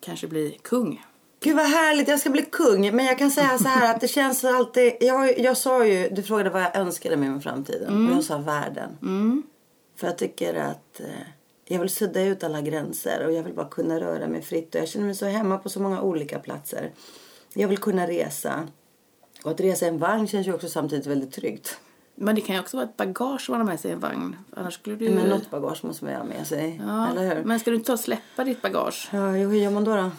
kanske 0.00 0.26
bli 0.26 0.58
kung. 0.62 1.04
Gud 1.42 1.56
vad 1.56 1.66
härligt, 1.66 2.08
jag 2.08 2.20
ska 2.20 2.30
bli 2.30 2.42
kung. 2.42 2.96
Men 2.96 3.04
jag 3.04 3.18
kan 3.18 3.30
säga 3.30 3.58
så 3.58 3.68
här 3.68 3.94
att 3.94 4.00
det 4.00 4.08
känns 4.08 4.44
alltid... 4.44 4.92
Jag, 5.00 5.38
jag 5.38 5.56
sa 5.56 5.86
ju, 5.86 6.08
du 6.08 6.22
frågade 6.22 6.50
vad 6.50 6.62
jag 6.62 6.76
önskade 6.76 7.16
mig 7.16 7.28
med 7.28 7.42
framtiden. 7.42 8.08
Och 8.08 8.16
jag 8.16 8.24
sa 8.24 8.38
världen. 8.38 8.90
För 9.96 10.06
jag 10.06 10.18
tycker 10.18 10.54
att 10.54 11.00
eh, 11.00 11.06
jag 11.64 11.78
vill 11.80 11.90
sudda 11.90 12.22
ut 12.22 12.44
alla 12.44 12.60
gränser. 12.60 13.26
Och 13.26 13.32
jag 13.32 13.42
vill 13.42 13.54
bara 13.54 13.68
kunna 13.68 14.00
röra 14.00 14.28
mig 14.28 14.42
fritt. 14.42 14.74
Och 14.74 14.80
jag 14.80 14.88
känner 14.88 15.06
mig 15.06 15.14
så 15.14 15.26
hemma 15.26 15.58
på 15.58 15.68
så 15.68 15.80
många 15.80 16.02
olika 16.02 16.38
platser. 16.38 16.90
Jag 17.54 17.68
vill 17.68 17.78
kunna 17.78 18.06
resa. 18.06 18.68
Och 19.44 19.50
att 19.50 19.60
resa 19.60 19.84
i 19.84 19.88
en 19.88 19.98
vagn 19.98 20.26
känns 20.26 20.46
ju 20.46 20.54
också 20.54 20.68
samtidigt 20.68 21.06
väldigt 21.06 21.32
tryggt. 21.32 21.78
Men 22.14 22.34
det 22.34 22.40
kan 22.40 22.54
ju 22.54 22.60
också 22.60 22.76
vara 22.76 22.86
ett 22.86 22.96
bagage 22.96 23.50
man 23.50 23.60
har 23.60 23.66
med 23.66 23.80
sig 23.80 23.90
i 23.90 23.94
en 23.94 24.00
vagn. 24.00 24.36
Annars 24.56 24.74
skulle 24.74 24.96
du... 24.96 25.10
Men 25.10 25.28
något 25.28 25.50
bagage 25.50 25.84
måste 25.84 26.04
man 26.04 26.14
ha 26.14 26.24
med 26.24 26.46
sig. 26.46 26.80
ja, 26.86 27.10
Eller 27.10 27.34
hur? 27.34 27.44
Men 27.44 27.60
ska 27.60 27.70
du 27.70 27.76
inte 27.76 27.86
ta 27.86 27.92
och 27.92 28.00
släppa 28.00 28.44
ditt 28.44 28.62
bagage? 28.62 29.08
Ja, 29.12 29.36
jo, 29.36 29.48
hur 29.48 29.58
gör 29.58 29.70
man 29.70 29.84
då? 29.84 29.96
då? 29.96 30.10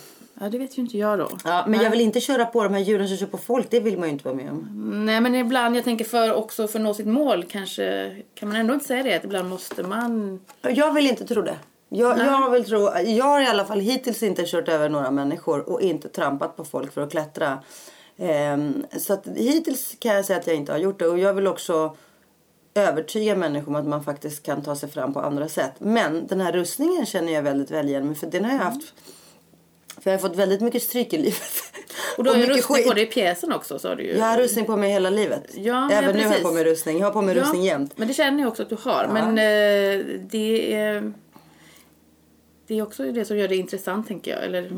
Ja, 0.42 0.50
det 0.50 0.58
vet 0.58 0.78
ju 0.78 0.82
inte 0.82 0.98
jag 0.98 1.20
då. 1.20 1.30
Ja, 1.44 1.66
men 1.68 1.82
jag 1.82 1.92
vill 1.92 2.02
inte 2.02 2.20
köra 2.20 2.46
på 2.46 2.64
de 2.64 2.74
här 2.74 2.82
djuren 2.82 3.08
som 3.08 3.18
kör 3.18 3.26
på 3.26 3.38
folk. 3.38 3.68
Det 3.70 3.80
vill 3.80 3.98
man 3.98 4.08
ju 4.08 4.14
inte 4.14 4.26
vara 4.26 4.36
med 4.36 4.52
om. 4.52 5.06
Nej, 5.06 5.22
men 5.22 5.36
ibland, 5.36 5.78
jag 5.78 5.84
tänker 5.84 6.06
för 6.06 6.34
också 6.34 6.68
för 6.68 6.80
att 6.80 6.84
nå 6.84 6.94
sitt 6.94 7.08
mål 7.08 7.44
kanske, 7.44 8.16
kan 8.36 8.50
man 8.50 8.58
ändå 8.58 8.74
inte 8.74 8.86
säga 8.86 9.04
det? 9.04 9.16
Att 9.16 9.24
ibland 9.24 9.50
måste 9.50 9.84
man... 9.84 10.40
Jag 10.62 10.94
vill 10.94 11.08
inte 11.08 11.26
tro 11.26 11.42
det. 11.42 11.56
Jag, 11.90 12.20
jag 12.20 12.50
vill 12.50 12.66
tro, 12.66 12.98
jag 13.06 13.26
har 13.26 13.42
i 13.42 13.46
alla 13.46 13.66
fall 13.66 13.80
hittills 13.80 14.24
inte 14.24 14.44
kört 14.46 14.68
över 14.68 14.90
några 14.90 15.12
människor 15.12 15.70
och 15.70 15.82
inte 15.82 16.10
trampat 16.10 16.58
på 16.58 16.66
folk 16.66 16.94
för 16.94 17.02
att 17.02 17.12
klättra. 17.12 17.60
Ehm, 18.18 18.86
så 18.98 19.14
att 19.14 19.28
hittills 19.36 19.96
kan 20.00 20.16
jag 20.16 20.26
säga 20.26 20.40
att 20.40 20.48
jag 20.48 20.56
inte 20.56 20.72
har 20.72 20.80
gjort 20.80 21.00
det. 21.00 21.08
Och 21.08 21.20
jag 21.20 21.34
vill 21.34 21.48
också 21.48 21.96
övertyga 22.74 23.36
människor 23.36 23.68
om 23.68 23.76
att 23.76 23.88
man 23.88 24.04
faktiskt 24.04 24.44
kan 24.44 24.62
ta 24.62 24.76
sig 24.76 24.90
fram 24.90 25.14
på 25.14 25.20
andra 25.20 25.48
sätt. 25.48 25.74
Men 25.78 26.28
den 26.28 26.42
här 26.42 26.52
rustningen 26.52 27.06
känner 27.06 27.34
jag 27.34 27.42
väldigt 27.42 27.72
väl 27.72 27.90
igen 27.90 28.08
mig 28.08 28.16
för 28.16 28.28
den 28.28 28.46
har 28.46 28.52
jag 28.52 28.60
haft. 28.60 28.94
För 30.04 30.12
jag 30.12 30.18
har 30.18 30.30
fått 30.30 30.38
väldigt 30.38 30.62
mycket 30.62 30.84
stryk 30.84 31.14
i 31.14 31.18
livet. 31.18 31.42
Och 32.18 32.24
du 32.24 32.30
har 32.30 32.38
ju 32.38 32.46
rustning 32.46 32.78
skit. 32.78 32.88
på 32.88 32.94
dig 32.94 33.04
i 33.04 33.08
pjäsen 33.08 33.54
också 33.54 33.80
sa 33.80 33.96
du 33.96 34.04
ju. 34.04 34.18
Jag 34.18 34.26
har 34.26 34.38
rustning 34.38 34.66
på 34.66 34.78
mig 34.78 34.92
hela 34.92 35.10
livet. 35.10 35.44
Ja, 35.54 35.90
Även 35.92 36.10
ja, 36.10 36.16
nu 36.16 36.28
har 36.28 36.34
jag 36.34 36.44
på 36.44 36.52
mig 36.52 36.64
rustning. 36.64 36.98
Jag 37.00 37.06
har 37.06 37.12
på 37.12 37.22
mig 37.22 37.36
Ja, 37.36 37.42
rustning 37.42 37.64
jämt. 37.64 37.94
Men 37.96 38.08
det 38.08 38.14
känner 38.14 38.40
jag 38.40 38.50
också 38.50 38.64
att 38.64 38.70
du 38.70 38.78
har. 38.82 39.10
Men 39.14 39.28
eh, 39.30 40.06
det 40.22 40.74
är... 40.74 41.14
Det 42.68 42.78
är 42.78 42.82
också 42.84 43.04
det 43.04 43.26
som 43.26 43.38
gör 43.38 43.48
det 43.48 43.56
intressant 43.56 44.08
tänker 44.08 44.32
jag. 44.32 44.44
Eller, 44.44 44.62
vi 44.62 44.70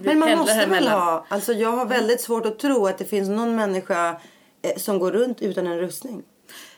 Men 0.00 0.18
man 0.18 0.38
måste 0.38 0.56
väl 0.56 0.70
mellan. 0.70 1.00
ha, 1.00 1.26
alltså 1.28 1.52
jag 1.52 1.72
har 1.72 1.86
väldigt 1.86 2.20
svårt 2.20 2.46
att 2.46 2.58
tro 2.58 2.86
att 2.86 2.98
det 2.98 3.04
finns 3.04 3.28
någon 3.28 3.56
människa 3.56 4.20
eh, 4.62 4.76
som 4.76 4.98
går 4.98 5.12
runt 5.12 5.42
utan 5.42 5.66
en 5.66 5.78
rustning. 5.78 6.22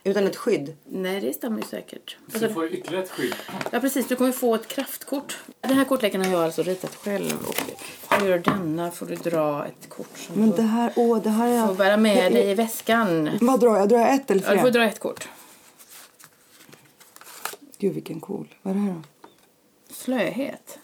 Utan 0.04 0.26
ett 0.26 0.36
skydd. 0.36 0.76
Nej, 0.84 1.20
det 1.20 1.32
stämmer 1.32 1.58
ju 1.58 1.64
säkert. 1.64 2.16
Så 2.32 2.38
du 2.38 2.52
får 2.52 2.66
ytterligare 2.72 3.04
ett 3.04 3.10
skydd. 3.10 3.34
Ja, 3.70 3.80
precis. 3.80 4.08
Du 4.08 4.16
kommer 4.16 4.32
få 4.32 4.54
ett 4.54 4.68
kraftkort. 4.68 5.38
Den 5.60 5.76
här 5.76 5.84
kortleken 5.84 6.24
har 6.24 6.32
jag 6.32 6.44
alltså 6.44 6.62
ritat 6.62 6.94
själv. 6.94 7.46
Och 7.48 7.54
för 7.98 8.38
denna 8.38 8.90
får 8.90 9.06
du 9.06 9.14
dra 9.14 9.66
ett 9.66 9.88
kort 9.88 10.18
som 10.18 10.40
Men 10.40 10.50
får, 10.50 10.56
det 10.56 10.62
här, 10.62 10.92
åh, 10.96 11.22
det 11.22 11.30
här 11.30 11.48
är... 11.48 11.66
får 11.66 11.74
bära 11.74 11.96
med 11.96 12.32
dig 12.32 12.50
i 12.50 12.54
väskan. 12.54 13.30
Vad 13.40 13.60
drar 13.60 13.76
jag? 13.76 13.88
Drar 13.88 13.98
jag 13.98 14.14
ett 14.14 14.30
eller 14.30 14.42
Ja, 14.42 14.54
du 14.54 14.60
får 14.60 14.70
dra 14.70 14.84
ett 14.84 15.00
kort. 15.00 15.28
Gud 17.78 17.94
vilken 17.94 18.20
cool. 18.20 18.54
Vad 18.62 18.70
är 18.70 18.78
det 18.78 18.84
här 18.84 18.92
då? 18.92 19.02
Slöhet. 19.94 20.78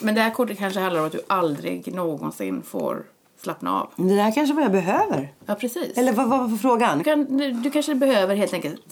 Men 0.00 0.14
det 0.14 0.20
här 0.20 0.30
kortet 0.30 0.58
kanske 0.58 0.80
handlar 0.80 1.00
om 1.00 1.06
att 1.06 1.12
du 1.12 1.22
aldrig 1.26 1.94
någonsin 1.94 2.62
får 2.62 3.06
slappna 3.42 3.80
av. 3.80 3.90
Men 3.96 4.08
Det 4.08 4.14
där 4.14 4.34
kanske 4.34 4.54
vad 4.54 4.64
jag 4.64 4.72
behöver. 4.72 5.32
Ja, 5.46 5.54
precis. 5.54 5.98
Eller 5.98 6.12
vad 6.12 6.28
vad 6.28 6.50
var 6.50 6.58
frågan? 6.58 6.98
Du, 6.98 7.04
kan, 7.04 7.36
du, 7.38 7.50
du 7.50 7.70
kanske 7.70 7.94
behöver 7.94 8.36
helt 8.36 8.54
enkelt 8.54 8.82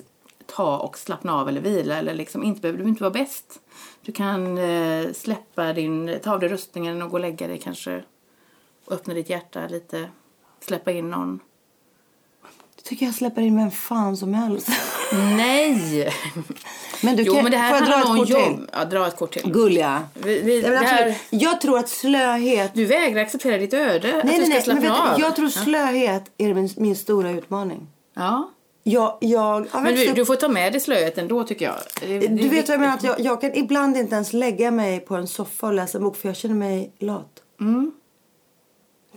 ta 0.46 0.78
och 0.78 0.98
slappna 0.98 1.34
av 1.34 1.48
eller 1.48 1.60
vila 1.60 1.96
eller 1.96 2.14
liksom 2.14 2.42
inte 2.42 2.60
behöver 2.60 2.82
du 2.82 2.88
inte 2.88 3.02
vara 3.02 3.12
bäst. 3.12 3.60
Du 4.02 4.12
kan 4.12 4.58
eh, 4.58 5.12
släppa 5.12 5.72
din, 5.72 6.18
ta 6.22 6.32
av 6.32 6.40
dig 6.40 6.48
rustningen 6.48 7.02
och 7.02 7.10
gå 7.10 7.16
och 7.16 7.20
lägga 7.20 7.46
dig 7.46 7.58
kanske. 7.58 8.02
Och 8.84 8.92
öppna 8.92 9.14
ditt 9.14 9.30
hjärta 9.30 9.66
lite. 9.68 10.08
Släppa 10.60 10.92
in 10.92 11.10
någon. 11.10 11.40
Jag 12.76 12.84
tycker 12.84 13.06
jag 13.06 13.14
släpper 13.14 13.42
in 13.42 13.56
vem 13.56 13.70
fan 13.70 14.16
som 14.16 14.34
helst. 14.34 14.68
Nej! 15.12 16.12
Men 17.02 17.16
du 17.16 17.22
jo, 17.22 17.34
kan, 17.34 17.42
men 17.42 17.52
det 17.52 17.58
här 17.58 17.78
får 17.78 17.88
jag 17.88 17.98
dra 17.98 18.00
ett 18.12 18.16
kort 18.18 18.28
jobb. 18.28 18.56
till? 18.56 18.66
Ja, 18.72 18.84
dra 18.84 19.06
ett 19.06 19.16
kort 19.16 19.32
till. 19.32 19.52
Gulliga. 19.52 20.02
Vi, 20.14 20.40
vi, 20.42 20.62
Nej, 20.62 20.70
det 20.70 20.76
här. 20.76 21.16
Jag 21.30 21.60
tror 21.60 21.78
att 21.78 21.88
slöhet... 21.88 22.70
du 22.74 22.84
vägrar 22.84 23.22
acceptera 23.22 23.58
ditt 23.58 23.74
öde. 23.74 24.18
att 24.18 24.24
Nej, 24.24 24.38
du 24.40 24.48
nej, 24.48 24.62
ska 24.62 24.72
nej. 24.72 24.82
Men 24.82 24.92
slappna 24.92 25.10
av. 25.12 25.16
du, 25.18 25.22
jag 25.24 25.36
tror 25.36 25.48
slöhet 25.48 26.30
är 26.38 26.54
min, 26.54 26.68
min 26.76 26.96
stora 26.96 27.30
utmaning. 27.30 27.86
Ja. 28.14 28.50
Jag, 28.82 29.18
jag, 29.20 29.66
jag 29.72 29.82
Men 29.82 29.94
du, 29.94 30.08
upp- 30.08 30.14
du 30.16 30.24
får 30.24 30.36
ta 30.36 30.48
med 30.48 30.72
dig 30.72 30.80
slöet 30.80 31.18
ändå 31.18 31.44
tycker 31.44 31.64
jag. 31.64 31.74
Det- 32.00 32.18
det 32.18 32.26
Du 32.28 32.48
vet 32.48 32.68
vad 32.68 32.74
jag 32.74 32.80
menar? 32.80 32.94
Att 32.94 33.04
jag, 33.04 33.20
jag 33.20 33.40
kan 33.40 33.54
ibland 33.54 33.96
inte 33.96 34.14
ens 34.14 34.32
lägga 34.32 34.70
mig 34.70 35.00
på 35.00 35.14
en 35.16 35.26
soffa 35.26 35.66
och 35.66 35.74
läsa 35.74 35.98
en 35.98 36.04
bok 36.04 36.16
för 36.16 36.28
jag 36.28 36.36
känner 36.36 36.54
mig 36.54 36.92
lat. 36.98 37.42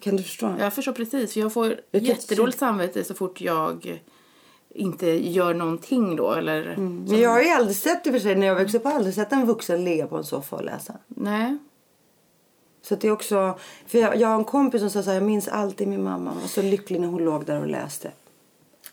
Kan 0.01 0.15
du 0.15 0.23
förstå? 0.23 0.53
Jag 0.59 0.73
förstår 0.73 0.91
precis. 0.91 1.33
För 1.33 1.39
jag 1.39 1.53
får 1.53 1.75
Jag 1.91 2.01
jättedåligt 2.03 2.59
samvete 2.59 3.03
så 3.03 3.13
fort 3.13 3.41
jag 3.41 4.01
inte 4.73 5.07
gör 5.07 5.53
någonting 5.53 6.15
då. 6.15 6.31
Eller, 6.31 6.75
Men 6.77 7.19
jag 7.19 7.29
har 7.29 7.41
ju 7.41 7.49
aldrig 7.49 7.77
sett, 7.77 8.07
i 8.07 8.09
och 8.09 8.13
för 8.13 8.19
sig, 8.19 8.35
när 8.35 8.47
jag 8.47 8.55
växte 8.55 8.77
upp, 8.77 8.83
har 8.83 8.91
aldrig 8.91 9.15
sett 9.15 9.31
en 9.31 9.45
vuxen 9.45 9.83
ligga 9.83 10.07
på 10.07 10.17
en 10.17 10.23
soffa 10.23 10.55
och 10.55 10.63
läsa. 10.63 10.93
Nej. 11.07 11.57
Så 12.81 12.93
att 12.93 13.01
det 13.01 13.07
är 13.07 13.11
också, 13.11 13.57
för 13.87 13.97
jag, 13.97 14.15
jag 14.15 14.27
har 14.27 14.35
en 14.35 14.43
kompis 14.43 14.81
som 14.81 14.89
sa 14.89 15.03
så 15.03 15.09
här, 15.09 15.17
jag 15.17 15.23
minns 15.23 15.47
alltid 15.47 15.87
min 15.87 16.03
mamma 16.03 16.33
var 16.41 16.47
så 16.47 16.61
lycklig 16.61 17.01
när 17.01 17.07
hon 17.07 17.25
låg 17.25 17.45
där 17.45 17.61
och 17.61 17.67
läste. 17.67 18.11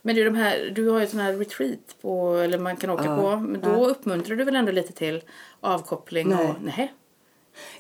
Men 0.03 0.15
du, 0.15 0.25
de 0.25 0.35
här, 0.35 0.73
du 0.75 0.89
har 0.89 1.01
ju 1.01 1.07
sån 1.07 1.21
här 1.21 1.33
retreat 1.33 1.97
på, 2.03 2.35
eller 2.35 2.59
man 2.59 2.77
kan 2.77 2.91
åka 2.91 3.17
på. 3.17 3.37
Men 3.37 3.61
då 3.61 3.87
uppmuntrar 3.87 4.37
du 4.37 4.45
väl 4.45 4.57
ändå 4.57 4.73
lite 4.73 4.93
till 4.93 5.23
avkoppling? 5.61 6.29
Nej. 6.29 6.49
Och, 6.49 6.55
nej. 6.63 6.95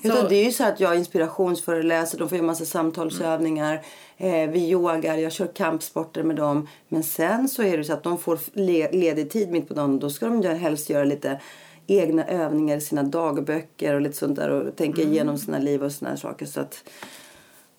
Utan 0.02 0.28
det 0.28 0.34
är 0.36 0.44
ju 0.44 0.52
så 0.52 0.64
att 0.64 0.80
jag 0.80 0.96
inspirationsföreläser, 0.96 2.18
de 2.18 2.28
får 2.28 2.38
göra 2.38 2.46
massa 2.46 2.64
samtalsövningar. 2.64 3.82
Eh, 4.16 4.50
vi 4.50 4.68
yogar, 4.70 5.16
jag 5.16 5.32
kör 5.32 5.46
kampsporter 5.46 6.22
med 6.22 6.36
dem. 6.36 6.68
Men 6.88 7.02
sen 7.02 7.48
så 7.48 7.62
är 7.62 7.78
det 7.78 7.84
så 7.84 7.92
att 7.92 8.02
de 8.02 8.18
får 8.18 8.38
le- 8.52 8.90
ledig 8.92 9.30
tid 9.30 9.50
mitt 9.50 9.68
på 9.68 9.74
dagen. 9.74 9.98
Då 9.98 10.10
ska 10.10 10.26
de 10.28 10.48
helst 10.48 10.90
göra 10.90 11.04
lite 11.04 11.40
egna 11.86 12.24
övningar 12.26 12.76
i 12.76 12.80
sina 12.80 13.02
dagböcker 13.02 13.94
och 13.94 14.00
lite 14.00 14.16
sånt 14.16 14.36
där 14.36 14.50
och 14.50 14.76
tänka 14.76 15.02
igenom 15.02 15.38
sina 15.38 15.58
liv 15.58 15.82
och 15.84 15.92
såna 15.92 16.16
saker. 16.16 16.46
Så 16.46 16.60
att, 16.60 16.84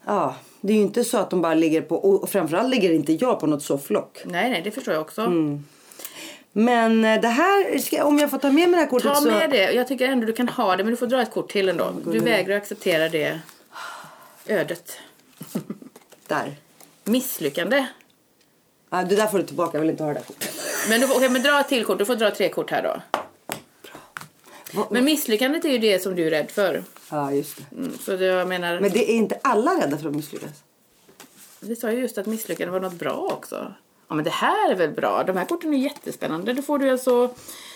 ja, 0.06 0.36
det 0.62 0.74
är 0.74 0.78
ju 0.78 0.84
inte 0.84 1.04
så 1.04 1.18
att 1.18 1.30
de 1.30 1.42
bara 1.42 1.54
ligger 1.54 1.82
på, 1.82 1.96
och 1.96 2.30
framförallt 2.30 2.70
ligger 2.70 2.92
inte 2.94 3.14
jag 3.14 3.40
på 3.40 3.48
något 3.48 3.64
sofflock. 3.64 4.22
nej, 4.26 4.50
nej, 4.50 4.62
det 4.64 4.72
förstår 4.72 4.94
jag 4.94 5.02
också. 5.02 5.22
Mm. 5.22 5.66
Men 6.52 7.06
eh, 7.06 7.22
det 7.22 7.28
här, 7.28 7.78
ska, 7.78 8.06
om 8.06 8.20
jag 8.20 8.30
får 8.30 8.38
ta 8.38 8.52
med 8.52 8.70
mig 8.70 8.72
det 8.72 8.84
här 8.84 8.90
kortet 8.90 9.14
Ta 9.14 9.16
så... 9.16 9.28
med 9.28 9.50
det. 9.50 9.72
Jag 9.72 9.88
tycker 9.88 10.08
ändå 10.08 10.26
du 10.26 10.34
kan 10.34 10.50
ha 10.50 10.76
det, 10.76 10.84
men 10.84 10.92
du 10.92 10.98
får 10.98 11.08
dra 11.08 11.22
ett 11.22 11.32
kort 11.32 11.52
till 11.52 11.70
ändå. 11.70 11.94
Du 12.06 12.20
vägrar 12.20 12.58
acceptera 12.58 13.10
det 13.10 13.40
ödet. 14.46 14.98
Där. 16.28 16.56
Misslyckande. 17.04 17.86
Ah, 18.90 19.04
det 19.04 19.16
där 19.16 19.28
får 19.28 19.38
du 19.38 19.44
tillbaka, 19.44 19.78
jag 19.78 19.82
vill 19.82 19.90
inte 19.90 20.04
ha 20.04 20.14
det 20.14 20.20
där 20.20 20.24
kortet. 20.24 20.50
Men, 20.90 21.02
du 21.02 21.08
får, 21.08 21.16
okej, 21.16 21.30
men 21.30 21.44
dra 21.44 21.60
ett 21.60 21.68
till 21.68 21.86
kort. 21.86 21.98
Du 21.98 22.06
får 22.06 22.16
dra 22.16 22.32
tre 22.32 22.50
kort 22.50 22.72
här 22.72 22.84
då. 22.84 23.02
Men 24.90 25.06
misslyckandet 25.06 25.66
är 25.66 25.70
ju 25.70 25.78
det 25.78 26.00
som 26.00 26.16
du 26.16 26.28
är 26.28 26.30
rädd 26.30 26.52
för. 26.52 26.84
Ja, 27.10 27.32
just 27.32 27.58
det. 27.58 27.76
Mm, 27.76 27.98
så 27.98 28.16
det, 28.16 28.26
jag 28.26 28.48
menar, 28.48 28.80
Men 28.80 28.92
det 28.92 29.12
är 29.12 29.16
inte 29.16 29.40
alla 29.42 29.72
rädda 29.72 29.98
för 29.98 30.10
att 30.10 30.16
misslyckas. 30.16 30.52
vi 31.60 31.76
sa 31.76 31.92
ju 31.92 32.00
just 32.00 32.18
att 32.18 32.26
misslyckande 32.26 32.72
var 32.72 32.80
något 32.80 32.94
bra 32.94 33.30
också. 33.32 33.74
Ja 34.12 34.16
men 34.16 34.26
det 34.26 34.32
här 34.32 34.72
är 34.72 34.76
väl 34.76 34.92
bra. 34.92 35.24
De 35.24 35.38
här 35.38 35.46
korten 35.46 35.74
är 35.74 35.78
jättespännande. 35.78 36.54
Då 36.54 36.62
får 36.62 36.80
du 36.80 36.90
alltså 36.90 37.30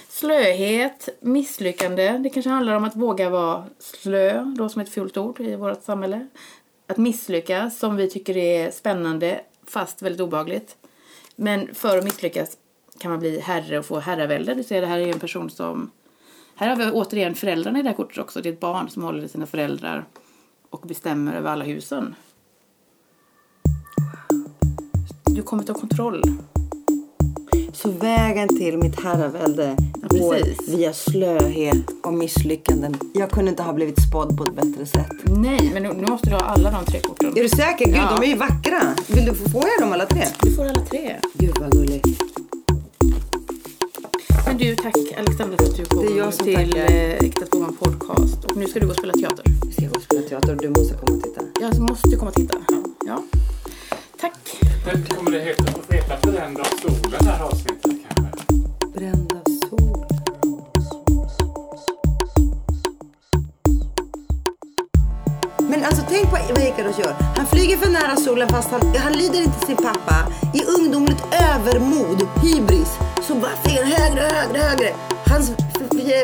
slöhet, 0.09 1.09
misslyckande. 1.19 2.17
Det 2.17 2.29
kanske 2.29 2.49
handlar 2.49 2.75
om 2.75 2.83
att 2.83 2.95
våga 2.95 3.29
vara 3.29 3.65
slö, 3.79 4.43
då 4.57 4.69
som 4.69 4.81
ett 4.81 4.89
fult 4.89 5.17
ord 5.17 5.39
i 5.39 5.55
vårt 5.55 5.83
samhälle. 5.83 6.27
Att 6.87 6.97
misslyckas 6.97 7.79
som 7.79 7.95
vi 7.95 8.09
tycker 8.09 8.37
är 8.37 8.71
spännande 8.71 9.41
fast 9.67 10.01
väldigt 10.01 10.21
obehagligt. 10.21 10.75
Men 11.35 11.75
för 11.75 11.97
att 11.97 12.03
misslyckas 12.03 12.57
kan 12.99 13.11
man 13.11 13.19
bli 13.19 13.39
herre 13.39 13.79
och 13.79 13.85
få 13.85 13.99
herravälde. 13.99 14.53
Du 14.53 14.63
ser 14.63 14.81
det 14.81 14.87
här 14.87 14.99
är 14.99 15.07
en 15.07 15.19
person 15.19 15.49
som 15.49 15.91
här 16.55 16.69
har 16.69 16.75
vi 16.75 16.91
återigen 16.91 17.35
föräldrarna 17.35 17.79
i 17.79 17.81
det 17.81 17.89
här 17.89 17.95
kortet 17.95 18.17
också. 18.17 18.41
Det 18.41 18.49
är 18.49 18.53
ett 18.53 18.59
barn 18.59 18.89
som 18.89 19.03
håller 19.03 19.23
i 19.23 19.27
sina 19.27 19.45
föräldrar 19.45 20.05
och 20.69 20.81
bestämmer 20.81 21.35
över 21.35 21.51
alla 21.51 21.65
husen. 21.65 22.15
Du 25.35 25.41
kommer 25.41 25.63
ta 25.63 25.73
kontroll. 25.73 26.21
Så 27.73 27.91
vägen 27.91 28.47
till 28.47 28.77
mitt 28.77 29.03
herravälde 29.03 29.75
Ja, 30.01 30.17
går 30.19 30.37
via 30.77 30.93
slöhet 30.93 31.77
och 32.03 32.13
misslyckanden. 32.13 32.95
Jag 33.13 33.31
kunde 33.31 33.51
inte 33.51 33.63
ha 33.63 33.73
blivit 33.73 34.01
spådd 34.09 34.37
på 34.37 34.43
ett 34.43 34.55
bättre 34.55 34.85
sätt. 34.85 35.11
Nej, 35.23 35.71
men 35.73 35.83
nu, 35.83 35.93
nu 35.93 36.07
måste 36.07 36.29
du 36.29 36.35
ha 36.35 36.41
alla 36.41 36.71
de 36.71 36.85
tre 36.85 36.99
korten. 36.99 37.29
Är 37.37 37.41
du 37.43 37.49
säker? 37.49 37.85
Gud, 37.85 37.95
Ja. 37.95 38.17
de 38.19 38.25
är 38.25 38.29
ju 38.29 38.35
vackra. 38.37 38.81
Vill 39.07 39.25
du 39.25 39.33
få 39.33 39.49
får 39.49 39.63
jag 39.67 39.85
dem 39.87 39.93
alla 39.93 40.05
tre? 40.05 40.23
Du 40.41 40.51
får 40.55 40.65
alla 40.65 40.81
tre. 40.85 41.15
Gud 41.33 41.57
vad 41.59 41.71
gulligt. 41.71 42.07
Men 44.45 44.57
du, 44.57 44.75
tack 44.75 44.95
Alexandra 45.17 45.57
för 45.57 45.65
att 45.65 45.75
du 45.77 45.85
kom 45.85 46.05
Det 46.05 46.11
är 46.13 46.17
jag 46.17 46.33
som 46.33 46.45
till 46.45 46.77
eh, 46.77 47.13
Äkta 47.13 47.45
Tvåan 47.45 47.75
podcast. 47.79 48.45
Och 48.45 48.57
nu 48.57 48.67
ska 48.67 48.79
du 48.79 48.85
gå 48.85 48.91
och 48.91 48.97
spela 48.97 49.13
teater. 49.13 49.45
Vi 49.65 49.71
ska 49.73 49.81
gå 49.87 49.95
och 49.95 50.01
spela 50.01 50.21
teater 50.21 50.55
och 50.55 50.61
du 50.61 50.69
måste 50.69 50.93
komma 50.93 51.17
och 51.17 51.23
titta. 51.23 51.41
Jag 51.61 51.79
måste 51.79 52.15
komma 52.15 52.29
och 52.31 52.35
titta. 52.35 52.57
Ja. 53.07 53.23
Kommer 54.85 55.31
det 55.31 55.39
heta, 55.39 55.63
heta 55.89 56.31
Bränd 56.31 56.59
av 56.59 56.63
solen 56.63 57.01
det 57.19 57.29
här 57.29 57.43
avsnittet 57.43 57.91
kanske? 58.07 58.53
Bränd 58.93 59.33
av 59.33 59.69
sol. 59.69 60.05
Men 65.69 65.83
alltså 65.83 66.03
tänk 66.09 66.23
på 66.23 66.37
vad 66.49 66.63
Ikaros 66.63 66.99
gör. 66.99 67.15
Han 67.35 67.45
flyger 67.45 67.77
för 67.77 67.89
nära 67.89 68.15
solen 68.15 68.49
fast 68.49 68.71
han, 68.71 68.95
han 68.97 69.13
lyder 69.13 69.41
inte 69.41 69.65
sin 69.65 69.75
pappa. 69.77 70.31
I 70.53 70.63
ungdomligt 70.63 71.23
övermod, 71.31 72.27
hybris, 72.43 72.97
så 73.21 73.35
bara 73.35 73.51
flyger 73.63 73.83
han 73.83 73.91
högre, 73.91 74.21
högre, 74.21 74.59
högre. 74.59 74.93
Hans 75.27 75.51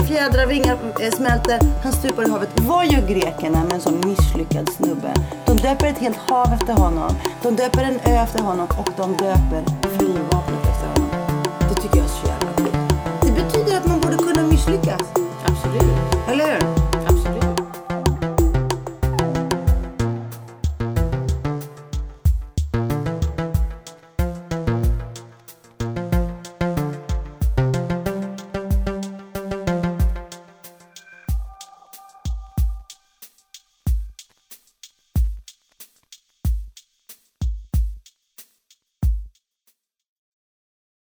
fjädrar, 0.08 0.46
vingar 0.48 0.78
eh, 1.02 1.12
smälter, 1.12 1.60
han 1.84 1.94
stupar 1.94 2.28
i 2.28 2.30
havet. 2.30 2.50
Vad 2.56 2.86
gör 2.86 3.08
grekerna 3.08 3.64
med 3.64 3.74
en 3.74 3.82
sån 3.82 4.02
misslyckad 4.06 4.70
snubbe? 4.70 5.14
Döper 5.62 5.88
ett 5.88 5.98
helt 5.98 6.18
hav 6.18 6.54
efter 6.54 6.74
honom. 6.74 7.16
De 7.42 7.56
döper 7.56 7.84
en 7.84 8.00
ö 8.14 8.24
efter 8.24 8.44
honom 8.44 8.68
och 8.78 8.90
de 8.98 9.12
döper 9.12 9.64
flygvapnet 9.98 10.66
efter 10.66 10.88
honom. 10.88 11.10
Det 11.70 11.76
tycker 11.76 11.98
jag 11.98 12.06
är 12.06 12.10
så 12.10 12.28
jävla 12.28 12.52
coolt. 12.54 12.94
Det 13.22 13.32
betyder 13.32 13.78
att 13.78 13.88
man 13.88 14.00
borde 14.00 14.18
kunna 14.18 14.48
misslyckas. 14.48 15.02
Absolut. 15.46 16.30
Eller 16.32 16.46
hur? 16.46 16.91